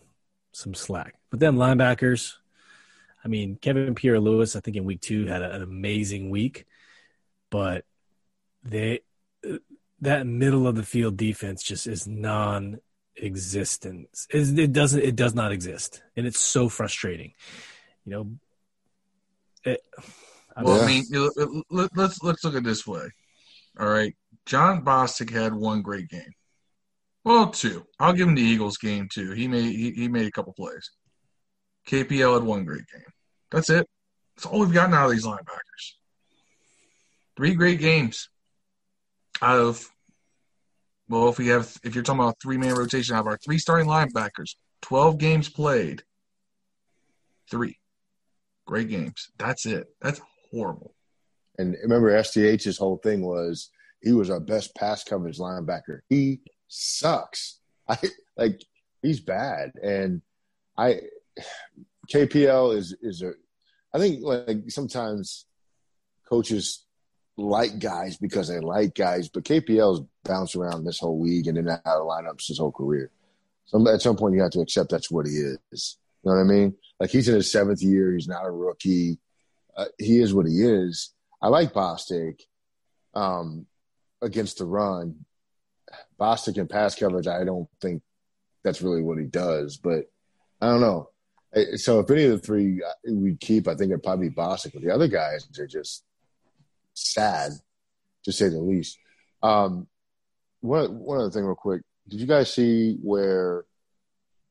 some 0.60 0.74
slack, 0.74 1.14
but 1.30 1.40
then 1.40 1.56
linebackers. 1.56 2.34
I 3.24 3.28
mean, 3.28 3.58
Kevin 3.60 3.94
Pierre-Louis, 3.94 4.56
I 4.56 4.60
think 4.60 4.76
in 4.76 4.84
week 4.84 5.00
two 5.00 5.26
had 5.26 5.42
an 5.42 5.62
amazing 5.62 6.30
week, 6.30 6.66
but 7.50 7.84
they 8.62 9.00
that 10.00 10.26
middle 10.26 10.66
of 10.66 10.76
the 10.76 10.82
field 10.82 11.16
defense 11.16 11.62
just 11.62 11.86
is 11.86 12.06
non 12.06 12.80
existent. 13.20 14.08
It 14.30 14.72
doesn't. 14.72 15.02
It 15.02 15.16
does 15.16 15.34
not 15.34 15.52
exist, 15.52 16.02
and 16.16 16.26
it's 16.26 16.40
so 16.40 16.68
frustrating. 16.68 17.32
You 18.04 18.12
know. 18.12 18.30
It, 19.64 19.80
I 20.56 20.62
well, 20.62 20.86
mean, 20.86 21.04
I 21.12 21.44
mean, 21.44 21.62
let's 21.70 22.22
let's 22.22 22.44
look 22.44 22.54
at 22.54 22.64
this 22.64 22.86
way. 22.86 23.08
All 23.78 23.88
right, 23.88 24.14
Jon 24.46 24.84
Bostic 24.84 25.30
had 25.30 25.54
one 25.54 25.82
great 25.82 26.08
game. 26.08 26.32
Well, 27.30 27.46
two. 27.46 27.86
I'll 28.00 28.12
give 28.12 28.26
him 28.26 28.34
the 28.34 28.42
Eagles 28.42 28.76
game 28.76 29.08
too. 29.08 29.30
He 29.30 29.46
made 29.46 29.72
he, 29.72 29.92
he 29.92 30.08
made 30.08 30.26
a 30.26 30.32
couple 30.32 30.52
plays. 30.52 30.90
KPL 31.86 32.34
had 32.34 32.42
one 32.42 32.64
great 32.64 32.82
game. 32.92 33.04
That's 33.52 33.70
it. 33.70 33.86
That's 34.34 34.46
all 34.46 34.58
we've 34.58 34.72
gotten 34.72 34.94
out 34.94 35.04
of 35.06 35.12
these 35.12 35.24
linebackers. 35.24 35.92
Three 37.36 37.54
great 37.54 37.78
games 37.78 38.28
out 39.40 39.60
of 39.60 39.88
well, 41.08 41.28
if 41.28 41.38
we 41.38 41.46
have 41.46 41.72
if 41.84 41.94
you're 41.94 42.02
talking 42.02 42.18
about 42.18 42.40
three 42.42 42.58
man 42.58 42.74
rotation, 42.74 43.14
out 43.14 43.20
of 43.20 43.26
our 43.28 43.38
three 43.38 43.58
starting 43.58 43.86
linebackers, 43.86 44.56
twelve 44.82 45.18
games 45.18 45.48
played, 45.48 46.02
three 47.48 47.78
great 48.66 48.88
games. 48.88 49.30
That's 49.38 49.66
it. 49.66 49.86
That's 50.02 50.20
horrible. 50.50 50.96
And 51.58 51.76
remember, 51.80 52.20
STH's 52.24 52.76
whole 52.76 52.96
thing 52.96 53.22
was 53.22 53.70
he 54.02 54.10
was 54.14 54.30
our 54.30 54.40
best 54.40 54.74
pass 54.74 55.04
coverage 55.04 55.38
linebacker. 55.38 56.00
He 56.08 56.40
sucks. 56.70 57.58
I 57.88 57.98
like 58.36 58.62
he's 59.02 59.20
bad, 59.20 59.72
and 59.82 60.22
I 60.78 61.00
KPL 62.10 62.76
is 62.76 62.96
is 63.02 63.22
a. 63.22 63.32
I 63.92 63.98
think 63.98 64.22
like 64.22 64.70
sometimes 64.70 65.46
coaches 66.28 66.86
like 67.36 67.78
guys 67.78 68.16
because 68.16 68.48
they 68.48 68.60
like 68.60 68.94
guys, 68.94 69.28
but 69.28 69.44
KPL's 69.44 70.06
bounced 70.24 70.54
around 70.54 70.84
this 70.84 71.00
whole 71.00 71.20
league 71.20 71.46
and 71.46 71.58
in 71.58 71.68
and 71.68 71.80
out 71.84 72.00
of 72.00 72.06
lineups 72.06 72.46
his 72.46 72.58
whole 72.58 72.72
career. 72.72 73.10
So 73.66 73.86
at 73.88 74.02
some 74.02 74.16
point 74.16 74.34
you 74.34 74.42
have 74.42 74.50
to 74.52 74.60
accept 74.60 74.90
that's 74.90 75.10
what 75.10 75.26
he 75.26 75.32
is. 75.72 75.96
You 76.22 76.30
know 76.30 76.36
what 76.36 76.42
I 76.42 76.44
mean? 76.44 76.76
Like 76.98 77.10
he's 77.10 77.28
in 77.28 77.34
his 77.34 77.50
seventh 77.50 77.82
year. 77.82 78.12
He's 78.12 78.28
not 78.28 78.46
a 78.46 78.50
rookie. 78.50 79.18
Uh, 79.76 79.86
he 79.98 80.20
is 80.20 80.34
what 80.34 80.46
he 80.46 80.62
is. 80.62 81.12
I 81.42 81.48
like 81.48 81.72
Bostic 81.72 82.42
um, 83.14 83.66
against 84.20 84.58
the 84.58 84.66
run. 84.66 85.24
Bostic 86.18 86.58
in 86.58 86.68
pass 86.68 86.94
coverage, 86.94 87.26
I 87.26 87.44
don't 87.44 87.68
think 87.80 88.02
that's 88.62 88.82
really 88.82 89.02
what 89.02 89.18
he 89.18 89.24
does. 89.24 89.76
But 89.76 90.10
I 90.60 90.68
don't 90.68 90.80
know. 90.80 91.10
So 91.76 92.00
if 92.00 92.10
any 92.10 92.24
of 92.24 92.30
the 92.32 92.38
three 92.38 92.80
we 93.08 93.34
keep, 93.36 93.66
I 93.66 93.74
think 93.74 93.90
it'd 93.90 94.02
probably 94.02 94.28
be 94.28 94.34
Bostic. 94.34 94.72
But 94.72 94.82
the 94.82 94.94
other 94.94 95.08
guys 95.08 95.48
are 95.58 95.66
just 95.66 96.04
sad, 96.94 97.52
to 98.24 98.32
say 98.32 98.48
the 98.48 98.58
least. 98.58 98.98
Um, 99.42 99.86
one 100.60 100.98
one 100.98 101.20
other 101.20 101.30
thing, 101.30 101.44
real 101.44 101.54
quick. 101.54 101.82
Did 102.08 102.20
you 102.20 102.26
guys 102.26 102.52
see 102.52 102.98
where 103.02 103.64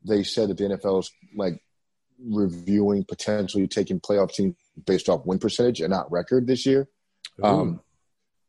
they 0.04 0.24
said 0.24 0.50
that 0.50 0.58
the 0.58 0.64
NFL 0.64 1.00
is 1.02 1.12
like 1.36 1.62
reviewing 2.22 3.06
potentially 3.06 3.68
taking 3.68 4.00
playoff 4.00 4.32
teams 4.32 4.56
based 4.86 5.10
off 5.10 5.26
win 5.26 5.40
percentage 5.40 5.82
and 5.82 5.92
not 5.92 6.12
record 6.12 6.48
this 6.48 6.66
year? 6.66 6.88
Um, 7.42 7.82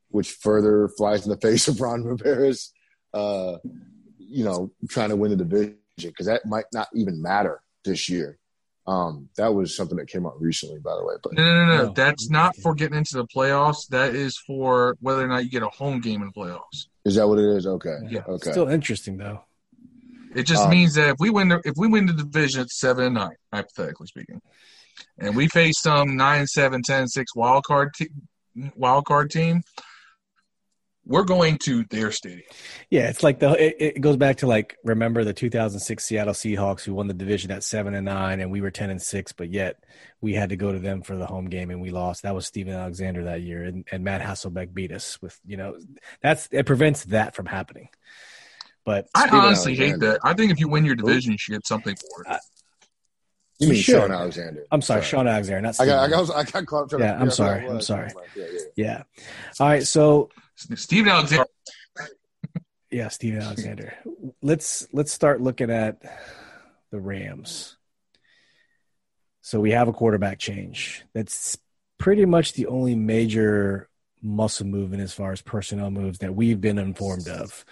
which 0.08 0.32
further 0.32 0.88
flies 0.88 1.24
in 1.24 1.30
the 1.30 1.36
face 1.36 1.68
of 1.68 1.80
Ron 1.80 2.02
Rivera's, 2.04 2.72
uh, 3.14 3.56
you 4.18 4.44
know, 4.44 4.70
trying 4.88 5.10
to 5.10 5.16
win 5.16 5.30
the 5.30 5.36
division 5.36 5.76
because 6.02 6.26
that 6.26 6.46
might 6.46 6.66
not 6.72 6.88
even 6.94 7.20
matter 7.20 7.60
this 7.84 8.08
year. 8.08 8.38
Um, 8.86 9.28
that 9.36 9.54
was 9.54 9.76
something 9.76 9.96
that 9.98 10.08
came 10.08 10.26
out 10.26 10.40
recently, 10.40 10.80
by 10.80 10.96
the 10.96 11.04
way. 11.04 11.14
But 11.22 11.34
no, 11.34 11.44
no, 11.44 11.66
no, 11.66 11.84
no. 11.84 11.92
That's 11.92 12.30
not 12.30 12.56
for 12.56 12.74
getting 12.74 12.96
into 12.96 13.16
the 13.16 13.26
playoffs. 13.26 13.86
That 13.88 14.14
is 14.14 14.36
for 14.46 14.96
whether 15.00 15.22
or 15.22 15.28
not 15.28 15.44
you 15.44 15.50
get 15.50 15.62
a 15.62 15.68
home 15.68 16.00
game 16.00 16.22
in 16.22 16.28
the 16.28 16.40
playoffs. 16.40 16.86
Is 17.04 17.14
that 17.16 17.28
what 17.28 17.38
it 17.38 17.56
is? 17.56 17.66
Okay. 17.66 17.96
Yeah. 18.08 18.22
Okay. 18.26 18.50
Still 18.50 18.68
interesting 18.68 19.16
though. 19.18 19.44
It 20.34 20.44
just 20.44 20.64
um, 20.64 20.70
means 20.70 20.94
that 20.94 21.10
if 21.10 21.16
we 21.18 21.30
win, 21.30 21.48
the, 21.48 21.60
if 21.64 21.74
we 21.76 21.88
win 21.88 22.06
the 22.06 22.12
division, 22.12 22.62
it's 22.62 22.78
seven 22.78 23.04
and 23.06 23.14
nine, 23.14 23.36
hypothetically 23.52 24.06
speaking, 24.06 24.40
and 25.18 25.36
we 25.36 25.48
face 25.48 25.80
some 25.80 26.16
nine, 26.16 26.46
seven, 26.46 26.82
ten, 26.82 27.08
six 27.08 27.34
wild 27.34 27.64
card 27.64 27.92
te- 27.94 28.10
wild 28.76 29.04
card 29.06 29.30
team 29.30 29.62
we're 31.04 31.24
going 31.24 31.58
to 31.58 31.84
their 31.84 32.12
stadium. 32.12 32.42
Yeah, 32.90 33.08
it's 33.08 33.22
like 33.22 33.40
the 33.40 33.50
it, 33.52 33.96
it, 33.96 34.00
goes 34.00 34.16
back 34.16 34.38
to 34.38 34.46
like 34.46 34.76
remember 34.84 35.24
the 35.24 35.32
2006 35.32 36.04
Seattle 36.04 36.34
Seahawks 36.34 36.82
who 36.84 36.94
won 36.94 37.08
the 37.08 37.14
division 37.14 37.50
at 37.50 37.64
seven 37.64 37.94
and 37.94 38.04
nine, 38.04 38.40
and 38.40 38.50
we 38.50 38.60
were 38.60 38.70
10 38.70 38.90
and 38.90 39.00
six, 39.00 39.32
but 39.32 39.50
yet 39.50 39.82
we 40.20 40.34
had 40.34 40.50
to 40.50 40.56
go 40.56 40.72
to 40.72 40.78
them 40.78 41.02
for 41.02 41.16
the 41.16 41.26
home 41.26 41.46
game 41.46 41.70
and 41.70 41.80
we 41.80 41.90
lost. 41.90 42.22
That 42.22 42.34
was 42.34 42.46
Steven 42.46 42.74
Alexander 42.74 43.24
that 43.24 43.42
year, 43.42 43.64
and, 43.64 43.86
and 43.90 44.04
Matt 44.04 44.20
Hasselbeck 44.20 44.74
beat 44.74 44.92
us 44.92 45.20
with 45.22 45.38
you 45.46 45.56
know 45.56 45.76
that's 46.22 46.48
it 46.52 46.66
prevents 46.66 47.04
that 47.06 47.34
from 47.34 47.46
happening. 47.46 47.88
But 48.84 49.08
I 49.14 49.22
Steven 49.22 49.40
honestly 49.40 49.72
Alexander, 49.72 50.06
hate 50.06 50.12
that. 50.12 50.20
I 50.22 50.34
think 50.34 50.52
if 50.52 50.60
you 50.60 50.68
win 50.68 50.84
your 50.84 50.96
division, 50.96 51.32
you 51.32 51.38
should 51.38 51.52
get 51.52 51.66
something 51.66 51.96
for 51.96 52.32
it. 52.32 52.40
You 53.58 53.68
mean 53.68 53.76
sure. 53.76 54.00
Shaun 54.00 54.10
Alexander? 54.10 54.64
I'm 54.70 54.80
sorry, 54.80 55.02
sorry. 55.02 55.10
Shaun 55.10 55.28
Alexander. 55.28 55.60
Not 55.60 55.74
Steven. 55.74 55.92
I 55.92 56.08
got, 56.08 56.20
I 56.20 56.26
got, 56.26 56.36
I 56.36 56.44
got 56.44 56.66
caught 56.66 56.94
up. 56.94 57.00
Yeah, 57.00 57.18
I'm 57.20 57.30
sorry. 57.30 57.66
I'm 57.66 57.82
sorry. 57.82 58.10
Yeah, 58.34 58.44
yeah. 58.52 58.62
yeah. 58.76 59.02
All 59.60 59.68
right. 59.68 59.86
So 59.86 60.30
Steven 60.74 61.12
Alexander. 61.12 61.46
yeah, 62.90 63.08
Steven 63.08 63.42
Alexander. 63.42 63.94
Let's 64.42 64.86
let's 64.92 65.12
start 65.12 65.40
looking 65.40 65.70
at 65.70 66.02
the 66.90 67.00
Rams. 67.00 67.76
So 69.40 69.60
we 69.60 69.72
have 69.72 69.88
a 69.88 69.92
quarterback 69.92 70.38
change. 70.38 71.04
That's 71.14 71.58
pretty 71.98 72.24
much 72.24 72.52
the 72.52 72.66
only 72.66 72.94
major 72.94 73.88
muscle 74.22 74.66
movement 74.66 75.02
as 75.02 75.12
far 75.12 75.32
as 75.32 75.40
personnel 75.40 75.90
moves 75.90 76.18
that 76.18 76.34
we've 76.34 76.60
been 76.60 76.78
informed 76.78 77.28
of. 77.28 77.64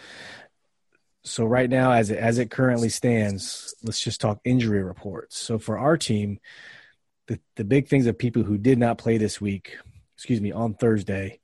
So 1.25 1.45
right 1.45 1.69
now, 1.69 1.93
as 1.93 2.11
it, 2.11 2.19
as 2.19 2.39
it 2.39 2.51
currently 2.51 2.89
stands, 2.89 3.75
let's 3.83 4.03
just 4.03 4.21
talk 4.21 4.41
injury 4.45 4.83
reports. 4.83 5.37
So 5.37 5.59
for 5.59 5.79
our 5.79 5.97
team, 5.99 6.41
the, 7.27 7.39
the 7.57 7.65
big 7.65 7.89
things 7.89 8.07
of 8.07 8.19
people 8.19 8.43
who 8.43 8.57
did 8.57 8.79
not 8.79 8.99
play 8.99 9.19
this 9.19 9.41
week, 9.41 9.77
excuse 10.17 10.41
me, 10.41 10.53
on 10.53 10.75
Thursday, 10.75 11.41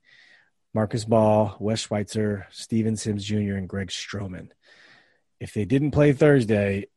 Marcus 0.75 1.05
Baugh, 1.05 1.55
Wes 1.57 1.79
Schweitzer, 1.79 2.47
Steven 2.51 2.97
Sims 2.97 3.23
Jr., 3.23 3.55
and 3.55 3.69
Greg 3.69 3.87
Stroman. 3.87 4.49
If 5.39 5.53
they 5.53 5.63
didn't 5.63 5.91
play 5.91 6.11
Thursday, 6.11 6.87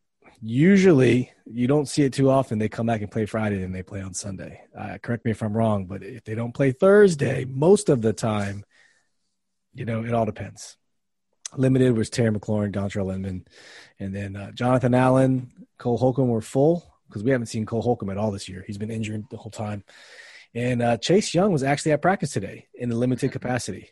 usually 0.43 1.31
you 1.47 1.69
don't 1.69 1.87
see 1.87 2.03
it 2.03 2.13
too 2.13 2.29
often. 2.29 2.59
They 2.59 2.69
come 2.69 2.87
back 2.87 3.03
and 3.03 3.11
play 3.11 3.25
Friday 3.25 3.63
and 3.63 3.73
they 3.73 3.85
play 3.85 4.03
on 4.03 4.15
Sunday. 4.15 4.63
Uh, 4.77 4.99
correct 5.01 5.25
me 5.25 5.31
if 5.31 5.45
I'm 5.45 5.57
wrong, 5.57 5.87
but 5.87 6.03
if 6.03 6.25
they 6.25 6.35
don't 6.35 6.53
play 6.53 6.73
Thursday, 6.73 7.45
most 7.45 7.89
of 7.89 8.03
the 8.03 8.13
time, 8.13 8.65
you 9.75 9.85
know, 9.85 10.05
it 10.05 10.13
all 10.13 10.27
depends. 10.27 10.77
Limited 11.57 11.97
was 11.97 12.11
Terry 12.11 12.33
McLaurin, 12.33 12.73
Dontrelle 12.73 13.15
Inman, 13.15 13.47
and 14.01 14.13
then 14.13 14.35
uh, 14.35 14.51
Jonathan 14.51 14.93
Allen, 14.93 15.53
Cole 15.79 15.99
Holcomb 15.99 16.29
were 16.29 16.41
full 16.41 16.85
because 17.07 17.23
we 17.23 17.31
haven't 17.31 17.47
seen 17.47 17.65
Cole 17.65 17.83
Holcomb 17.83 18.11
at 18.11 18.19
all 18.19 18.33
this 18.33 18.49
year. 18.49 18.65
He's 18.67 18.77
been 18.77 18.91
injured 18.91 19.27
the 19.31 19.37
whole 19.37 19.53
time. 19.53 19.85
And 20.59 20.83
uh, 20.83 20.97
Chase 20.97 21.35
Young 21.35 21.53
was 21.53 21.63
actually 21.63 21.93
at 21.93 22.03
practice 22.03 22.33
today 22.33 22.67
in 22.75 22.91
a 22.91 22.97
limited 22.97 23.31
capacity. 23.31 23.91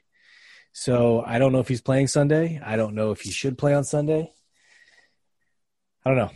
So 0.72 1.22
I 1.24 1.38
don't 1.38 1.52
know 1.52 1.60
if 1.60 1.68
he's 1.68 1.80
playing 1.80 2.08
Sunday. 2.08 2.60
I 2.62 2.74
don't 2.74 2.96
know 2.96 3.12
if 3.12 3.20
he 3.20 3.30
should 3.30 3.56
play 3.56 3.72
on 3.72 3.84
Sunday. 3.84 4.32
I 6.04 6.10
don't 6.10 6.18
know. 6.18 6.32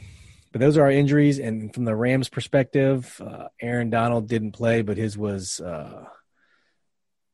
But 0.52 0.60
those 0.60 0.76
are 0.76 0.82
our 0.82 0.90
injuries. 0.90 1.40
And 1.40 1.74
from 1.74 1.84
the 1.84 1.96
Rams' 1.96 2.28
perspective, 2.28 3.20
uh, 3.20 3.48
Aaron 3.60 3.90
Donald 3.90 4.28
didn't 4.28 4.52
play, 4.52 4.82
but 4.82 4.96
his 4.96 5.18
was. 5.18 5.60
Uh, 5.60 6.04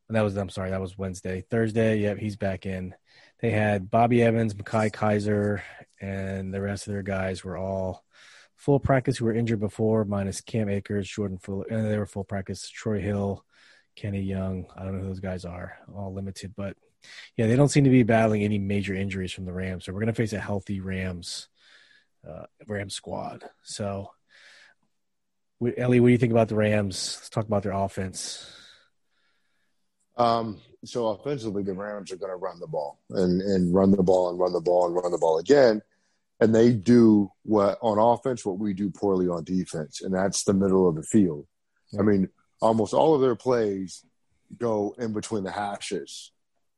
that 0.09 0.21
was 0.21 0.35
I'm 0.35 0.49
sorry, 0.49 0.71
that 0.71 0.81
was 0.81 0.97
Wednesday. 0.97 1.41
Thursday, 1.51 1.99
yep, 1.99 2.17
he's 2.17 2.35
back 2.35 2.65
in. 2.65 2.95
They 3.41 3.51
had 3.51 3.91
Bobby 3.91 4.23
Evans, 4.23 4.55
Micah 4.57 4.89
Kiser, 4.89 5.61
and 6.01 6.51
the 6.51 6.61
rest 6.61 6.87
of 6.87 6.93
their 6.93 7.03
guys 7.03 7.43
were 7.43 7.57
all 7.57 8.03
full 8.57 8.79
practice 8.79 9.17
who 9.17 9.25
were 9.25 9.33
injured 9.33 9.61
before, 9.61 10.03
minus 10.03 10.41
Cam 10.41 10.67
Akers, 10.67 11.07
Jordan 11.07 11.37
Fuller, 11.37 11.65
and 11.69 11.89
they 11.89 11.97
were 11.97 12.05
full 12.05 12.25
practice. 12.25 12.69
Troy 12.69 12.99
Hill, 12.99 13.45
Kenny 13.95 14.21
Young. 14.21 14.65
I 14.75 14.83
don't 14.83 14.95
know 14.97 15.03
who 15.03 15.07
those 15.07 15.19
guys 15.21 15.45
are, 15.45 15.77
all 15.95 16.13
limited, 16.13 16.53
but 16.57 16.75
yeah, 17.37 17.47
they 17.47 17.55
don't 17.55 17.69
seem 17.69 17.85
to 17.85 17.89
be 17.89 18.03
battling 18.03 18.43
any 18.43 18.57
major 18.57 18.93
injuries 18.93 19.31
from 19.31 19.45
the 19.45 19.53
Rams. 19.53 19.85
So 19.85 19.93
we're 19.93 20.01
going 20.01 20.07
to 20.07 20.13
face 20.13 20.33
a 20.33 20.39
healthy 20.39 20.81
Rams 20.81 21.47
uh, 22.27 22.45
Rams 22.67 22.93
squad. 22.93 23.43
So, 23.63 24.11
Ellie, 25.77 25.99
what 25.99 26.07
do 26.07 26.11
you 26.11 26.17
think 26.17 26.31
about 26.31 26.49
the 26.49 26.55
Rams? 26.55 27.17
Let's 27.19 27.29
talk 27.29 27.45
about 27.45 27.63
their 27.63 27.71
offense. 27.71 28.51
Um, 30.17 30.59
so 30.83 31.07
offensively, 31.07 31.63
the 31.63 31.73
Rams 31.73 32.11
are 32.11 32.17
going 32.17 32.31
to 32.31 32.37
run 32.37 32.59
the 32.59 32.67
ball 32.67 32.99
and 33.09 33.41
and 33.41 33.73
run 33.73 33.91
the 33.91 34.03
ball 34.03 34.29
and 34.29 34.39
run 34.39 34.53
the 34.53 34.61
ball 34.61 34.87
and 34.87 34.95
run 34.95 35.11
the 35.11 35.17
ball 35.17 35.37
again, 35.37 35.81
and 36.39 36.53
they 36.53 36.71
do 36.71 37.31
what 37.43 37.77
on 37.81 37.97
offense 37.97 38.45
what 38.45 38.59
we 38.59 38.73
do 38.73 38.89
poorly 38.89 39.27
on 39.27 39.43
defense, 39.43 40.01
and 40.01 40.13
that's 40.13 40.43
the 40.43 40.53
middle 40.53 40.87
of 40.87 40.95
the 40.95 41.03
field. 41.03 41.47
Yeah. 41.91 42.01
I 42.01 42.03
mean, 42.03 42.29
almost 42.61 42.93
all 42.93 43.15
of 43.15 43.21
their 43.21 43.35
plays 43.35 44.03
go 44.57 44.95
in 44.97 45.13
between 45.13 45.43
the 45.43 45.51
hashes, 45.51 46.31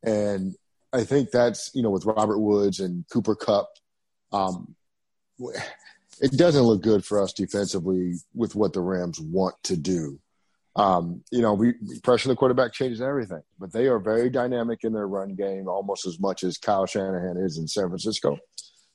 and 0.04 0.56
I 0.94 1.04
think 1.04 1.32
that's 1.32 1.72
you 1.74 1.84
know 1.84 1.90
with 1.92 2.06
Robert 2.06 2.40
Woods 2.40 2.80
and 2.80 3.06
Cooper 3.12 3.36
Kupp, 3.36 3.70
um, 4.32 4.76
it 6.22 6.32
doesn't 6.32 6.64
look 6.64 6.82
good 6.82 7.06
for 7.06 7.22
us 7.22 7.34
defensively 7.34 8.16
with 8.34 8.56
what 8.56 8.74
the 8.74 8.82
Rams 8.82 9.20
want 9.20 9.56
to 9.64 9.78
do. 9.78 10.20
Um, 10.76 11.24
you 11.32 11.42
know, 11.42 11.54
we 11.54 11.74
pressure 12.04 12.30
the 12.30 12.36
quarterback 12.36 12.72
changes 12.72 13.02
everything, 13.02 13.42
but 13.60 13.74
they 13.74 13.88
are 13.88 14.00
very 14.00 14.30
dynamic 14.30 14.84
in 14.84 14.94
their 14.94 15.08
run 15.08 15.36
game, 15.36 15.68
almost 15.68 16.06
as 16.06 16.20
much 16.20 16.44
as 16.44 16.58
Kyle 16.58 16.86
Shanahan 16.86 17.38
is 17.38 17.58
in 17.58 17.68
San 17.68 17.88
Francisco. 17.88 18.38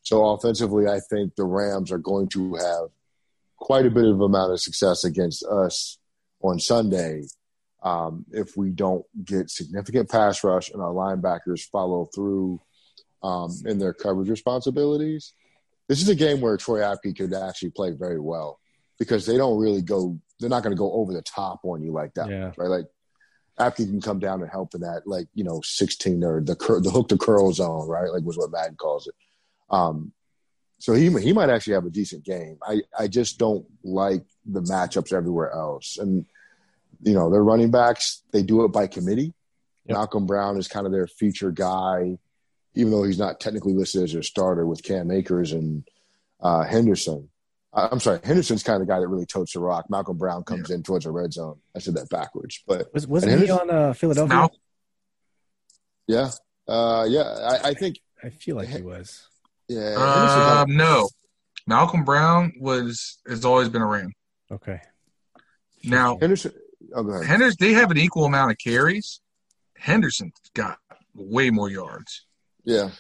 So 0.05 0.25
offensively, 0.27 0.87
I 0.87 1.01
think 1.01 1.35
the 1.35 1.45
Rams 1.45 1.91
are 1.91 1.99
going 1.99 2.29
to 2.31 2.55
have 2.55 2.89
quite 3.59 3.87
a 3.87 3.91
bit 3.91 4.05
of 4.05 4.21
amount 4.21 4.53
of 4.53 4.61
success 4.61 5.05
against 5.05 5.45
us 5.45 5.99
on 6.43 6.61
Sunday 6.61 7.25
um, 7.83 8.25
if 8.31 8.57
we 8.57 8.71
don't 8.71 9.05
get 9.25 9.51
significant 9.51 10.11
pass 10.11 10.45
rush 10.45 10.71
and 10.71 10.81
our 10.81 10.93
linebackers 10.93 11.63
follow 11.71 12.09
through 12.15 12.61
um, 13.23 13.51
in 13.67 13.79
their 13.79 13.93
coverage 13.93 14.29
responsibilities 14.29 15.35
this 15.89 16.01
is 16.01 16.09
a 16.09 16.15
game 16.15 16.41
where 16.41 16.57
Troy 16.57 16.81
Apke 16.81 17.17
could 17.17 17.35
actually 17.35 17.71
play 17.71 17.91
very 17.91 18.19
well 18.19 18.59
because 18.99 19.27
they 19.27 19.37
don't 19.37 19.59
really 19.59 19.83
go. 19.83 20.19
They're 20.41 20.51
not 20.51 20.63
going 20.63 20.75
to 20.75 20.79
go 20.79 20.93
over 20.93 21.13
the 21.13 21.23
top 21.23 21.61
on 21.65 21.83
you 21.83 21.93
like 21.93 22.15
that, 22.15 22.29
yeah. 22.29 22.53
right? 22.57 22.69
Like 22.69 22.87
Apke 23.59 23.77
can 23.77 24.01
come 24.01 24.19
down 24.19 24.41
and 24.41 24.51
help 24.51 24.75
in 24.75 24.81
that, 24.81 25.03
like 25.07 25.27
you 25.35 25.45
know, 25.45 25.61
sixteen 25.63 26.25
or 26.25 26.41
the 26.41 26.55
the 26.83 26.91
hook 26.91 27.09
to 27.11 27.19
curl 27.19 27.53
zone, 27.53 27.89
right? 27.89 28.11
Like 28.11 28.25
was 28.25 28.39
what 28.39 28.51
Madden 28.51 28.77
calls 28.77 29.07
it. 29.07 29.15
Um, 29.71 30.13
so 30.79 30.93
he 30.93 31.11
he 31.21 31.33
might 31.33 31.51
actually 31.51 31.75
have 31.75 31.87
a 31.87 31.91
decent 31.91 32.25
game. 32.25 32.59
I 32.63 32.83
I 32.99 33.09
just 33.09 33.39
don't 33.39 33.67
like 33.83 34.25
the 34.45 34.63
matchups 34.63 35.13
everywhere 35.13 35.53
else, 35.53 35.99
and 35.99 36.27
you 37.03 37.15
know, 37.15 37.31
their 37.31 37.43
running 37.43 37.71
backs 37.71 38.23
they 38.33 38.43
do 38.43 38.65
it 38.65 38.69
by 38.69 38.87
committee. 38.87 39.35
Yep. 39.87 39.97
Malcolm 39.97 40.27
Brown 40.27 40.57
is 40.57 40.69
kind 40.69 40.87
of 40.87 40.93
their 40.93 41.07
feature 41.07 41.51
guy 41.51 42.19
even 42.75 42.93
though 42.93 43.05
he's 43.05 43.19
not 43.19 43.41
technically 43.41 43.75
listed 43.75 44.03
as 44.03 44.15
a 44.15 44.23
starter 44.23 44.67
with 44.67 44.83
Cam 44.83 45.11
Akers 45.11 45.53
and 45.53 45.85
uh, 46.41 46.65
Henderson. 46.65 47.29
I'm 47.73 47.99
sorry, 47.99 48.21
Henderson's 48.23 48.63
kind 48.63 48.81
of 48.81 48.87
the 48.87 48.93
guy 48.93 49.01
that 49.01 49.09
really 49.09 49.27
totes 49.27 49.55
the 49.55 49.59
rock. 49.59 49.91
Malcolm 49.91 50.17
Brown 50.17 50.45
comes 50.45 50.71
yeah. 50.71 50.77
in 50.77 50.85
towards 50.85 51.07
the 51.07 51.11
red 51.11 51.33
zone. 51.33 51.59
I 51.75 51.81
said 51.81 51.95
that 51.95 52.09
backwards, 52.09 52.63
but 52.69 52.93
was, 52.95 53.07
wasn't 53.07 53.43
he 53.43 53.51
on 53.51 53.69
uh, 53.69 53.93
Philadelphia? 53.95 54.49
Yeah, 56.07 56.31
uh, 56.69 57.05
yeah. 57.09 57.23
I, 57.23 57.71
I, 57.71 57.75
think 57.75 57.99
I 58.23 58.29
feel 58.29 58.55
like 58.55 58.69
he 58.69 58.81
was. 58.81 59.27
Yeah. 59.69 59.95
Uh, 59.97 60.65
no, 60.69 61.09
Malcolm 61.67 62.05
Brown 62.05 62.53
was 62.59 63.19
has 63.27 63.45
always 63.45 63.69
been 63.69 63.83
a 63.83 63.87
Ram. 63.87 64.13
Okay. 64.51 64.81
Now 65.83 66.19
Henderson. 66.19 66.53
Oh, 66.95 67.03
go 67.03 67.13
ahead. 67.13 67.27
Henderson, 67.27 67.57
they 67.61 67.73
have 67.73 67.91
an 67.91 67.99
equal 67.99 68.25
amount 68.25 68.51
of 68.51 68.59
carries. 68.59 69.21
Henderson 69.77 70.33
got 70.55 70.79
way 71.15 71.51
more 71.51 71.69
yards. 71.69 72.27
Yeah. 72.65 72.91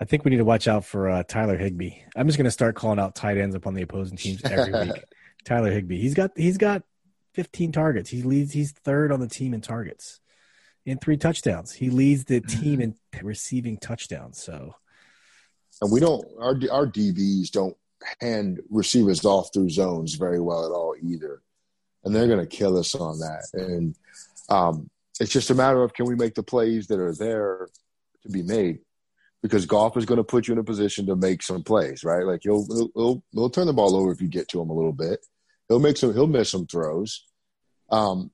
I 0.00 0.04
think 0.04 0.24
we 0.24 0.30
need 0.30 0.36
to 0.36 0.44
watch 0.44 0.68
out 0.68 0.84
for 0.84 1.08
uh, 1.08 1.22
Tyler 1.24 1.56
Higbee. 1.56 1.90
I'm 2.14 2.28
just 2.28 2.38
going 2.38 2.44
to 2.44 2.50
start 2.50 2.76
calling 2.76 2.98
out 2.98 3.14
tight 3.14 3.36
ends 3.36 3.54
upon 3.54 3.74
the 3.74 3.82
opposing 3.82 4.16
teams 4.16 4.42
every 4.44 4.72
week. 4.86 5.02
Tyler 5.44 5.72
Higbee. 5.72 6.00
He's 6.00 6.14
got 6.14 6.30
he's 6.36 6.58
got 6.58 6.82
15 7.34 7.72
targets. 7.72 8.10
He 8.10 8.22
leads. 8.22 8.52
He's 8.52 8.72
third 8.72 9.10
on 9.12 9.20
the 9.20 9.28
team 9.28 9.54
in 9.54 9.60
targets, 9.60 10.20
in 10.88 10.98
three 10.98 11.16
touchdowns. 11.16 11.72
He 11.72 11.90
leads 11.90 12.24
the 12.24 12.40
team 12.40 12.80
in 12.80 12.94
receiving 13.22 13.76
touchdowns. 13.76 14.42
So, 14.42 14.74
and 15.82 15.92
we 15.92 16.00
don't 16.00 16.24
our 16.40 16.54
our 16.72 16.86
DBs 16.86 17.50
don't 17.50 17.76
hand 18.20 18.60
receivers 18.70 19.24
off 19.24 19.50
through 19.52 19.70
zones 19.70 20.14
very 20.14 20.40
well 20.40 20.64
at 20.64 20.72
all 20.72 20.94
either, 21.00 21.42
and 22.04 22.14
they're 22.14 22.26
going 22.26 22.40
to 22.40 22.46
kill 22.46 22.78
us 22.78 22.94
on 22.94 23.18
that. 23.18 23.46
And 23.52 23.94
um, 24.48 24.88
it's 25.20 25.32
just 25.32 25.50
a 25.50 25.54
matter 25.54 25.82
of 25.82 25.92
can 25.92 26.06
we 26.06 26.14
make 26.14 26.34
the 26.34 26.42
plays 26.42 26.86
that 26.88 27.00
are 27.00 27.14
there 27.14 27.68
to 28.22 28.28
be 28.28 28.42
made 28.42 28.78
because 29.42 29.66
Goff 29.66 29.96
is 29.96 30.06
going 30.06 30.18
to 30.18 30.24
put 30.24 30.48
you 30.48 30.52
in 30.52 30.58
a 30.58 30.64
position 30.64 31.06
to 31.06 31.16
make 31.16 31.42
some 31.42 31.62
plays, 31.62 32.02
right? 32.02 32.24
Like 32.24 32.40
he'll 32.42 32.66
he'll 32.66 32.90
he'll, 32.94 33.22
he'll 33.32 33.50
turn 33.50 33.66
the 33.66 33.72
ball 33.72 33.94
over 33.94 34.10
if 34.10 34.20
you 34.20 34.28
get 34.28 34.48
to 34.48 34.60
him 34.60 34.70
a 34.70 34.74
little 34.74 34.92
bit. 34.92 35.24
He'll 35.68 35.80
make 35.80 35.96
some 35.96 36.14
he'll 36.14 36.26
miss 36.26 36.50
some 36.50 36.66
throws. 36.66 37.24
Um, 37.90 38.30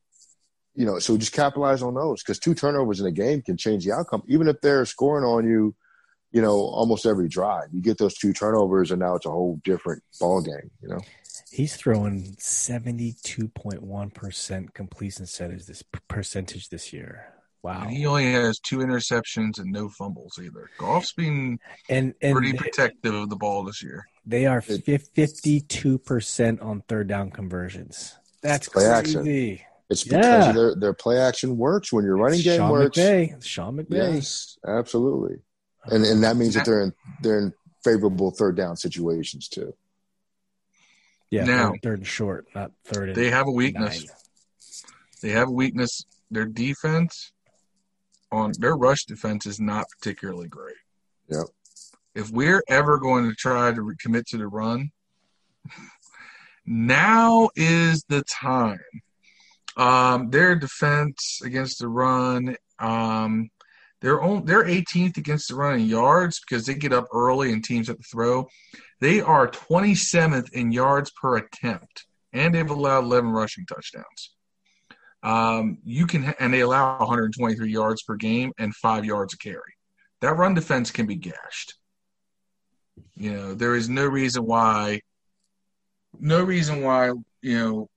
you 0.75 0.87
know, 0.87 0.99
so 0.99 1.16
just 1.16 1.33
capitalize 1.33 1.83
on 1.83 1.95
those 1.95 2.22
because 2.22 2.39
two 2.39 2.55
turnovers 2.55 3.01
in 3.01 3.07
a 3.07 3.12
game 3.12 3.43
can 3.43 3.57
change 3.57 3.85
the 3.85 3.93
outcome, 3.93 4.22
even 4.27 4.49
if 4.49 4.61
they're 4.61 4.85
scoring 4.85 5.25
on 5.25 5.49
you. 5.49 5.75
You 6.33 6.43
know, 6.43 6.57
almost 6.57 7.07
every 7.07 7.29
drive, 7.29 7.68
you 7.72 7.81
get 7.81 7.97
those 7.97 8.14
two 8.14 8.33
turnovers, 8.33 8.91
and 8.91 8.99
now 8.99 9.14
it's 9.14 9.25
a 9.25 9.31
whole 9.31 9.61
different 9.62 10.03
ball 10.18 10.43
game. 10.43 10.68
You 10.83 10.89
know. 10.89 10.99
He's 11.53 11.77
throwing 11.77 12.35
72.1% 12.41 14.75
completion 14.75 15.22
percentage 15.22 15.66
this 15.66 15.85
percentage 16.09 16.70
this 16.70 16.93
year. 16.93 17.29
Wow. 17.62 17.83
And 17.83 17.93
he 17.93 18.05
only 18.07 18.33
has 18.33 18.59
two 18.59 18.79
interceptions 18.79 19.59
and 19.59 19.70
no 19.72 19.89
fumbles 19.89 20.41
either. 20.43 20.68
Goff's 20.79 21.12
been 21.12 21.61
and, 21.89 22.14
and 22.20 22.35
pretty 22.35 22.53
protective 22.53 23.14
of 23.14 23.31
the 23.31 23.37
ball 23.37 23.62
this 23.64 23.83
year. 23.83 24.05
They 24.27 24.45
are 24.47 24.61
52% 24.61 26.62
on 26.62 26.83
third 26.89 27.09
down 27.09 27.31
conversions. 27.31 28.18
That's 28.43 28.68
play 28.68 28.85
crazy. 28.85 29.18
Action. 29.18 29.61
It's 29.91 30.05
because 30.05 30.47
yeah. 30.47 30.53
their, 30.53 30.74
their 30.74 30.93
play 30.95 31.18
action 31.18 31.57
works 31.57 31.93
when 31.93 32.05
your 32.05 32.16
running 32.16 32.41
game 32.41 32.59
Sean 32.59 32.70
works. 32.70 32.99
McVay. 32.99 33.45
Sean 33.45 33.76
McVay. 33.76 34.14
Yes, 34.14 34.59
absolutely. 34.66 35.39
And 35.87 36.05
and 36.05 36.24
that 36.24 36.37
means 36.37 36.55
that 36.55 36.64
they're 36.64 36.82
in 36.82 36.93
they're 37.22 37.39
in 37.39 37.53
favorable 37.82 38.30
third 38.30 38.57
down 38.57 38.76
situations 38.76 39.49
too. 39.49 39.74
Yeah, 41.30 41.45
now, 41.45 41.70
third, 41.70 41.82
third 41.82 41.99
and 41.99 42.07
short, 42.07 42.47
not 42.55 42.70
third. 42.85 43.11
And 43.11 43.16
they 43.16 43.30
have 43.30 43.47
a 43.47 43.51
weakness. 43.51 44.07
Nine. 44.07 44.14
They 45.22 45.30
have 45.30 45.49
a 45.49 45.53
weakness. 45.53 46.05
Their 46.30 46.47
defense 46.47 47.32
on 48.32 48.53
their 48.59 48.76
rush 48.76 49.05
defense 49.05 49.47
is 49.47 49.61
not 49.61 49.87
particularly 49.99 50.49
great. 50.49 50.76
Yep. 51.28 51.47
If 52.14 52.30
we're 52.30 52.62
ever 52.68 52.99
going 52.99 53.28
to 53.28 53.35
try 53.35 53.72
to 53.72 53.95
commit 54.01 54.26
to 54.28 54.39
the 54.39 54.47
run, 54.47 54.91
now 56.66 57.51
is 57.57 58.05
the 58.09 58.22
time. 58.24 58.78
Um, 59.77 60.31
their 60.31 60.55
defense 60.55 61.41
against 61.45 61.79
the 61.81 61.89
run, 61.89 62.57
um, 62.79 63.51
they're 64.01 64.22
on, 64.22 64.45
they're 64.45 64.64
18th 64.64 65.16
against 65.16 65.49
the 65.49 65.55
run 65.57 65.81
in 65.81 65.87
yards 65.87 66.41
because 66.41 66.66
they 66.66 66.75
get 66.75 66.93
up 66.93 67.07
early 67.12 67.53
and 67.53 67.64
teams 67.64 67.89
have 67.89 67.97
to 67.99 68.03
throw. 68.05 68.47
They 69.01 69.20
are 69.20 69.49
27th 69.49 70.53
in 70.53 70.72
yards 70.72 71.11
per 71.20 71.37
attempt, 71.39 72.07
and 72.33 72.55
they've 72.55 72.70
allowed 72.70 73.05
11 73.05 73.31
rushing 73.31 73.66
touchdowns. 73.66 74.35
um, 75.22 75.79
you 75.85 76.07
can 76.07 76.35
and 76.39 76.53
they 76.53 76.61
allow 76.61 76.99
123 76.99 77.70
yards 77.72 78.03
per 78.03 78.14
game 78.14 78.53
and 78.59 78.75
five 78.77 79.05
yards 79.05 79.35
a 79.35 79.39
carry. 79.39 79.75
That 80.20 80.37
run 80.37 80.55
defense 80.55 80.91
can 80.91 81.07
be 81.07 81.16
gashed. 81.16 81.75
You 83.14 83.33
know, 83.33 83.55
there 83.55 83.75
is 83.75 83.89
no 83.89 84.07
reason 84.07 84.45
why, 84.45 85.01
no 86.20 86.43
reason 86.43 86.83
why 86.83 87.12
you 87.43 87.59
know 87.59 87.89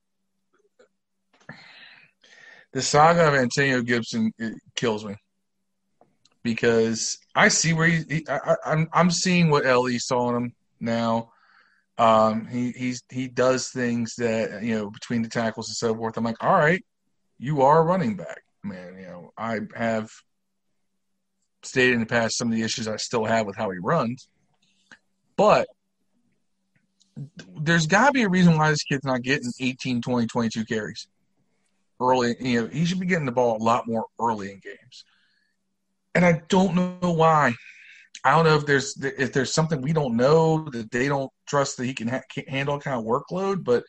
the 2.73 2.81
saga 2.81 3.27
of 3.27 3.33
Antonio 3.33 3.81
Gibson 3.81 4.31
kills 4.75 5.05
me 5.05 5.15
because 6.43 7.17
I 7.35 7.47
see 7.47 7.73
where 7.73 7.87
he, 7.87 8.03
he 8.09 8.25
I, 8.29 8.35
am 8.35 8.57
I'm, 8.65 8.89
I'm 8.93 9.11
seeing 9.11 9.49
what 9.49 9.65
Le 9.65 9.99
saw 9.99 10.29
in 10.29 10.35
him 10.35 10.53
now. 10.79 11.31
Um, 11.97 12.45
he 12.45 12.71
he's 12.71 13.01
he 13.09 13.27
does 13.27 13.69
things 13.69 14.15
that 14.17 14.63
you 14.63 14.75
know 14.75 14.89
between 14.89 15.23
the 15.23 15.29
tackles 15.29 15.69
and 15.69 15.75
so 15.75 15.95
forth. 15.95 16.17
I'm 16.17 16.23
like, 16.23 16.43
all 16.43 16.53
right, 16.53 16.83
you 17.39 17.63
are 17.63 17.79
a 17.79 17.83
running 17.83 18.15
back, 18.15 18.43
man. 18.63 18.95
You 18.99 19.07
know, 19.07 19.31
I 19.37 19.61
have 19.75 20.09
stated 21.63 21.95
in 21.95 22.01
the 22.01 22.05
past 22.05 22.37
some 22.37 22.49
of 22.49 22.53
the 22.53 22.63
issues 22.63 22.87
I 22.87 22.97
still 22.97 23.25
have 23.25 23.45
with 23.45 23.55
how 23.55 23.71
he 23.71 23.79
runs, 23.79 24.27
but 25.35 25.67
there's 27.59 27.87
got 27.87 28.07
to 28.07 28.11
be 28.11 28.23
a 28.23 28.29
reason 28.29 28.57
why 28.57 28.69
this 28.69 28.83
kid's 28.83 29.03
not 29.03 29.23
getting 29.23 29.51
18, 29.59 30.01
20, 30.01 30.27
22 30.27 30.65
carries 30.65 31.07
early. 31.99 32.35
You 32.39 32.61
know, 32.61 32.67
he 32.67 32.85
should 32.85 32.99
be 32.99 33.05
getting 33.05 33.25
the 33.25 33.31
ball 33.31 33.57
a 33.57 33.63
lot 33.63 33.87
more 33.87 34.05
early 34.19 34.51
in 34.51 34.59
games, 34.59 35.05
and 36.15 36.25
I 36.25 36.41
don't 36.49 36.75
know 36.75 37.11
why. 37.11 37.53
I 38.23 38.31
don't 38.31 38.45
know 38.45 38.55
if 38.55 38.65
there's 38.65 38.97
if 39.03 39.31
there's 39.33 39.53
something 39.53 39.81
we 39.81 39.93
don't 39.93 40.17
know 40.17 40.67
that 40.71 40.91
they 40.91 41.07
don't 41.07 41.31
trust 41.47 41.77
that 41.77 41.85
he 41.85 41.93
can, 41.93 42.07
ha- 42.07 42.21
can 42.29 42.45
handle 42.47 42.79
kind 42.79 42.99
of 42.99 43.05
workload, 43.05 43.63
but 43.63 43.83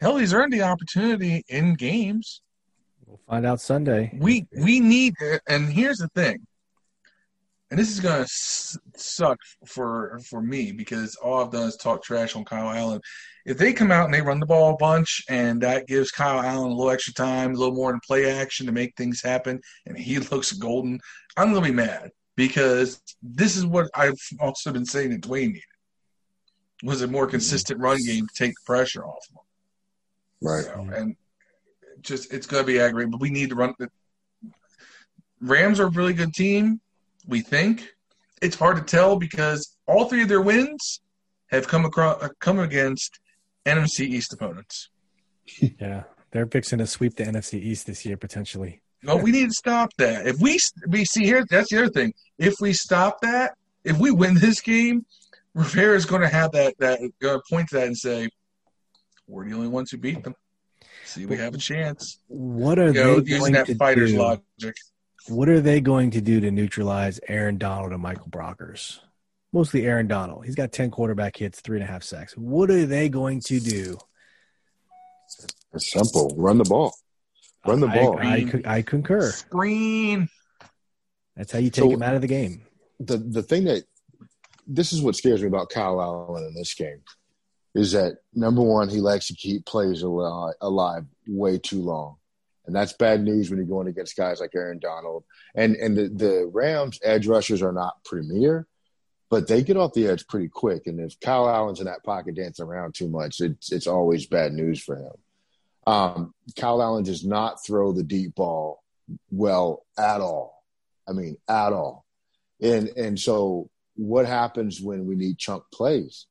hell, 0.00 0.18
he's 0.18 0.34
earned 0.34 0.52
the 0.52 0.62
opportunity 0.62 1.44
in 1.48 1.74
games. 1.74 2.42
We'll 3.06 3.20
find 3.28 3.44
out 3.44 3.60
Sunday. 3.60 4.16
We 4.18 4.46
we 4.56 4.80
need, 4.80 5.14
and 5.48 5.72
here's 5.72 5.98
the 5.98 6.08
thing, 6.08 6.46
and 7.72 7.80
this 7.80 7.90
is 7.90 8.00
gonna 8.00 8.26
suck 8.28 9.38
for 9.64 10.20
for 10.28 10.42
me 10.42 10.72
because 10.72 11.16
all 11.16 11.42
I've 11.42 11.50
done 11.50 11.68
is 11.68 11.76
talk 11.76 12.02
trash 12.02 12.36
on 12.36 12.44
Kyle 12.44 12.70
Allen. 12.70 13.00
If 13.46 13.56
they 13.56 13.72
come 13.72 13.90
out 13.90 14.04
and 14.04 14.12
they 14.12 14.20
run 14.20 14.40
the 14.40 14.46
ball 14.46 14.74
a 14.74 14.76
bunch, 14.76 15.24
and 15.30 15.58
that 15.62 15.86
gives 15.86 16.10
Kyle 16.10 16.42
Allen 16.42 16.70
a 16.70 16.74
little 16.74 16.90
extra 16.90 17.14
time, 17.14 17.54
a 17.54 17.56
little 17.56 17.74
more 17.74 17.90
in 17.90 17.98
play 18.06 18.30
action 18.30 18.66
to 18.66 18.72
make 18.72 18.94
things 18.94 19.22
happen, 19.22 19.58
and 19.86 19.96
he 19.96 20.18
looks 20.30 20.52
golden, 20.52 21.00
I'm 21.38 21.54
gonna 21.54 21.64
be 21.64 21.72
mad 21.72 22.10
because 22.36 23.00
this 23.22 23.56
is 23.56 23.64
what 23.64 23.88
I've 23.94 24.20
also 24.38 24.70
been 24.70 24.84
saying 24.84 25.08
that 25.12 25.22
Dwayne 25.22 25.54
needed 25.54 25.62
was 26.82 27.00
a 27.00 27.06
more 27.06 27.24
mm-hmm. 27.24 27.30
consistent 27.30 27.80
run 27.80 28.04
game 28.04 28.26
to 28.26 28.34
take 28.34 28.50
the 28.52 28.66
pressure 28.66 29.06
off 29.06 29.26
him. 29.30 29.38
Right. 30.42 30.66
Know, 30.76 30.94
and 30.94 31.16
just 32.02 32.34
it's 32.34 32.46
going 32.46 32.64
to 32.64 32.66
be 32.66 32.80
aggravating, 32.80 33.12
but 33.12 33.20
we 33.20 33.30
need 33.30 33.48
to 33.48 33.54
run. 33.54 33.72
The 33.78 33.88
Rams 35.40 35.80
are 35.80 35.86
a 35.86 35.90
really 35.90 36.12
good 36.12 36.34
team. 36.34 36.82
We 37.26 37.40
think 37.40 37.88
it's 38.40 38.56
hard 38.56 38.76
to 38.76 38.82
tell 38.82 39.16
because 39.16 39.76
all 39.86 40.08
three 40.08 40.22
of 40.22 40.28
their 40.28 40.40
wins 40.40 41.00
have 41.50 41.68
come 41.68 41.84
across 41.84 42.22
uh, 42.22 42.28
come 42.40 42.58
against 42.58 43.20
NFC 43.66 44.00
East 44.00 44.32
opponents. 44.32 44.88
Yeah, 45.78 46.04
they're 46.30 46.46
fixing 46.46 46.78
to 46.78 46.86
sweep 46.86 47.16
the 47.16 47.24
NFC 47.24 47.54
East 47.54 47.86
this 47.86 48.06
year 48.06 48.16
potentially. 48.16 48.80
No, 49.02 49.16
we 49.16 49.32
need 49.32 49.48
to 49.48 49.54
stop 49.54 49.90
that. 49.98 50.26
If 50.26 50.40
we 50.40 50.58
we 50.88 51.04
see 51.04 51.24
here, 51.24 51.44
that's 51.48 51.70
the 51.70 51.78
other 51.78 51.90
thing. 51.90 52.14
If 52.38 52.54
we 52.60 52.72
stop 52.72 53.20
that, 53.22 53.56
if 53.84 53.98
we 53.98 54.12
win 54.12 54.34
this 54.34 54.60
game, 54.60 55.04
Rivera 55.54 55.96
is 55.96 56.06
going 56.06 56.22
to 56.22 56.28
have 56.28 56.52
that 56.52 56.74
that 56.78 57.00
to 57.20 57.42
point 57.50 57.68
to 57.70 57.76
that 57.76 57.86
and 57.88 57.98
say, 57.98 58.28
"We're 59.26 59.48
the 59.48 59.54
only 59.54 59.68
ones 59.68 59.90
who 59.90 59.98
beat 59.98 60.22
them." 60.22 60.34
See, 61.04 61.26
we 61.26 61.36
have 61.36 61.54
a 61.54 61.58
chance. 61.58 62.18
What 62.28 62.78
are 62.78 62.86
you 62.86 62.94
know, 62.94 63.20
they 63.20 63.34
using 63.34 63.52
that 63.54 63.68
fighter's 63.76 64.12
do? 64.12 64.18
logic? 64.18 64.76
What 65.28 65.48
are 65.48 65.60
they 65.60 65.80
going 65.80 66.10
to 66.12 66.20
do 66.20 66.40
to 66.40 66.50
neutralize 66.50 67.20
Aaron 67.28 67.58
Donald 67.58 67.92
and 67.92 68.02
Michael 68.02 68.28
Brockers? 68.28 68.98
Mostly 69.52 69.86
Aaron 69.86 70.08
Donald. 70.08 70.44
He's 70.46 70.54
got 70.54 70.72
ten 70.72 70.90
quarterback 70.90 71.36
hits, 71.36 71.60
three 71.60 71.78
and 71.78 71.88
a 71.88 71.90
half 71.90 72.02
sacks. 72.02 72.36
What 72.36 72.70
are 72.70 72.86
they 72.86 73.08
going 73.08 73.40
to 73.42 73.60
do? 73.60 73.98
It's 75.74 75.90
simple. 75.92 76.34
Run 76.36 76.58
the 76.58 76.64
ball. 76.64 76.94
Run 77.66 77.80
the 77.80 77.86
ball. 77.88 78.18
I, 78.18 78.50
I, 78.66 78.76
I 78.78 78.82
concur. 78.82 79.30
Screen. 79.30 80.28
That's 81.36 81.52
how 81.52 81.58
you 81.58 81.70
take 81.70 81.84
So- 81.84 81.90
him 81.90 82.02
out 82.02 82.14
of 82.14 82.20
the 82.22 82.26
game. 82.28 82.66
the 83.00 83.18
the 83.18 83.42
thing 83.42 83.64
that 83.64 83.84
this 84.66 84.92
is 84.92 85.02
what 85.02 85.16
scares 85.16 85.40
me 85.42 85.48
about 85.48 85.70
Kyle 85.70 86.00
Allen 86.00 86.44
in 86.44 86.54
this 86.54 86.72
game 86.74 87.02
is 87.74 87.92
that 87.92 88.18
number 88.34 88.62
one, 88.62 88.88
he 88.88 89.00
likes 89.00 89.26
to 89.28 89.34
keep 89.34 89.64
plays 89.66 90.02
alive, 90.02 90.54
alive 90.60 91.04
way 91.26 91.58
too 91.58 91.80
long, 91.82 92.16
and 92.66 92.74
that's 92.74 92.92
bad 92.92 93.22
news 93.22 93.50
when 93.50 93.58
you're 93.58 93.66
going 93.66 93.88
against 93.88 94.16
guys 94.16 94.40
like 94.40 94.54
Aaron 94.54 94.78
Donald 94.78 95.24
and 95.54 95.76
and 95.76 95.96
the, 95.96 96.08
the 96.08 96.50
Rams 96.52 96.98
edge 97.02 97.26
rushers 97.26 97.62
are 97.62 97.72
not 97.72 98.04
premier, 98.04 98.66
but 99.30 99.48
they 99.48 99.62
get 99.62 99.76
off 99.76 99.94
the 99.94 100.08
edge 100.08 100.26
pretty 100.26 100.48
quick, 100.48 100.86
and 100.86 101.00
if 101.00 101.18
Kyle 101.20 101.48
Allen's 101.48 101.80
in 101.80 101.86
that 101.86 102.04
pocket 102.04 102.36
dancing 102.36 102.66
around 102.66 102.94
too 102.94 103.08
much, 103.08 103.40
it's 103.40 103.72
it's 103.72 103.86
always 103.86 104.26
bad 104.26 104.52
news 104.52 104.82
for 104.82 104.96
him. 104.96 105.12
Um, 105.86 106.34
Kyle 106.56 106.82
Allen 106.82 107.04
does 107.04 107.24
not 107.24 107.64
throw 107.64 107.92
the 107.92 108.04
deep 108.04 108.34
ball 108.36 108.82
well 109.30 109.84
at 109.98 110.20
all. 110.20 110.64
I 111.08 111.12
mean, 111.12 111.36
at 111.48 111.72
all. 111.72 112.06
And 112.60 112.88
and 112.96 113.18
so 113.18 113.70
what 113.96 114.26
happens 114.26 114.80
when 114.80 115.06
we 115.06 115.16
need 115.16 115.38
chunk 115.38 115.64
plays? 115.72 116.26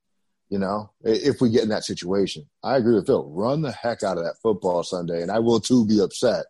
You 0.51 0.59
know, 0.59 0.91
if 1.01 1.39
we 1.39 1.49
get 1.49 1.63
in 1.63 1.69
that 1.69 1.85
situation, 1.85 2.45
I 2.61 2.75
agree 2.75 2.95
with 2.95 3.07
Phil. 3.07 3.25
Run 3.29 3.61
the 3.61 3.71
heck 3.71 4.03
out 4.03 4.17
of 4.17 4.25
that 4.25 4.35
football 4.43 4.83
Sunday, 4.83 5.21
and 5.21 5.31
I 5.31 5.39
will 5.39 5.61
too 5.61 5.85
be 5.85 6.01
upset. 6.01 6.45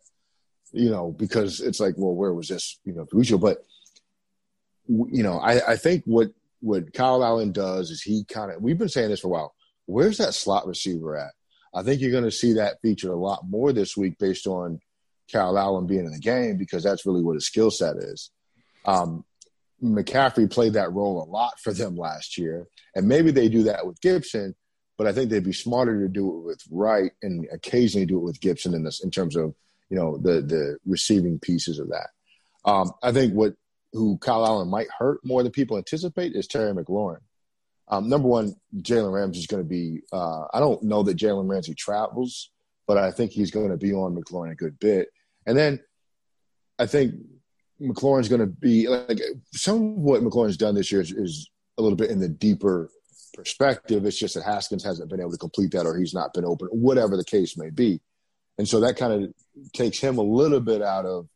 You 0.71 0.89
know, 0.89 1.11
because 1.11 1.61
it's 1.61 1.79
like, 1.79 1.93
well, 1.97 2.15
where 2.15 2.33
was 2.33 2.47
this? 2.47 2.79
You 2.83 2.93
know, 2.93 3.05
crucial. 3.05 3.37
But 3.37 3.59
you 4.87 5.21
know, 5.21 5.37
I, 5.37 5.73
I 5.73 5.75
think 5.75 6.03
what 6.05 6.31
what 6.61 6.93
Kyle 6.93 7.23
Allen 7.23 7.51
does 7.51 7.91
is 7.91 8.01
he 8.01 8.23
kind 8.23 8.51
of. 8.51 8.59
We've 8.59 8.77
been 8.77 8.89
saying 8.89 9.09
this 9.09 9.19
for 9.19 9.27
a 9.27 9.31
while. 9.31 9.53
Where's 9.85 10.17
that 10.17 10.33
slot 10.33 10.65
receiver 10.65 11.15
at? 11.15 11.33
I 11.71 11.83
think 11.83 12.01
you're 12.01 12.09
going 12.09 12.23
to 12.23 12.31
see 12.31 12.53
that 12.53 12.81
feature 12.81 13.11
a 13.11 13.19
lot 13.19 13.47
more 13.47 13.71
this 13.71 13.95
week 13.95 14.17
based 14.17 14.47
on 14.47 14.79
Kyle 15.31 15.59
Allen 15.59 15.85
being 15.85 16.05
in 16.05 16.11
the 16.11 16.19
game 16.19 16.57
because 16.57 16.83
that's 16.83 17.05
really 17.05 17.21
what 17.21 17.35
his 17.35 17.45
skill 17.45 17.69
set 17.69 17.97
is. 17.97 18.31
Um, 18.83 19.25
McCaffrey 19.81 20.49
played 20.49 20.73
that 20.73 20.91
role 20.93 21.23
a 21.23 21.29
lot 21.29 21.59
for 21.59 21.73
them 21.73 21.95
last 21.95 22.37
year, 22.37 22.67
and 22.95 23.07
maybe 23.07 23.31
they 23.31 23.49
do 23.49 23.63
that 23.63 23.85
with 23.85 23.99
Gibson, 24.01 24.55
but 24.97 25.07
I 25.07 25.13
think 25.13 25.29
they'd 25.29 25.43
be 25.43 25.53
smarter 25.53 25.99
to 25.99 26.07
do 26.07 26.37
it 26.37 26.45
with 26.45 26.61
Wright 26.69 27.11
and 27.21 27.47
occasionally 27.51 28.05
do 28.05 28.17
it 28.17 28.23
with 28.23 28.41
Gibson 28.41 28.73
in 28.73 28.83
this 28.83 29.03
in 29.03 29.09
terms 29.09 29.35
of 29.35 29.55
you 29.89 29.97
know 29.97 30.17
the 30.17 30.41
the 30.41 30.77
receiving 30.85 31.39
pieces 31.39 31.79
of 31.79 31.89
that. 31.89 32.09
Um, 32.65 32.91
I 33.01 33.11
think 33.11 33.33
what 33.33 33.55
who 33.93 34.17
Kyle 34.19 34.45
Allen 34.45 34.69
might 34.69 34.87
hurt 34.97 35.19
more 35.23 35.43
than 35.43 35.51
people 35.51 35.77
anticipate 35.77 36.35
is 36.35 36.47
Terry 36.47 36.73
McLaurin. 36.73 37.21
Um, 37.87 38.07
number 38.07 38.27
one, 38.27 38.55
Jalen 38.77 39.11
Ramsey 39.11 39.39
is 39.39 39.47
going 39.47 39.63
to 39.63 39.67
be. 39.67 40.01
Uh, 40.11 40.45
I 40.53 40.59
don't 40.59 40.83
know 40.83 41.03
that 41.03 41.17
Jalen 41.17 41.49
Ramsey 41.49 41.73
travels, 41.73 42.49
but 42.87 42.97
I 42.97 43.11
think 43.11 43.31
he's 43.31 43.51
going 43.51 43.69
to 43.69 43.77
be 43.77 43.93
on 43.93 44.15
McLaurin 44.15 44.51
a 44.51 44.55
good 44.55 44.79
bit. 44.79 45.09
And 45.45 45.57
then 45.57 45.81
I 46.79 46.85
think 46.85 47.15
McLaurin's 47.81 48.29
going 48.29 48.41
to 48.41 48.47
be 48.47 48.87
like 48.87 49.19
some 49.53 49.75
of 49.75 49.97
what 49.97 50.21
McLaurin's 50.21 50.57
done 50.57 50.75
this 50.75 50.91
year 50.91 51.01
is, 51.01 51.11
is 51.11 51.49
a 51.77 51.81
little 51.81 51.95
bit 51.95 52.11
in 52.11 52.19
the 52.19 52.29
deeper 52.29 52.89
perspective. 53.33 54.05
It's 54.05 54.17
just 54.17 54.35
that 54.35 54.43
Haskins 54.43 54.83
hasn't 54.83 55.09
been 55.09 55.19
able 55.19 55.31
to 55.31 55.37
complete 55.37 55.71
that, 55.71 55.85
or 55.85 55.97
he's 55.97 56.13
not 56.13 56.33
been 56.33 56.45
open, 56.45 56.67
whatever 56.67 57.17
the 57.17 57.25
case 57.25 57.57
may 57.57 57.69
be. 57.69 57.99
And 58.57 58.67
so 58.67 58.81
that 58.81 58.97
kind 58.97 59.23
of 59.23 59.33
takes 59.73 59.99
him 59.99 60.17
a 60.17 60.23
little 60.23 60.59
bit 60.59 60.81
out 60.81 61.05
of 61.05 61.27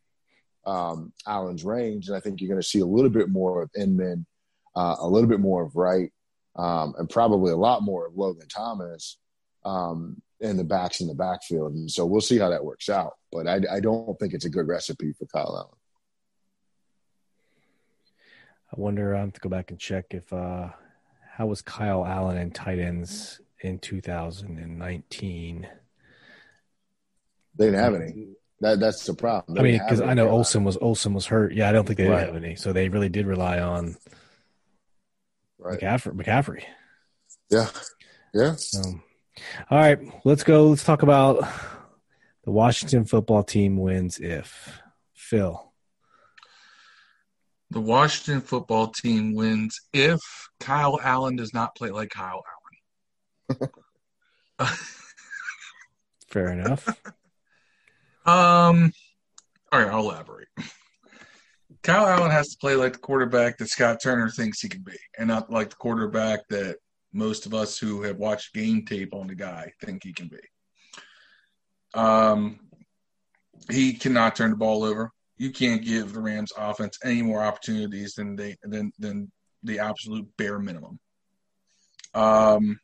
um, 0.64 1.12
Allen's 1.26 1.64
range, 1.64 2.08
and 2.08 2.16
I 2.16 2.20
think 2.20 2.40
you're 2.40 2.48
going 2.48 2.60
to 2.60 2.66
see 2.66 2.80
a 2.80 2.86
little 2.86 3.10
bit 3.10 3.28
more 3.28 3.62
of 3.62 3.70
Inman, 3.76 4.26
uh, 4.74 4.96
a 5.00 5.08
little 5.08 5.28
bit 5.28 5.40
more 5.40 5.62
of 5.62 5.74
Wright, 5.74 6.12
um, 6.56 6.94
and 6.98 7.08
probably 7.08 7.52
a 7.52 7.56
lot 7.56 7.82
more 7.82 8.06
of 8.06 8.16
Logan 8.16 8.48
Thomas 8.48 9.18
um, 9.64 10.20
in 10.40 10.56
the 10.56 10.64
backs 10.64 11.00
in 11.00 11.06
the 11.08 11.14
backfield. 11.14 11.72
And 11.72 11.90
so 11.90 12.04
we'll 12.04 12.20
see 12.20 12.38
how 12.38 12.50
that 12.50 12.64
works 12.64 12.88
out. 12.88 13.14
But 13.32 13.46
I, 13.46 13.60
I 13.70 13.80
don't 13.80 14.18
think 14.18 14.34
it's 14.34 14.44
a 14.44 14.50
good 14.50 14.68
recipe 14.68 15.12
for 15.12 15.26
Kyle 15.26 15.56
Allen. 15.56 15.78
I 18.65 18.65
wonder. 18.78 19.14
I 19.14 19.20
have 19.20 19.32
to 19.32 19.40
go 19.40 19.48
back 19.48 19.70
and 19.70 19.78
check 19.78 20.06
if 20.10 20.32
uh, 20.32 20.68
how 21.32 21.46
was 21.46 21.62
Kyle 21.62 22.04
Allen 22.04 22.36
and 22.36 22.54
tight 22.54 22.78
ends 22.78 23.40
in 23.60 23.78
2019. 23.78 25.68
They 27.58 27.64
didn't 27.64 27.80
have 27.80 27.94
any. 27.94 28.28
That 28.60 28.80
that's 28.80 29.04
the 29.04 29.14
problem. 29.14 29.54
They 29.54 29.60
I 29.60 29.64
mean, 29.64 29.78
because 29.78 30.00
I 30.00 30.14
know 30.14 30.28
Olsen 30.30 30.64
was 30.64 30.76
Olsen 30.78 31.12
was 31.14 31.26
hurt. 31.26 31.52
Yeah, 31.54 31.68
I 31.68 31.72
don't 31.72 31.86
think 31.86 31.98
they 31.98 32.08
Right. 32.08 32.20
didn't 32.20 32.34
have 32.34 32.44
any. 32.44 32.56
So 32.56 32.72
they 32.72 32.88
really 32.88 33.08
did 33.08 33.26
rely 33.26 33.60
on 33.60 33.96
Right. 35.58 35.80
McCaffrey. 35.80 36.12
McCaffrey. 36.14 36.64
Yeah. 37.50 37.68
Yeah. 38.34 38.54
So, 38.56 38.80
all 39.70 39.78
right, 39.78 39.98
let's 40.24 40.42
go. 40.44 40.68
Let's 40.68 40.84
talk 40.84 41.02
about 41.02 41.46
the 42.44 42.50
Washington 42.50 43.04
football 43.04 43.42
team 43.42 43.78
wins 43.78 44.18
if 44.18 44.80
Phil. 45.14 45.72
The 47.70 47.80
Washington 47.80 48.40
football 48.40 48.88
team 48.88 49.34
wins 49.34 49.80
if 49.92 50.20
Kyle 50.60 51.00
Allen 51.02 51.36
does 51.36 51.52
not 51.52 51.74
play 51.74 51.90
like 51.90 52.10
Kyle 52.10 52.42
Allen. 53.50 53.70
Fair 56.28 56.48
enough. 56.48 56.88
Um, 58.24 58.92
all 59.72 59.80
right, 59.80 59.88
I'll 59.88 60.00
elaborate. 60.00 60.48
Kyle 61.82 62.06
Allen 62.06 62.30
has 62.30 62.48
to 62.48 62.58
play 62.58 62.74
like 62.74 62.94
the 62.94 62.98
quarterback 62.98 63.58
that 63.58 63.68
Scott 63.68 63.98
Turner 64.02 64.30
thinks 64.30 64.60
he 64.60 64.68
can 64.68 64.82
be, 64.82 64.96
and 65.18 65.28
not 65.28 65.50
like 65.50 65.70
the 65.70 65.76
quarterback 65.76 66.40
that 66.48 66.76
most 67.12 67.46
of 67.46 67.54
us 67.54 67.78
who 67.78 68.02
have 68.02 68.16
watched 68.16 68.54
game 68.54 68.84
tape 68.84 69.14
on 69.14 69.26
the 69.26 69.34
guy 69.34 69.72
think 69.80 70.04
he 70.04 70.12
can 70.12 70.28
be. 70.28 70.38
Um, 71.94 72.60
he 73.70 73.94
cannot 73.94 74.36
turn 74.36 74.50
the 74.50 74.56
ball 74.56 74.84
over. 74.84 75.12
You 75.38 75.50
can't 75.50 75.84
give 75.84 76.12
the 76.12 76.20
Rams 76.20 76.52
offense 76.56 76.98
any 77.04 77.22
more 77.22 77.42
opportunities 77.42 78.14
than 78.14 78.36
they 78.36 78.56
than 78.62 78.92
than 78.98 79.30
the 79.62 79.78
absolute 79.80 80.26
bare 80.36 80.58
minimum. 80.58 80.98
Um, 82.14 82.78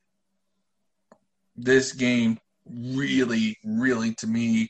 this 1.56 1.92
game 1.92 2.38
really, 2.66 3.56
really, 3.64 4.14
to 4.16 4.26
me, 4.26 4.68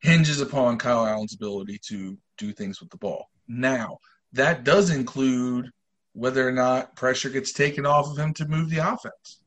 hinges 0.00 0.40
upon 0.40 0.78
Kyle 0.78 1.06
Allen's 1.06 1.34
ability 1.34 1.78
to 1.88 2.18
do 2.38 2.52
things 2.52 2.80
with 2.80 2.90
the 2.90 2.96
ball. 2.96 3.26
Now, 3.46 3.98
that 4.32 4.64
does 4.64 4.90
include 4.90 5.70
whether 6.14 6.46
or 6.46 6.52
not 6.52 6.96
pressure 6.96 7.30
gets 7.30 7.52
taken 7.52 7.86
off 7.86 8.10
of 8.10 8.18
him 8.18 8.34
to 8.34 8.46
move 8.46 8.70
the 8.70 8.78
offense. 8.78 9.42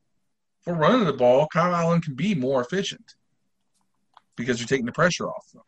For 0.62 0.74
running 0.74 1.04
the 1.04 1.12
ball, 1.12 1.46
Kyle 1.52 1.74
Allen 1.74 2.00
can 2.00 2.14
be 2.14 2.34
more 2.34 2.60
efficient 2.60 3.14
because 4.34 4.58
you're 4.58 4.66
taking 4.66 4.86
the 4.86 4.92
pressure 4.92 5.28
off 5.28 5.50
them. 5.52 5.62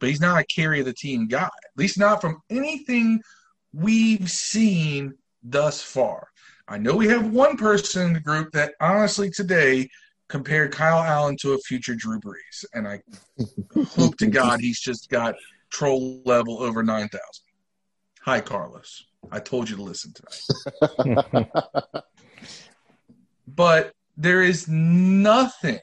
But 0.00 0.08
he's 0.08 0.20
not 0.20 0.40
a 0.40 0.44
carry 0.44 0.80
of 0.80 0.86
the 0.86 0.92
team 0.92 1.28
guy, 1.28 1.44
at 1.44 1.76
least 1.76 1.98
not 1.98 2.20
from 2.20 2.40
anything 2.50 3.20
we've 3.72 4.30
seen 4.30 5.14
thus 5.42 5.82
far. 5.82 6.26
I 6.66 6.78
know 6.78 6.96
we 6.96 7.08
have 7.08 7.32
one 7.32 7.56
person 7.56 8.06
in 8.06 8.12
the 8.14 8.20
group 8.20 8.52
that 8.52 8.74
honestly 8.80 9.30
today 9.30 9.88
compared 10.28 10.72
Kyle 10.72 11.02
Allen 11.02 11.36
to 11.40 11.52
a 11.52 11.58
future 11.58 11.94
Drew 11.94 12.20
Brees, 12.20 12.64
and 12.74 12.88
I 12.88 13.00
hope 13.88 14.16
to 14.18 14.26
God 14.26 14.60
he's 14.60 14.80
just 14.80 15.10
got 15.10 15.34
troll 15.70 16.22
level 16.24 16.62
over 16.62 16.82
nine 16.82 17.08
thousand. 17.08 17.44
Hi, 18.22 18.40
Carlos. 18.40 19.04
I 19.30 19.40
told 19.40 19.68
you 19.68 19.76
to 19.76 19.82
listen 19.82 20.12
tonight. 20.14 21.48
but 23.48 23.92
there 24.16 24.42
is 24.42 24.68
nothing 24.68 25.80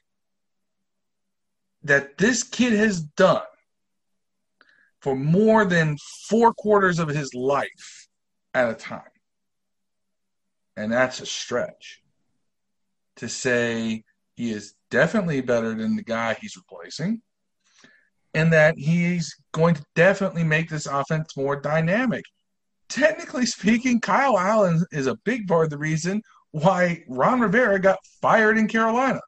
that 1.84 2.18
this 2.18 2.44
kid 2.44 2.74
has 2.74 3.02
done 3.02 3.42
for 5.02 5.16
more 5.16 5.66
than 5.66 5.98
four 6.28 6.54
quarters 6.54 7.00
of 7.00 7.08
his 7.08 7.34
life 7.34 8.08
at 8.54 8.70
a 8.70 8.74
time. 8.74 9.02
And 10.76 10.92
that's 10.92 11.22
a 11.22 11.26
stretch 11.26 12.02
to 13.18 13.28
say 13.28 14.04
he 14.36 14.52
is 14.52 14.76
definitely 14.92 15.42
better 15.42 15.74
than 15.74 15.96
the 15.96 16.04
guy 16.04 16.36
he's 16.36 16.56
replacing 16.56 17.22
and 18.34 18.54
that 18.54 18.78
he's 18.78 19.36
going 19.52 19.74
to 19.76 19.84
definitely 19.96 20.44
make 20.44 20.70
this 20.70 20.86
offense 20.86 21.36
more 21.36 21.56
dynamic. 21.60 22.24
Technically 22.90 23.46
speaking, 23.46 24.00
Kyle 24.00 24.38
Allen 24.38 24.86
is 24.92 25.08
a 25.08 25.18
big 25.26 25.48
part 25.48 25.66
of 25.66 25.70
the 25.72 25.78
reason 25.78 26.22
why 26.52 27.04
Ron 27.08 27.40
Rivera 27.40 27.80
got 27.80 27.98
fired 28.22 28.58
in 28.58 28.68
Carolina. 28.68 29.22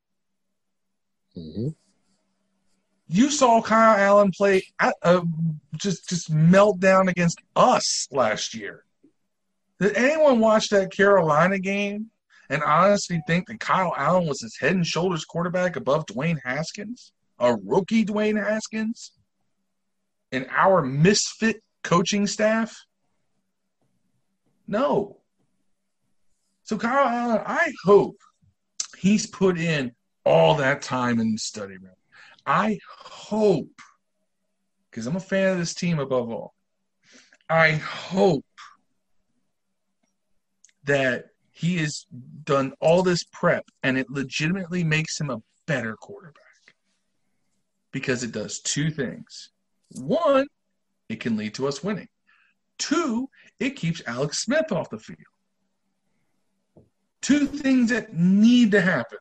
Mm-hmm. 1.36 1.70
You 3.12 3.32
saw 3.32 3.60
Kyle 3.64 3.98
Allen 3.98 4.32
play 4.32 4.62
uh, 4.80 5.22
just 5.76 6.08
just 6.08 6.30
melt 6.30 6.80
down 6.80 7.10
against 7.10 7.42
us 7.56 8.08
last 8.12 8.54
year. 8.54 8.86
Did 9.80 9.96
anyone 9.96 10.40
watch 10.40 10.70
that 10.70 10.92
Carolina 10.92 11.58
game 11.58 12.12
and 12.52 12.62
honestly 12.62 13.20
think 13.26 13.48
that 13.48 13.60
Kyle 13.60 13.96
Allen 13.98 14.28
was 14.28 14.42
his 14.42 14.58
head 14.60 14.76
and 14.76 14.86
shoulders 14.86 15.26
quarterback 15.26 15.76
above 15.76 16.06
Dwayne 16.06 16.38
Haskins, 16.44 17.12
a 17.40 17.56
rookie 17.56 18.06
Dwayne 18.06 18.42
Haskins, 18.42 19.14
and 20.32 20.46
our 20.52 20.84
misfit 20.84 21.64
coaching 21.84 22.28
staff? 22.28 22.76
No. 24.68 25.18
So 26.62 26.78
Kyle 26.78 27.08
Allen, 27.08 27.42
I 27.44 27.72
hope 27.86 28.18
he's 29.00 29.26
put 29.26 29.58
in 29.58 29.94
all 30.24 30.54
that 30.56 30.84
time 30.84 31.20
in 31.20 31.32
the 31.32 31.40
study 31.40 31.78
room. 31.78 31.94
I 32.50 32.80
hope, 32.98 33.80
because 34.90 35.06
I'm 35.06 35.16
a 35.16 35.20
fan 35.20 35.52
of 35.52 35.60
this 35.60 35.76
team 35.76 36.00
above 36.00 36.32
all, 36.32 36.56
I 37.48 37.74
hope 37.74 38.44
that 40.86 41.26
he 41.52 41.78
has 41.78 42.08
done 42.46 42.74
all 42.82 43.04
this 43.04 43.24
prep 43.32 43.66
and 43.84 44.00
it 44.00 44.10
legitimately 44.10 44.84
makes 44.84 45.22
him 45.22 45.30
a 45.30 45.44
better 45.68 45.96
quarterback 45.96 46.74
because 47.92 48.24
it 48.24 48.32
does 48.32 48.60
two 48.62 48.90
things. 48.90 49.52
One, 49.92 50.48
it 51.08 51.20
can 51.20 51.38
lead 51.38 51.54
to 51.54 51.68
us 51.68 51.84
winning. 51.84 52.08
Two, 52.80 53.30
it 53.60 53.76
keeps 53.76 54.02
Alex 54.08 54.40
Smith 54.40 54.72
off 54.72 54.90
the 54.90 54.98
field. 54.98 55.20
Two 57.22 57.46
things 57.46 57.92
that 57.92 58.12
need 58.12 58.72
to 58.72 58.82
happen. 58.82 59.20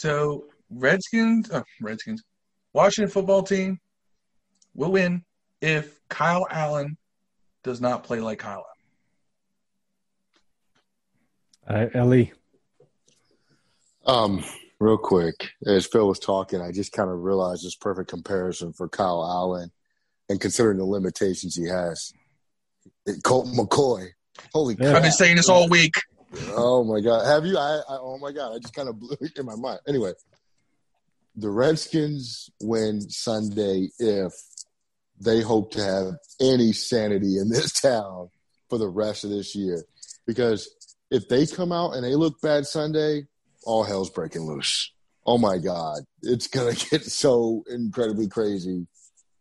So, 0.00 0.46
Redskins, 0.70 1.50
oh, 1.52 1.62
Redskins, 1.78 2.24
Washington 2.72 3.12
football 3.12 3.42
team 3.42 3.78
will 4.74 4.92
win 4.92 5.26
if 5.60 6.00
Kyle 6.08 6.46
Allen 6.48 6.96
does 7.62 7.82
not 7.82 8.02
play 8.02 8.18
like 8.20 8.38
Kyle 8.38 8.64
Allen. 11.68 11.90
Uh, 11.92 11.98
Ellie. 11.98 12.32
Um, 14.06 14.42
real 14.78 14.96
quick, 14.96 15.50
as 15.66 15.84
Phil 15.84 16.08
was 16.08 16.18
talking, 16.18 16.62
I 16.62 16.72
just 16.72 16.92
kind 16.92 17.10
of 17.10 17.18
realized 17.18 17.62
this 17.62 17.76
perfect 17.76 18.08
comparison 18.08 18.72
for 18.72 18.88
Kyle 18.88 19.22
Allen 19.22 19.70
and 20.30 20.40
considering 20.40 20.78
the 20.78 20.86
limitations 20.86 21.54
he 21.54 21.66
has. 21.66 22.14
Colt 23.22 23.48
McCoy. 23.48 24.06
Holy 24.54 24.76
yeah. 24.80 24.96
I've 24.96 25.02
been 25.02 25.12
saying 25.12 25.36
this 25.36 25.50
all 25.50 25.68
week. 25.68 25.92
Oh 26.48 26.84
my 26.84 27.00
god. 27.00 27.26
Have 27.26 27.44
you 27.44 27.58
I, 27.58 27.76
I 27.88 27.98
oh 28.00 28.18
my 28.18 28.32
god, 28.32 28.54
I 28.54 28.58
just 28.58 28.74
kind 28.74 28.88
of 28.88 28.98
blew 28.98 29.16
it 29.20 29.38
in 29.38 29.46
my 29.46 29.56
mind. 29.56 29.80
Anyway, 29.86 30.12
the 31.36 31.50
Redskins 31.50 32.50
win 32.60 33.00
Sunday 33.02 33.88
if 33.98 34.32
they 35.20 35.40
hope 35.42 35.72
to 35.72 35.82
have 35.82 36.14
any 36.40 36.72
sanity 36.72 37.38
in 37.38 37.48
this 37.48 37.72
town 37.80 38.30
for 38.68 38.78
the 38.78 38.88
rest 38.88 39.24
of 39.24 39.30
this 39.30 39.54
year. 39.54 39.84
Because 40.26 40.68
if 41.10 41.28
they 41.28 41.46
come 41.46 41.72
out 41.72 41.94
and 41.94 42.04
they 42.04 42.14
look 42.14 42.40
bad 42.40 42.66
Sunday, 42.66 43.26
all 43.64 43.84
hell's 43.84 44.10
breaking 44.10 44.42
loose. 44.42 44.92
Oh 45.26 45.38
my 45.38 45.58
God. 45.58 46.00
It's 46.22 46.48
to 46.48 46.86
get 46.90 47.04
so 47.04 47.64
incredibly 47.68 48.28
crazy, 48.28 48.86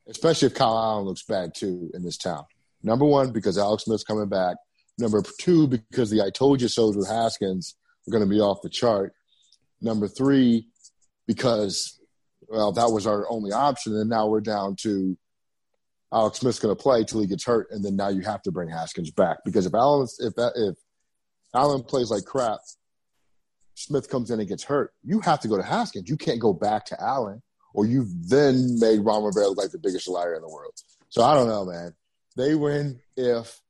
especially 0.07 0.47
if 0.47 0.55
Kyle 0.55 0.77
Allen 0.77 1.05
looks 1.05 1.23
bad 1.23 1.53
too 1.55 1.89
in 1.93 2.03
this 2.03 2.17
town. 2.17 2.43
Number 2.83 3.05
one, 3.05 3.31
because 3.31 3.57
Alex 3.57 3.83
Smith's 3.83 4.03
coming 4.03 4.29
back. 4.29 4.57
Number 4.99 5.23
two, 5.39 5.65
because 5.67 6.09
the 6.09 6.21
I 6.21 6.29
told 6.29 6.61
you 6.61 6.67
so's 6.67 6.97
with 6.97 7.07
Haskins 7.07 7.75
are 8.07 8.11
going 8.11 8.23
to 8.23 8.29
be 8.29 8.41
off 8.41 8.61
the 8.61 8.69
chart. 8.69 9.13
Number 9.81 10.09
three, 10.09 10.67
because, 11.25 11.99
well, 12.49 12.73
that 12.73 12.91
was 12.91 13.07
our 13.07 13.29
only 13.29 13.53
option. 13.53 13.95
And 13.95 14.09
now 14.09 14.27
we're 14.27 14.41
down 14.41 14.75
to 14.81 15.17
Alex 16.11 16.39
Smith's 16.39 16.59
going 16.59 16.75
to 16.75 16.81
play 16.81 17.05
till 17.05 17.21
he 17.21 17.27
gets 17.27 17.45
hurt. 17.45 17.67
And 17.71 17.83
then 17.83 17.95
now 17.95 18.09
you 18.09 18.21
have 18.21 18.41
to 18.41 18.51
bring 18.51 18.69
Haskins 18.69 19.09
back. 19.09 19.37
Because 19.45 19.65
if 19.65 19.73
Allen, 19.73 20.07
if, 20.19 20.33
if 20.37 20.75
Allen 21.55 21.83
plays 21.83 22.11
like 22.11 22.25
crap, 22.25 22.59
Smith 23.75 24.09
comes 24.09 24.31
in 24.31 24.41
and 24.41 24.49
gets 24.49 24.63
hurt, 24.63 24.91
you 25.03 25.21
have 25.21 25.39
to 25.39 25.47
go 25.47 25.55
to 25.55 25.63
Haskins. 25.63 26.09
You 26.09 26.17
can't 26.17 26.41
go 26.41 26.51
back 26.51 26.83
to 26.87 27.01
Allen, 27.01 27.41
or 27.73 27.85
you've 27.85 28.27
then 28.27 28.77
made 28.79 28.99
Ron 28.99 29.23
Rivera 29.23 29.47
look 29.47 29.57
like 29.57 29.71
the 29.71 29.79
biggest 29.79 30.09
liar 30.09 30.35
in 30.35 30.41
the 30.41 30.49
world. 30.49 30.73
So 31.07 31.23
I 31.23 31.33
don't 31.35 31.47
know, 31.47 31.63
man. 31.63 31.93
They 32.35 32.55
win 32.55 32.99
if 33.15 33.61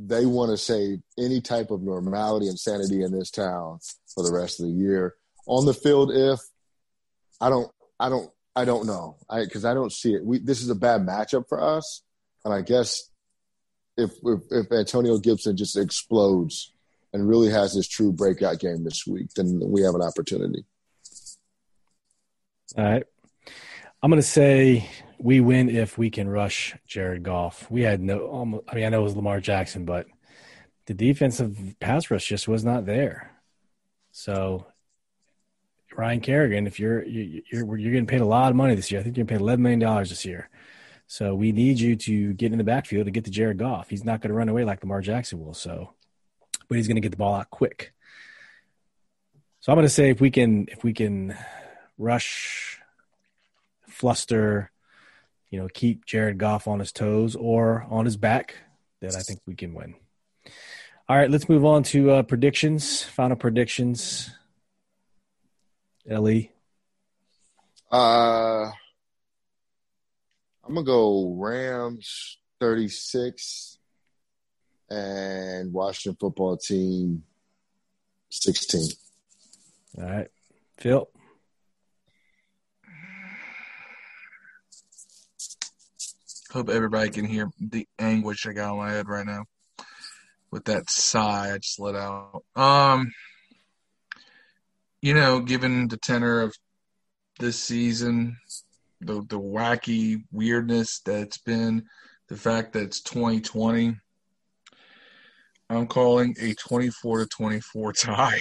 they 0.00 0.26
want 0.26 0.50
to 0.50 0.56
save 0.56 1.00
any 1.18 1.40
type 1.40 1.70
of 1.70 1.82
normality 1.82 2.46
and 2.46 2.58
sanity 2.58 3.02
in 3.02 3.10
this 3.10 3.30
town 3.30 3.80
for 4.14 4.22
the 4.22 4.32
rest 4.32 4.60
of 4.60 4.66
the 4.66 4.72
year. 4.72 5.16
On 5.46 5.66
the 5.66 5.74
field, 5.74 6.12
if 6.12 6.38
I 7.40 7.50
don't, 7.50 7.70
I 7.98 8.08
don't, 8.08 8.30
I 8.54 8.64
don't 8.64 8.86
know, 8.86 9.16
because 9.30 9.64
I, 9.64 9.72
I, 9.72 9.74
don't 9.74 9.92
see 9.92 10.14
it. 10.14 10.24
We 10.24 10.38
this 10.38 10.62
is 10.62 10.70
a 10.70 10.74
bad 10.74 11.02
matchup 11.02 11.48
for 11.48 11.60
us, 11.60 12.02
and 12.44 12.54
I 12.54 12.62
guess 12.62 13.10
if 13.96 14.12
if, 14.22 14.40
if 14.50 14.72
Antonio 14.72 15.18
Gibson 15.18 15.56
just 15.56 15.76
explodes 15.76 16.72
and 17.12 17.28
really 17.28 17.50
has 17.50 17.74
this 17.74 17.88
true 17.88 18.12
breakout 18.12 18.60
game 18.60 18.84
this 18.84 19.04
week, 19.06 19.28
then 19.34 19.60
we 19.64 19.82
have 19.82 19.94
an 19.94 20.02
opportunity. 20.02 20.64
All 22.76 22.84
right. 22.84 23.04
I'm 24.02 24.10
going 24.10 24.22
to 24.22 24.28
say 24.28 24.88
we 25.18 25.40
win 25.40 25.68
if 25.68 25.98
we 25.98 26.10
can 26.10 26.28
rush 26.28 26.76
Jared 26.86 27.22
Goff. 27.22 27.70
We 27.70 27.82
had 27.82 28.00
no, 28.00 28.20
almost, 28.20 28.64
I 28.68 28.74
mean, 28.74 28.84
I 28.84 28.88
know 28.88 29.00
it 29.00 29.04
was 29.04 29.16
Lamar 29.16 29.40
Jackson, 29.40 29.84
but 29.84 30.06
the 30.86 30.94
defensive 30.94 31.74
pass 31.80 32.10
rush 32.10 32.26
just 32.26 32.48
was 32.48 32.64
not 32.64 32.86
there. 32.86 33.32
So, 34.12 34.66
Ryan 35.96 36.20
Kerrigan, 36.20 36.66
if 36.66 36.78
you're 36.78 37.04
you, 37.04 37.42
you're 37.50 37.76
you're 37.76 37.92
getting 37.92 38.06
paid 38.06 38.20
a 38.20 38.26
lot 38.26 38.50
of 38.50 38.56
money 38.56 38.74
this 38.74 38.90
year, 38.90 39.00
I 39.00 39.02
think 39.02 39.16
you're 39.16 39.26
paid 39.26 39.40
11 39.40 39.62
million 39.62 39.80
dollars 39.80 40.10
this 40.10 40.24
year. 40.24 40.48
So 41.06 41.34
we 41.34 41.52
need 41.52 41.80
you 41.80 41.96
to 41.96 42.34
get 42.34 42.52
in 42.52 42.58
the 42.58 42.64
backfield 42.64 43.06
to 43.06 43.10
get 43.10 43.24
to 43.24 43.30
Jared 43.30 43.58
Goff. 43.58 43.88
He's 43.88 44.04
not 44.04 44.20
going 44.20 44.28
to 44.28 44.34
run 44.34 44.48
away 44.48 44.64
like 44.64 44.82
Lamar 44.82 45.00
Jackson 45.00 45.42
will. 45.42 45.54
So 45.54 45.94
but 46.68 46.76
he's 46.76 46.86
going 46.86 46.96
to 46.96 47.00
get 47.00 47.10
the 47.10 47.16
ball 47.16 47.34
out 47.34 47.50
quick. 47.50 47.92
So 49.60 49.72
I'm 49.72 49.76
going 49.76 49.86
to 49.86 49.92
say 49.92 50.10
if 50.10 50.20
we 50.20 50.30
can 50.30 50.66
if 50.70 50.84
we 50.84 50.92
can 50.92 51.36
rush 51.96 52.78
fluster, 53.88 54.70
you 55.50 55.58
know, 55.60 55.68
keep 55.72 56.04
Jared 56.04 56.38
Goff 56.38 56.68
on 56.68 56.78
his 56.78 56.92
toes 56.92 57.36
or 57.36 57.86
on 57.90 58.04
his 58.04 58.16
back, 58.16 58.56
that 59.00 59.14
I 59.14 59.20
think 59.20 59.40
we 59.46 59.54
can 59.54 59.74
win. 59.74 59.94
All 61.08 61.16
right, 61.16 61.30
let's 61.30 61.48
move 61.48 61.64
on 61.64 61.84
to 61.84 62.10
uh, 62.10 62.22
predictions. 62.22 63.02
Final 63.02 63.36
predictions. 63.36 64.30
Ellie. 66.08 66.52
Uh, 67.90 68.70
I'm 70.64 70.74
gonna 70.74 70.84
go 70.84 71.34
Rams 71.38 72.38
36 72.60 73.78
and 74.90 75.72
Washington 75.72 76.16
football 76.20 76.56
team 76.58 77.22
16. 78.30 78.88
All 79.98 80.04
right, 80.04 80.28
Phil. 80.76 81.08
Hope 86.52 86.70
everybody 86.70 87.10
can 87.10 87.26
hear 87.26 87.50
the 87.60 87.86
anguish 87.98 88.46
I 88.46 88.52
got 88.52 88.72
on 88.72 88.78
my 88.78 88.90
head 88.90 89.08
right 89.08 89.26
now 89.26 89.44
with 90.50 90.64
that 90.64 90.88
sigh 90.90 91.52
I 91.52 91.58
just 91.58 91.78
let 91.78 91.94
out. 91.94 92.42
Um, 92.56 93.12
you 95.02 95.14
know, 95.14 95.40
given 95.40 95.88
the 95.88 95.98
tenor 95.98 96.40
of 96.40 96.54
this 97.38 97.58
season, 97.58 98.36
the 99.00 99.22
the 99.28 99.38
wacky 99.38 100.22
weirdness 100.32 101.00
that's 101.04 101.38
been, 101.38 101.84
the 102.28 102.36
fact 102.36 102.72
that 102.72 102.82
it's 102.82 103.00
2020, 103.02 103.94
I'm 105.70 105.86
calling 105.86 106.34
a 106.40 106.54
24 106.54 107.20
to 107.20 107.26
24 107.26 107.92
tie. 107.92 108.40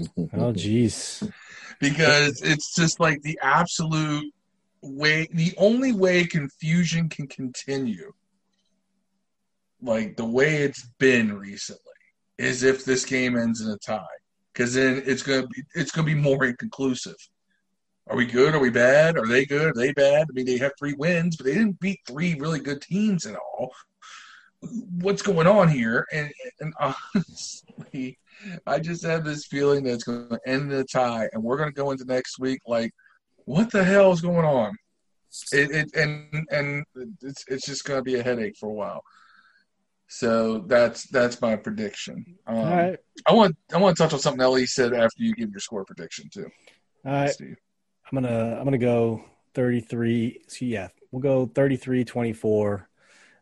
oh, 0.00 0.04
jeez. 0.52 1.30
because 1.78 2.40
it's 2.42 2.74
just 2.74 3.00
like 3.00 3.22
the 3.22 3.38
absolute 3.42 4.32
way, 4.84 5.28
the 5.32 5.54
only 5.56 5.92
way 5.92 6.24
confusion 6.24 7.08
can 7.08 7.26
continue, 7.26 8.12
like 9.82 10.16
the 10.16 10.24
way 10.24 10.56
it's 10.56 10.86
been 10.98 11.32
recently, 11.32 11.80
is 12.38 12.62
if 12.62 12.84
this 12.84 13.04
game 13.04 13.36
ends 13.36 13.60
in 13.60 13.70
a 13.70 13.78
tie. 13.78 14.04
Because 14.52 14.74
then 14.74 15.02
it's 15.04 15.22
gonna 15.22 15.46
be 15.48 15.62
it's 15.74 15.90
gonna 15.90 16.06
be 16.06 16.14
more 16.14 16.44
inconclusive. 16.44 17.16
Are 18.06 18.16
we 18.16 18.26
good? 18.26 18.54
Are 18.54 18.60
we 18.60 18.70
bad? 18.70 19.16
Are 19.16 19.26
they 19.26 19.46
good? 19.46 19.70
Are 19.70 19.74
they 19.74 19.92
bad? 19.92 20.26
I 20.28 20.32
mean, 20.32 20.44
they 20.44 20.58
have 20.58 20.72
three 20.78 20.92
wins, 20.92 21.36
but 21.36 21.46
they 21.46 21.54
didn't 21.54 21.80
beat 21.80 22.00
three 22.06 22.34
really 22.34 22.60
good 22.60 22.82
teams 22.82 23.24
at 23.24 23.34
all. 23.34 23.72
What's 25.00 25.22
going 25.22 25.46
on 25.46 25.68
here? 25.68 26.06
And, 26.12 26.30
and 26.60 26.74
honestly, 26.78 28.18
I 28.66 28.78
just 28.78 29.04
have 29.04 29.24
this 29.24 29.46
feeling 29.46 29.84
that 29.84 29.94
it's 29.94 30.04
going 30.04 30.28
to 30.28 30.40
end 30.46 30.70
in 30.70 30.78
a 30.78 30.84
tie, 30.84 31.30
and 31.32 31.42
we're 31.42 31.56
going 31.56 31.70
to 31.70 31.74
go 31.74 31.92
into 31.92 32.04
next 32.04 32.38
week 32.38 32.60
like, 32.66 32.92
what 33.44 33.70
the 33.70 33.84
hell 33.84 34.12
is 34.12 34.20
going 34.20 34.44
on? 34.44 34.76
It, 35.52 35.70
it 35.70 35.96
and 35.96 36.46
and 36.50 36.84
it's 37.22 37.44
it's 37.48 37.66
just 37.66 37.84
going 37.84 37.98
to 37.98 38.04
be 38.04 38.16
a 38.16 38.22
headache 38.22 38.56
for 38.58 38.68
a 38.68 38.72
while. 38.72 39.02
So 40.08 40.58
that's 40.66 41.08
that's 41.08 41.40
my 41.40 41.56
prediction. 41.56 42.24
Um, 42.46 42.56
All 42.56 42.64
right. 42.64 42.98
I 43.26 43.32
want 43.32 43.56
I 43.72 43.78
want 43.78 43.96
to 43.96 44.02
touch 44.02 44.12
on 44.12 44.20
something 44.20 44.42
Ellie 44.42 44.66
said 44.66 44.92
after 44.92 45.22
you 45.22 45.34
give 45.34 45.50
your 45.50 45.60
score 45.60 45.84
prediction 45.84 46.28
too. 46.32 46.46
All 47.04 47.12
right. 47.12 47.30
Steve. 47.30 47.56
I'm 48.12 48.22
gonna 48.22 48.56
I'm 48.58 48.64
gonna 48.64 48.78
go 48.78 49.24
33. 49.54 50.42
So 50.46 50.64
yeah, 50.66 50.88
we'll 51.10 51.22
go 51.22 51.46
33 51.46 52.04
24 52.04 52.88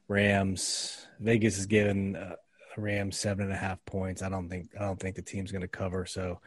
Rams. 0.09 1.07
Vegas 1.21 1.59
is 1.59 1.67
giving 1.67 2.17
uh, 2.17 2.37
Rams 2.77 3.19
seven 3.19 3.45
and 3.45 3.53
a 3.53 3.57
half 3.57 3.85
points. 3.85 4.23
I 4.23 4.29
don't 4.29 4.49
think 4.49 4.71
I 4.79 4.85
don't 4.85 4.99
think 4.99 5.17
the 5.17 5.23
team's 5.23 5.53
gonna 5.53 5.69
cover. 5.69 6.07
So 6.07 6.41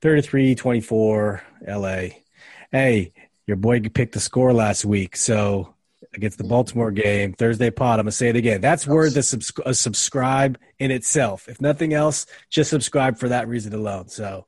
33 0.00 0.54
24 0.54 1.42
LA. 1.68 2.08
Hey, 2.72 3.12
your 3.46 3.56
boy 3.56 3.80
picked 3.80 4.14
the 4.14 4.20
score 4.20 4.52
last 4.52 4.84
week. 4.84 5.16
So 5.16 5.74
against 6.14 6.38
the 6.38 6.44
Baltimore 6.44 6.90
game, 6.90 7.32
Thursday 7.32 7.70
pod. 7.70 7.98
I'm 7.98 8.04
gonna 8.04 8.12
say 8.12 8.28
it 8.28 8.36
again. 8.36 8.60
That's 8.60 8.86
worth 8.86 9.16
a, 9.16 9.22
subs- 9.22 9.52
a 9.64 9.74
subscribe 9.74 10.58
in 10.78 10.90
itself. 10.90 11.48
If 11.48 11.60
nothing 11.60 11.92
else, 11.92 12.26
just 12.50 12.70
subscribe 12.70 13.18
for 13.18 13.28
that 13.28 13.48
reason 13.48 13.72
alone. 13.74 14.08
So, 14.08 14.46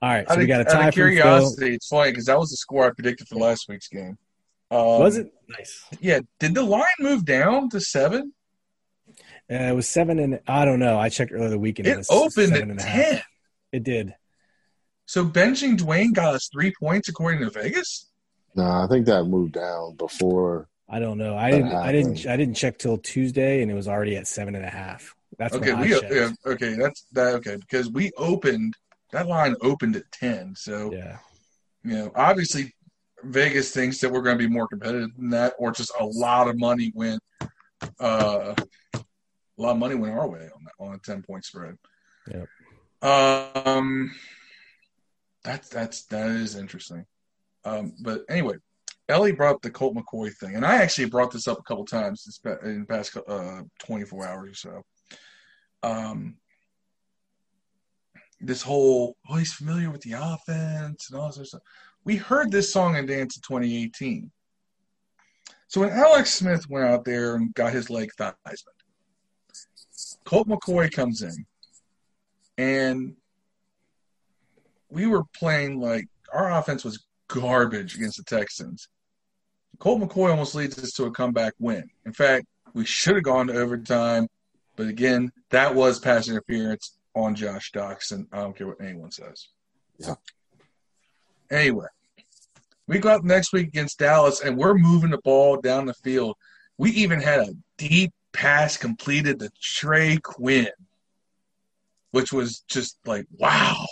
all 0.00 0.08
right. 0.08 0.26
So 0.26 0.34
Out 0.34 0.38
we 0.38 0.46
got 0.46 0.60
a 0.60 0.64
out 0.68 0.72
tie 0.72 0.88
of 0.88 0.94
for 0.94 1.00
curiosity, 1.00 1.74
it's 1.74 1.88
funny 1.88 2.12
because 2.12 2.26
that 2.26 2.38
was 2.38 2.50
the 2.50 2.56
score 2.56 2.86
I 2.86 2.90
predicted 2.90 3.28
for 3.28 3.36
last 3.36 3.68
week's 3.68 3.88
game. 3.88 4.16
Um, 4.70 5.00
Was 5.00 5.16
it 5.16 5.32
nice? 5.48 5.84
Yeah. 6.00 6.20
Did 6.40 6.54
the 6.54 6.62
line 6.62 6.84
move 7.00 7.24
down 7.24 7.70
to 7.70 7.80
seven? 7.80 8.32
Uh, 9.50 9.54
it 9.54 9.74
was 9.74 9.88
seven 9.88 10.18
and 10.18 10.40
I 10.46 10.66
don't 10.66 10.78
know. 10.78 10.98
I 10.98 11.08
checked 11.08 11.32
earlier 11.32 11.48
the 11.48 11.58
weekend. 11.58 11.88
It 11.88 11.96
was 11.96 12.10
opened 12.10 12.52
at 12.52 12.62
and 12.62 12.78
a 12.78 12.82
half. 12.82 13.10
ten. 13.10 13.22
It 13.72 13.82
did. 13.82 14.14
So 15.08 15.24
benching 15.24 15.78
Dwayne 15.78 16.12
got 16.12 16.34
us 16.34 16.50
three 16.52 16.70
points 16.78 17.08
according 17.08 17.40
to 17.40 17.48
Vegas. 17.48 18.10
No, 18.54 18.64
I 18.64 18.86
think 18.90 19.06
that 19.06 19.24
moved 19.24 19.54
down 19.54 19.94
before. 19.96 20.68
I 20.86 20.98
don't 20.98 21.16
know. 21.16 21.34
I 21.34 21.50
didn't. 21.50 21.72
I 21.72 21.92
didn't. 21.92 22.26
I 22.26 22.36
didn't 22.36 22.54
check 22.54 22.76
till 22.78 22.98
Tuesday, 22.98 23.62
and 23.62 23.70
it 23.70 23.74
was 23.74 23.88
already 23.88 24.16
at 24.16 24.26
seven 24.26 24.54
and 24.54 24.66
a 24.66 24.70
half. 24.70 25.14
That's 25.38 25.54
okay, 25.54 25.72
we 25.72 25.90
yeah, 25.92 26.30
okay. 26.44 26.74
That's 26.74 27.06
that 27.12 27.34
okay 27.36 27.56
because 27.56 27.88
we 27.88 28.10
opened 28.18 28.74
that 29.12 29.26
line 29.26 29.56
opened 29.62 29.96
at 29.96 30.12
ten. 30.12 30.54
So 30.54 30.92
yeah. 30.92 31.16
you 31.84 31.94
know, 31.94 32.12
obviously 32.14 32.74
Vegas 33.22 33.72
thinks 33.72 34.00
that 34.00 34.12
we're 34.12 34.20
going 34.20 34.36
to 34.36 34.46
be 34.46 34.52
more 34.52 34.68
competitive 34.68 35.16
than 35.16 35.30
that, 35.30 35.54
or 35.58 35.72
just 35.72 35.90
a 35.98 36.04
lot 36.04 36.48
of 36.48 36.58
money 36.58 36.92
went, 36.94 37.22
uh, 37.98 38.54
a 38.94 39.02
lot 39.56 39.72
of 39.72 39.78
money 39.78 39.94
went 39.94 40.12
our 40.12 40.28
way 40.28 40.50
on 40.54 40.64
that, 40.64 40.74
on 40.78 40.94
a 40.94 40.98
ten 40.98 41.22
point 41.22 41.46
spread. 41.46 41.78
Yep. 42.30 42.46
Um, 43.00 44.10
that's 45.44 45.68
that's 45.68 46.04
that 46.06 46.30
is 46.30 46.56
interesting. 46.56 47.04
Um, 47.64 47.92
but 48.00 48.22
anyway, 48.28 48.56
Ellie 49.08 49.32
brought 49.32 49.62
the 49.62 49.70
Colt 49.70 49.96
McCoy 49.96 50.32
thing, 50.34 50.56
and 50.56 50.66
I 50.66 50.76
actually 50.82 51.08
brought 51.08 51.30
this 51.30 51.48
up 51.48 51.58
a 51.58 51.62
couple 51.62 51.84
times 51.84 52.40
in 52.64 52.80
the 52.80 52.86
past 52.86 53.16
uh, 53.28 53.62
twenty 53.78 54.04
four 54.04 54.26
hours 54.26 54.50
or 54.50 54.82
so. 55.82 55.88
Um, 55.88 56.36
this 58.40 58.62
whole 58.62 59.16
oh 59.28 59.36
he's 59.36 59.52
familiar 59.52 59.90
with 59.90 60.02
the 60.02 60.12
offense 60.12 61.10
and 61.10 61.20
all 61.20 61.30
this 61.32 61.48
stuff. 61.48 61.62
We 62.04 62.16
heard 62.16 62.50
this 62.50 62.72
song 62.72 62.96
and 62.96 63.08
dance 63.08 63.36
in 63.36 63.42
2018. 63.42 64.30
So 65.66 65.82
when 65.82 65.90
Alex 65.90 66.32
Smith 66.32 66.68
went 66.70 66.86
out 66.86 67.04
there 67.04 67.34
and 67.34 67.52
got 67.54 67.72
his 67.72 67.90
leg 67.90 68.10
Theismann, 68.18 68.54
Colt 70.24 70.48
McCoy 70.48 70.90
comes 70.90 71.22
in, 71.22 71.46
and 72.56 73.14
we 74.90 75.06
were 75.06 75.24
playing 75.34 75.80
like 75.80 76.06
our 76.32 76.58
offense 76.58 76.84
was 76.84 77.04
garbage 77.28 77.94
against 77.94 78.18
the 78.18 78.24
Texans. 78.24 78.88
Colt 79.78 80.00
McCoy 80.00 80.30
almost 80.30 80.54
leads 80.54 80.78
us 80.78 80.92
to 80.92 81.04
a 81.04 81.10
comeback 81.10 81.54
win. 81.58 81.88
In 82.04 82.12
fact, 82.12 82.46
we 82.74 82.84
should 82.84 83.14
have 83.14 83.24
gone 83.24 83.46
to 83.46 83.54
overtime, 83.54 84.26
but 84.76 84.88
again, 84.88 85.30
that 85.50 85.74
was 85.74 85.98
pass 85.98 86.28
interference 86.28 86.98
on 87.14 87.34
Josh 87.34 87.72
Doctson. 87.72 88.26
I 88.32 88.38
don't 88.38 88.56
care 88.56 88.66
what 88.66 88.80
anyone 88.80 89.10
says. 89.10 89.48
Yeah. 89.98 90.14
Anyway, 91.50 91.86
we 92.86 92.98
go 92.98 93.10
up 93.10 93.24
next 93.24 93.52
week 93.52 93.68
against 93.68 93.98
Dallas, 93.98 94.40
and 94.40 94.56
we're 94.56 94.74
moving 94.74 95.10
the 95.10 95.18
ball 95.18 95.60
down 95.60 95.86
the 95.86 95.94
field. 95.94 96.36
We 96.76 96.90
even 96.90 97.20
had 97.20 97.40
a 97.40 97.54
deep 97.76 98.12
pass 98.32 98.76
completed 98.76 99.40
to 99.40 99.50
Trey 99.60 100.18
Quinn, 100.22 100.68
which 102.10 102.32
was 102.32 102.60
just 102.68 102.98
like, 103.04 103.26
wow. 103.38 103.84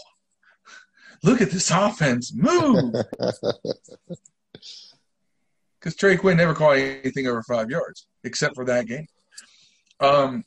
Look 1.27 1.41
at 1.41 1.51
this 1.51 1.71
offense 1.71 2.33
move. 2.35 2.95
Because 5.79 5.95
Trey 5.95 6.17
Quinn 6.17 6.37
never 6.37 6.55
caught 6.55 6.79
anything 6.79 7.29
over 7.29 7.45
five 7.45 7.71
yards, 7.71 8.09
except 8.25 8.57
for 8.57 8.65
that 8.65 8.87
game. 8.87 9.07
Um, 10.01 10.43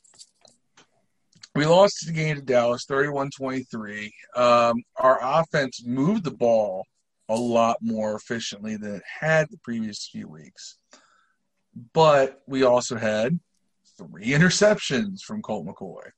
we 1.54 1.64
lost 1.64 2.04
the 2.04 2.12
game 2.12 2.36
to 2.36 2.42
Dallas 2.42 2.84
31 2.86 3.30
23. 3.38 4.12
Um, 4.36 4.82
our 4.96 5.18
offense 5.22 5.82
moved 5.86 6.24
the 6.24 6.30
ball 6.30 6.84
a 7.30 7.34
lot 7.34 7.78
more 7.80 8.14
efficiently 8.16 8.76
than 8.76 8.96
it 8.96 9.02
had 9.20 9.48
the 9.48 9.56
previous 9.64 10.10
few 10.12 10.28
weeks. 10.28 10.76
But 11.94 12.42
we 12.46 12.64
also 12.64 12.96
had 12.96 13.40
three 13.96 14.26
interceptions 14.26 15.22
from 15.22 15.40
Colt 15.40 15.66
McCoy 15.66 16.10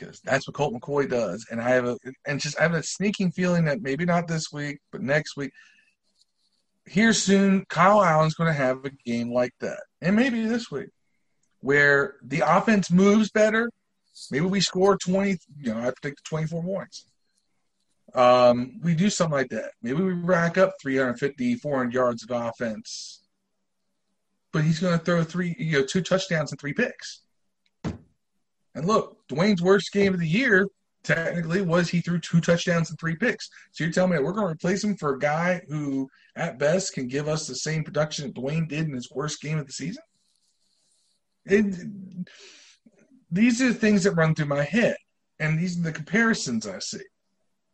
because 0.00 0.20
that's 0.20 0.48
what 0.48 0.54
Colt 0.54 0.74
McCoy 0.74 1.08
does. 1.08 1.46
And 1.50 1.60
I 1.60 1.70
have 1.70 1.86
a 1.86 1.96
and 2.26 2.40
just 2.40 2.58
I 2.58 2.62
have 2.62 2.74
a 2.74 2.82
sneaking 2.82 3.32
feeling 3.32 3.64
that 3.66 3.82
maybe 3.82 4.04
not 4.04 4.26
this 4.26 4.50
week, 4.52 4.78
but 4.90 5.02
next 5.02 5.36
week. 5.36 5.52
Here 6.86 7.12
soon, 7.12 7.64
Kyle 7.68 8.02
Allen's 8.02 8.34
going 8.34 8.48
to 8.48 8.58
have 8.58 8.84
a 8.84 8.90
game 8.90 9.32
like 9.32 9.52
that, 9.60 9.80
and 10.00 10.16
maybe 10.16 10.44
this 10.46 10.70
week, 10.70 10.88
where 11.60 12.16
the 12.22 12.42
offense 12.44 12.90
moves 12.90 13.30
better. 13.30 13.70
Maybe 14.30 14.46
we 14.46 14.60
score 14.60 14.96
twenty. 14.96 15.38
You 15.56 15.74
know, 15.74 15.80
I 15.80 15.92
predict 15.92 16.24
twenty-four 16.24 16.62
points. 16.62 17.06
Um, 18.12 18.80
we 18.82 18.94
do 18.94 19.08
something 19.08 19.36
like 19.36 19.50
that. 19.50 19.70
Maybe 19.82 20.02
we 20.02 20.12
rack 20.12 20.58
up 20.58 20.74
350, 20.82 21.54
400 21.54 21.94
yards 21.94 22.24
of 22.24 22.30
offense. 22.32 23.22
But 24.52 24.64
he's 24.64 24.80
going 24.80 24.98
to 24.98 25.04
throw 25.04 25.22
three, 25.22 25.54
you 25.60 25.78
know, 25.78 25.86
two 25.86 26.02
touchdowns 26.02 26.50
and 26.50 26.60
three 26.60 26.72
picks. 26.72 27.20
And 28.74 28.86
look, 28.86 29.16
Dwayne's 29.28 29.62
worst 29.62 29.92
game 29.92 30.14
of 30.14 30.20
the 30.20 30.28
year 30.28 30.66
technically 31.02 31.62
was 31.62 31.88
he 31.88 32.00
threw 32.00 32.18
two 32.18 32.40
touchdowns 32.40 32.90
and 32.90 32.98
three 32.98 33.16
picks. 33.16 33.48
So 33.72 33.84
you're 33.84 33.92
telling 33.92 34.12
me 34.12 34.18
we're 34.18 34.32
going 34.32 34.46
to 34.46 34.52
replace 34.52 34.84
him 34.84 34.96
for 34.96 35.14
a 35.14 35.18
guy 35.18 35.62
who, 35.68 36.08
at 36.36 36.58
best, 36.58 36.94
can 36.94 37.08
give 37.08 37.28
us 37.28 37.46
the 37.46 37.54
same 37.54 37.84
production 37.84 38.26
that 38.26 38.34
Dwayne 38.34 38.68
did 38.68 38.86
in 38.86 38.94
his 38.94 39.10
worst 39.10 39.40
game 39.40 39.58
of 39.58 39.66
the 39.66 39.72
season? 39.72 40.02
It, 41.46 41.74
these 43.30 43.62
are 43.62 43.68
the 43.68 43.74
things 43.74 44.04
that 44.04 44.12
run 44.12 44.34
through 44.34 44.46
my 44.46 44.62
head, 44.62 44.96
and 45.38 45.58
these 45.58 45.78
are 45.78 45.82
the 45.82 45.92
comparisons 45.92 46.66
I 46.66 46.78
see. 46.80 47.00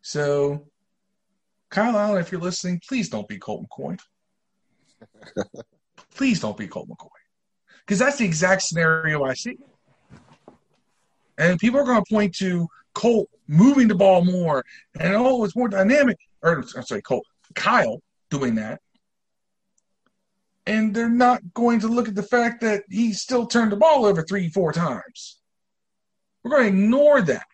So, 0.02 0.66
Kyle 1.70 1.98
Allen, 1.98 2.20
if 2.20 2.30
you're 2.30 2.40
listening, 2.40 2.80
please 2.88 3.08
don't 3.08 3.26
be 3.26 3.38
Colt 3.38 3.66
McCoy. 3.66 3.98
please 6.14 6.40
don't 6.40 6.56
be 6.56 6.68
Colt 6.68 6.88
McCoy. 6.88 7.08
Because 7.80 7.98
that's 7.98 8.18
the 8.18 8.24
exact 8.24 8.62
scenario 8.62 9.24
I 9.24 9.34
see. 9.34 9.56
And 11.38 11.58
people 11.58 11.78
are 11.80 11.84
going 11.84 12.02
to 12.02 12.14
point 12.14 12.34
to 12.36 12.66
Colt 12.94 13.28
moving 13.46 13.88
the 13.88 13.94
ball 13.94 14.24
more, 14.24 14.64
and 14.98 15.14
oh, 15.14 15.44
it's 15.44 15.54
more 15.54 15.68
dynamic. 15.68 16.16
Or 16.42 16.64
I'm 16.76 16.82
sorry, 16.82 17.02
Colt, 17.02 17.26
Kyle 17.54 18.00
doing 18.30 18.54
that, 18.54 18.80
and 20.66 20.94
they're 20.94 21.10
not 21.10 21.42
going 21.52 21.80
to 21.80 21.88
look 21.88 22.08
at 22.08 22.14
the 22.14 22.22
fact 22.22 22.62
that 22.62 22.84
he 22.88 23.12
still 23.12 23.46
turned 23.46 23.72
the 23.72 23.76
ball 23.76 24.06
over 24.06 24.22
three, 24.22 24.48
four 24.48 24.72
times. 24.72 25.38
We're 26.42 26.52
going 26.52 26.62
to 26.62 26.68
ignore 26.68 27.20
that, 27.20 27.46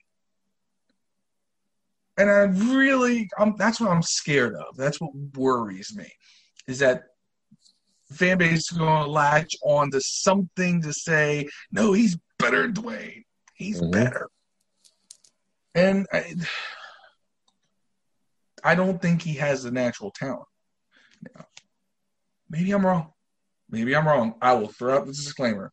and 2.16 2.30
I 2.30 2.42
really, 2.42 3.28
I'm, 3.36 3.56
that's 3.56 3.80
what 3.80 3.90
I'm 3.90 4.02
scared 4.02 4.54
of. 4.54 4.76
That's 4.76 5.00
what 5.00 5.10
worries 5.34 5.92
me, 5.96 6.08
is 6.68 6.78
that 6.78 7.02
fan 8.12 8.38
base 8.38 8.70
is 8.70 8.78
going 8.78 9.04
to 9.04 9.10
latch 9.10 9.56
on 9.64 9.90
to 9.90 10.00
something 10.00 10.82
to 10.82 10.92
say, 10.92 11.48
no, 11.72 11.92
he's 11.94 12.16
better 12.38 12.62
than 12.62 12.74
Dwayne. 12.74 13.24
He's 13.54 13.80
mm-hmm. 13.80 13.90
better. 13.90 14.28
And 15.74 16.06
I, 16.12 16.34
I 18.62 18.74
don't 18.74 19.00
think 19.00 19.22
he 19.22 19.34
has 19.34 19.62
the 19.62 19.70
natural 19.70 20.10
talent. 20.10 20.46
Now, 21.34 21.46
maybe 22.50 22.72
I'm 22.72 22.84
wrong. 22.84 23.12
Maybe 23.70 23.96
I'm 23.96 24.06
wrong. 24.06 24.34
I 24.42 24.52
will 24.54 24.68
throw 24.68 24.96
out 24.96 25.06
this 25.06 25.24
disclaimer. 25.24 25.72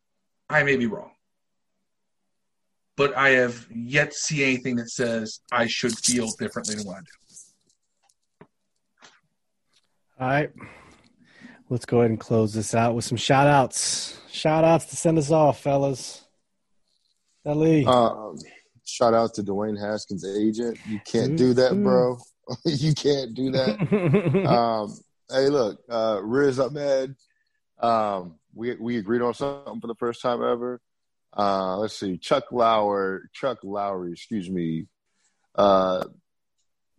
I 0.49 0.63
may 0.63 0.77
be 0.77 0.88
wrong. 0.88 1.11
But 2.95 3.15
I 3.15 3.30
have 3.30 3.67
yet 3.73 4.11
to 4.11 4.17
see 4.17 4.43
anything 4.43 4.75
that 4.77 4.89
says 4.89 5.39
I 5.51 5.67
should 5.67 5.97
feel 5.97 6.27
differently 6.38 6.75
than 6.75 6.86
what 6.86 6.97
I 6.97 6.99
do. 6.99 7.05
All 10.19 10.27
right. 10.27 10.51
Let's 11.69 11.86
go 11.86 11.99
ahead 11.99 12.09
and 12.09 12.19
close 12.19 12.53
this 12.53 12.73
out 12.73 12.95
with 12.95 13.05
some 13.05 13.17
shout 13.17 13.47
outs. 13.47 14.19
Shout 14.32 14.63
outs 14.63 14.86
to 14.88 14.95
send 14.95 15.17
us 15.17 15.32
off, 15.32 15.61
fellas. 15.61 16.25
Um, 17.86 18.38
shout 18.86 19.14
out 19.14 19.34
to 19.36 19.44
Dwayne 19.44 19.80
Haskins' 19.80 20.26
agent. 20.26 20.78
You 20.88 21.00
can't 21.06 21.38
do 21.38 21.54
that, 21.54 21.82
bro. 21.82 22.18
you 22.66 22.94
can't 22.94 23.34
do 23.34 23.52
that. 23.52 24.46
um, 24.48 24.98
hey, 25.32 25.50
look, 25.50 25.80
uh, 25.90 26.20
Riz 26.22 26.60
Ahmed. 26.60 27.16
Um, 27.80 28.36
we 28.54 28.76
we 28.76 28.98
agreed 28.98 29.22
on 29.22 29.34
something 29.34 29.80
for 29.80 29.88
the 29.88 29.96
first 29.96 30.22
time 30.22 30.44
ever. 30.44 30.82
Uh, 31.36 31.78
let's 31.78 31.98
see, 31.98 32.18
Chuck 32.18 32.46
Lauer, 32.52 33.30
Chuck 33.34 33.60
Lowry, 33.64 34.14
excuse 34.14 34.50
me, 34.50 34.88
uh, 35.56 36.04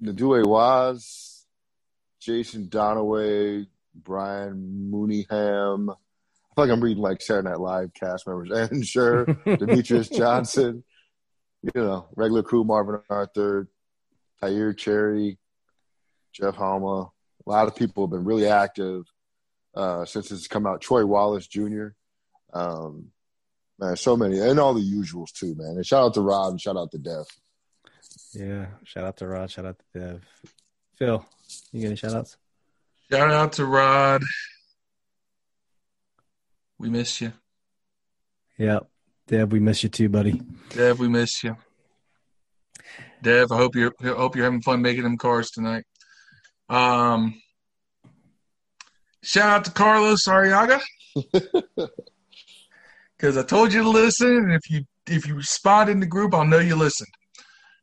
Nadue 0.03 0.47
Waz, 0.47 1.45
Jason 2.20 2.66
Donaway, 2.66 3.66
Brian 3.95 4.91
Mooneyham. 4.93 5.95
I 6.61 6.62
feel 6.62 6.68
like 6.68 6.76
I'm 6.76 6.84
reading 6.84 7.02
like 7.02 7.22
Saturday 7.22 7.48
Night 7.48 7.58
Live 7.61 7.94
cast 7.94 8.26
members. 8.26 8.50
And 8.70 8.86
sure, 8.86 9.24
Demetrius 9.24 10.08
Johnson, 10.11 10.84
you 11.62 11.70
know, 11.74 12.06
regular 12.16 12.42
crew 12.42 12.64
Marvin 12.64 13.00
Arthur, 13.08 13.66
Tyir 14.42 14.76
Cherry, 14.76 15.38
Jeff 16.34 16.56
Hama. 16.56 17.11
A 17.46 17.50
lot 17.50 17.66
of 17.66 17.74
people 17.76 18.04
have 18.04 18.11
been 18.11 18.24
really 18.24 18.46
active 18.46 19.04
uh, 19.74 20.04
since 20.04 20.30
it's 20.30 20.48
come 20.48 20.66
out. 20.66 20.82
Troy 20.82 21.06
Wallace 21.06 21.46
Jr. 21.46 21.88
Um, 22.52 23.06
man, 23.78 23.96
so 23.96 24.14
many, 24.14 24.38
and 24.38 24.61
all 24.61 24.74
the 24.74 24.82
usuals 24.82 25.32
too, 25.32 25.54
man. 25.56 25.76
And 25.76 25.86
shout 25.86 26.04
out 26.04 26.14
to 26.14 26.20
Rob 26.20 26.50
and 26.50 26.61
shout 26.61 26.76
out 26.76 26.90
to 26.90 26.98
Dev. 26.98 27.24
Yeah, 28.34 28.66
shout 28.84 29.04
out 29.04 29.16
to 29.16 29.26
Rod, 29.26 29.50
shout 29.50 29.64
out 29.64 29.78
to 29.94 29.98
Dev. 29.98 30.24
Phil, 30.98 31.24
you 31.72 31.80
got 31.80 31.86
any 31.86 31.96
shout 31.96 32.14
outs? 32.14 32.36
Shout 33.11 33.30
out 33.30 33.54
to 33.54 33.64
Rod. 33.64 34.22
We 36.80 36.88
miss 36.88 37.20
you. 37.20 37.34
Yeah. 38.56 38.78
Dev, 39.26 39.52
we 39.52 39.60
miss 39.60 39.82
you 39.82 39.90
too, 39.90 40.08
buddy. 40.08 40.40
Dev, 40.70 40.98
we 40.98 41.08
miss 41.08 41.44
you. 41.44 41.58
Dev, 43.20 43.52
I 43.52 43.58
hope 43.58 43.76
you're 43.76 43.92
I 44.00 44.06
hope 44.06 44.34
you're 44.34 44.46
having 44.46 44.62
fun 44.62 44.80
making 44.80 45.02
them 45.02 45.18
cars 45.18 45.50
tonight. 45.50 45.84
Um 46.70 47.34
shout 49.22 49.50
out 49.50 49.64
to 49.66 49.72
Carlos 49.72 50.24
Ariaga. 50.26 50.80
Because 53.14 53.36
I 53.36 53.42
told 53.42 53.74
you 53.74 53.82
to 53.82 53.90
listen, 53.90 54.34
and 54.34 54.54
if 54.54 54.70
you 54.70 54.84
if 55.06 55.28
you 55.28 55.34
respond 55.34 55.90
in 55.90 56.00
the 56.00 56.06
group, 56.06 56.32
I'll 56.32 56.46
know 56.46 56.60
you 56.60 56.76
listened. 56.76 57.12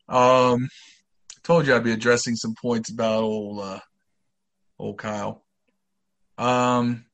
Um 0.10 0.70
I 1.36 1.40
told 1.44 1.68
you 1.68 1.76
I'd 1.76 1.84
be 1.84 1.94
addressing 1.94 2.36
some 2.36 2.56
points 2.60 2.90
about 2.92 3.22
old 3.22 3.60
uh 3.60 3.80
old 4.80 4.98
Kyle. 4.98 5.46
Um 6.40 7.07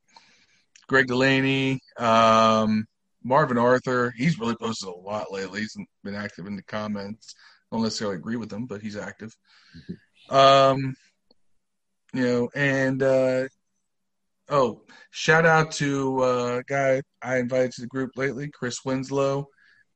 Greg 0.93 1.07
Delaney, 1.07 1.79
um, 1.97 2.85
Marvin 3.23 3.57
Arthur. 3.57 4.13
He's 4.15 4.37
really 4.37 4.55
posted 4.55 4.89
a 4.89 4.91
lot 4.91 5.31
lately. 5.31 5.61
He's 5.61 5.75
been 6.03 6.13
active 6.13 6.45
in 6.45 6.55
the 6.55 6.61
comments. 6.61 7.33
Don't 7.71 7.81
necessarily 7.81 8.17
agree 8.17 8.35
with 8.35 8.53
him, 8.53 8.67
but 8.67 8.79
he's 8.79 8.95
active. 8.95 9.35
Um, 10.29 10.93
you 12.13 12.23
know, 12.23 12.49
and 12.53 13.01
uh, 13.01 13.47
oh, 14.49 14.83
shout 15.09 15.47
out 15.47 15.71
to 15.71 16.23
uh, 16.23 16.59
a 16.59 16.63
guy 16.63 17.01
I 17.23 17.37
invited 17.37 17.71
to 17.71 17.81
the 17.81 17.87
group 17.87 18.11
lately, 18.15 18.51
Chris 18.53 18.85
Winslow. 18.85 19.47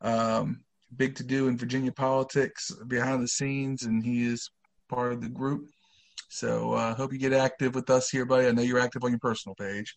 Um, 0.01 0.61
big 0.95 1.13
to 1.17 1.23
do 1.23 1.47
in 1.47 1.59
Virginia 1.59 1.91
politics 1.91 2.71
behind 2.87 3.21
the 3.21 3.27
scenes, 3.27 3.83
and 3.83 4.03
he 4.03 4.25
is 4.25 4.49
part 4.89 5.13
of 5.13 5.21
the 5.21 5.29
group. 5.29 5.67
So 6.29 6.73
I 6.73 6.89
uh, 6.89 6.95
hope 6.95 7.13
you 7.13 7.19
get 7.19 7.33
active 7.33 7.75
with 7.75 7.91
us 7.91 8.09
here, 8.09 8.25
buddy. 8.25 8.47
I 8.47 8.51
know 8.51 8.63
you're 8.63 8.79
active 8.79 9.03
on 9.03 9.11
your 9.11 9.19
personal 9.19 9.53
page. 9.53 9.95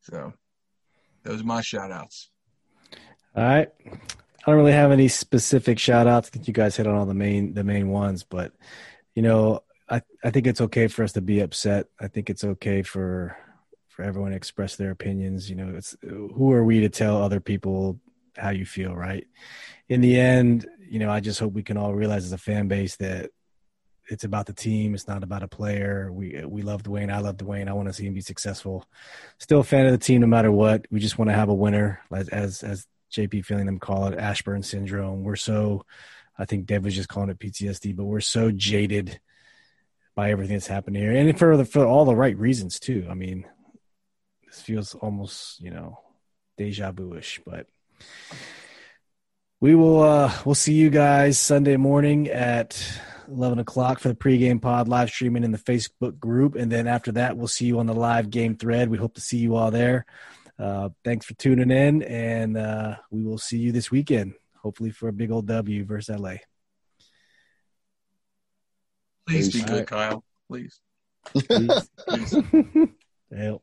So 0.00 0.32
those 1.24 1.40
are 1.40 1.44
my 1.44 1.60
shout 1.60 1.90
outs. 1.90 2.30
All 3.36 3.44
right. 3.44 3.68
I 3.86 4.50
don't 4.50 4.56
really 4.56 4.72
have 4.72 4.92
any 4.92 5.08
specific 5.08 5.78
shout 5.78 6.06
outs. 6.06 6.28
I 6.28 6.30
think 6.30 6.48
you 6.48 6.54
guys 6.54 6.76
hit 6.76 6.86
on 6.86 6.94
all 6.94 7.06
the 7.06 7.14
main 7.14 7.54
the 7.54 7.64
main 7.64 7.88
ones, 7.88 8.24
but 8.24 8.52
you 9.14 9.22
know, 9.22 9.62
I, 9.88 10.02
I 10.24 10.30
think 10.30 10.46
it's 10.46 10.60
okay 10.60 10.88
for 10.88 11.02
us 11.02 11.12
to 11.12 11.20
be 11.20 11.40
upset. 11.40 11.86
I 12.00 12.08
think 12.08 12.30
it's 12.30 12.44
okay 12.44 12.82
for 12.82 13.36
for 13.88 14.04
everyone 14.04 14.30
to 14.30 14.36
express 14.36 14.76
their 14.76 14.90
opinions. 14.90 15.50
You 15.50 15.56
know, 15.56 15.74
it's 15.76 15.96
who 16.02 16.52
are 16.52 16.64
we 16.64 16.80
to 16.80 16.88
tell 16.88 17.22
other 17.22 17.40
people 17.40 18.00
how 18.36 18.50
you 18.50 18.64
feel, 18.64 18.94
right? 18.94 19.26
In 19.88 20.00
the 20.00 20.18
end, 20.18 20.66
you 20.88 20.98
know, 20.98 21.10
I 21.10 21.20
just 21.20 21.40
hope 21.40 21.52
we 21.52 21.62
can 21.62 21.76
all 21.76 21.94
realize 21.94 22.24
as 22.24 22.32
a 22.32 22.38
fan 22.38 22.68
base 22.68 22.96
that 22.96 23.30
it's 24.08 24.24
about 24.24 24.46
the 24.46 24.52
team. 24.52 24.94
It's 24.94 25.06
not 25.06 25.22
about 25.22 25.42
a 25.42 25.48
player. 25.48 26.10
We 26.12 26.42
we 26.44 26.62
love 26.62 26.82
Dwayne. 26.82 27.12
I 27.12 27.18
love 27.18 27.36
Dwayne. 27.36 27.68
I 27.68 27.72
want 27.72 27.88
to 27.88 27.92
see 27.92 28.06
him 28.06 28.14
be 28.14 28.20
successful. 28.20 28.86
Still 29.38 29.60
a 29.60 29.64
fan 29.64 29.86
of 29.86 29.92
the 29.92 29.98
team 29.98 30.22
no 30.22 30.26
matter 30.26 30.50
what. 30.50 30.86
We 30.90 31.00
just 31.00 31.18
want 31.18 31.28
to 31.30 31.34
have 31.34 31.48
a 31.48 31.54
winner, 31.54 32.00
as 32.12 32.28
as, 32.28 32.62
as 32.62 32.86
JP 33.12 33.44
Finlay 33.44 33.64
them 33.64 33.78
call 33.78 34.06
it, 34.06 34.18
Ashburn 34.18 34.62
syndrome. 34.62 35.22
We're 35.22 35.36
so, 35.36 35.84
I 36.38 36.44
think 36.44 36.66
Dev 36.66 36.84
was 36.84 36.94
just 36.94 37.08
calling 37.08 37.30
it 37.30 37.38
PTSD, 37.38 37.96
but 37.96 38.04
we're 38.04 38.20
so 38.20 38.50
jaded 38.50 39.20
by 40.14 40.30
everything 40.30 40.56
that's 40.56 40.66
happened 40.66 40.96
here, 40.96 41.12
and 41.12 41.38
for 41.38 41.56
the, 41.56 41.64
for 41.64 41.86
all 41.86 42.04
the 42.04 42.16
right 42.16 42.36
reasons 42.36 42.80
too. 42.80 43.06
I 43.08 43.14
mean, 43.14 43.46
this 44.46 44.60
feels 44.60 44.94
almost 44.94 45.60
you 45.60 45.70
know 45.70 46.00
deja 46.56 46.92
vu-ish, 46.92 47.40
but 47.46 47.66
we 49.60 49.74
will 49.74 50.02
uh 50.02 50.32
we'll 50.44 50.54
see 50.54 50.74
you 50.74 50.90
guys 50.90 51.38
Sunday 51.38 51.76
morning 51.76 52.28
at 52.28 53.00
11 53.28 53.58
o'clock 53.58 53.98
for 53.98 54.08
the 54.08 54.14
pregame 54.14 54.60
pod 54.60 54.88
live 54.88 55.10
streaming 55.10 55.44
in 55.44 55.52
the 55.52 55.58
Facebook 55.58 56.18
group. 56.18 56.54
And 56.54 56.70
then 56.70 56.86
after 56.86 57.12
that, 57.12 57.36
we'll 57.36 57.48
see 57.48 57.66
you 57.66 57.78
on 57.78 57.86
the 57.86 57.94
live 57.94 58.30
game 58.30 58.56
thread. 58.56 58.88
We 58.88 58.98
hope 58.98 59.14
to 59.14 59.20
see 59.20 59.38
you 59.38 59.56
all 59.56 59.70
there. 59.70 60.06
Uh, 60.58 60.88
thanks 61.04 61.24
for 61.24 61.34
tuning 61.34 61.70
in, 61.70 62.02
and 62.02 62.56
uh, 62.56 62.96
we 63.12 63.22
will 63.22 63.38
see 63.38 63.58
you 63.58 63.70
this 63.70 63.92
weekend, 63.92 64.34
hopefully 64.60 64.90
for 64.90 65.08
a 65.08 65.12
big 65.12 65.30
old 65.30 65.46
W 65.46 65.84
versus 65.84 66.18
LA. 66.18 66.34
Please 69.28 69.52
be 69.52 69.60
good, 69.60 69.70
right. 69.70 69.86
Kyle. 69.86 70.24
Please. 70.48 70.80
Please. 71.34 71.90
Please. 72.08 73.58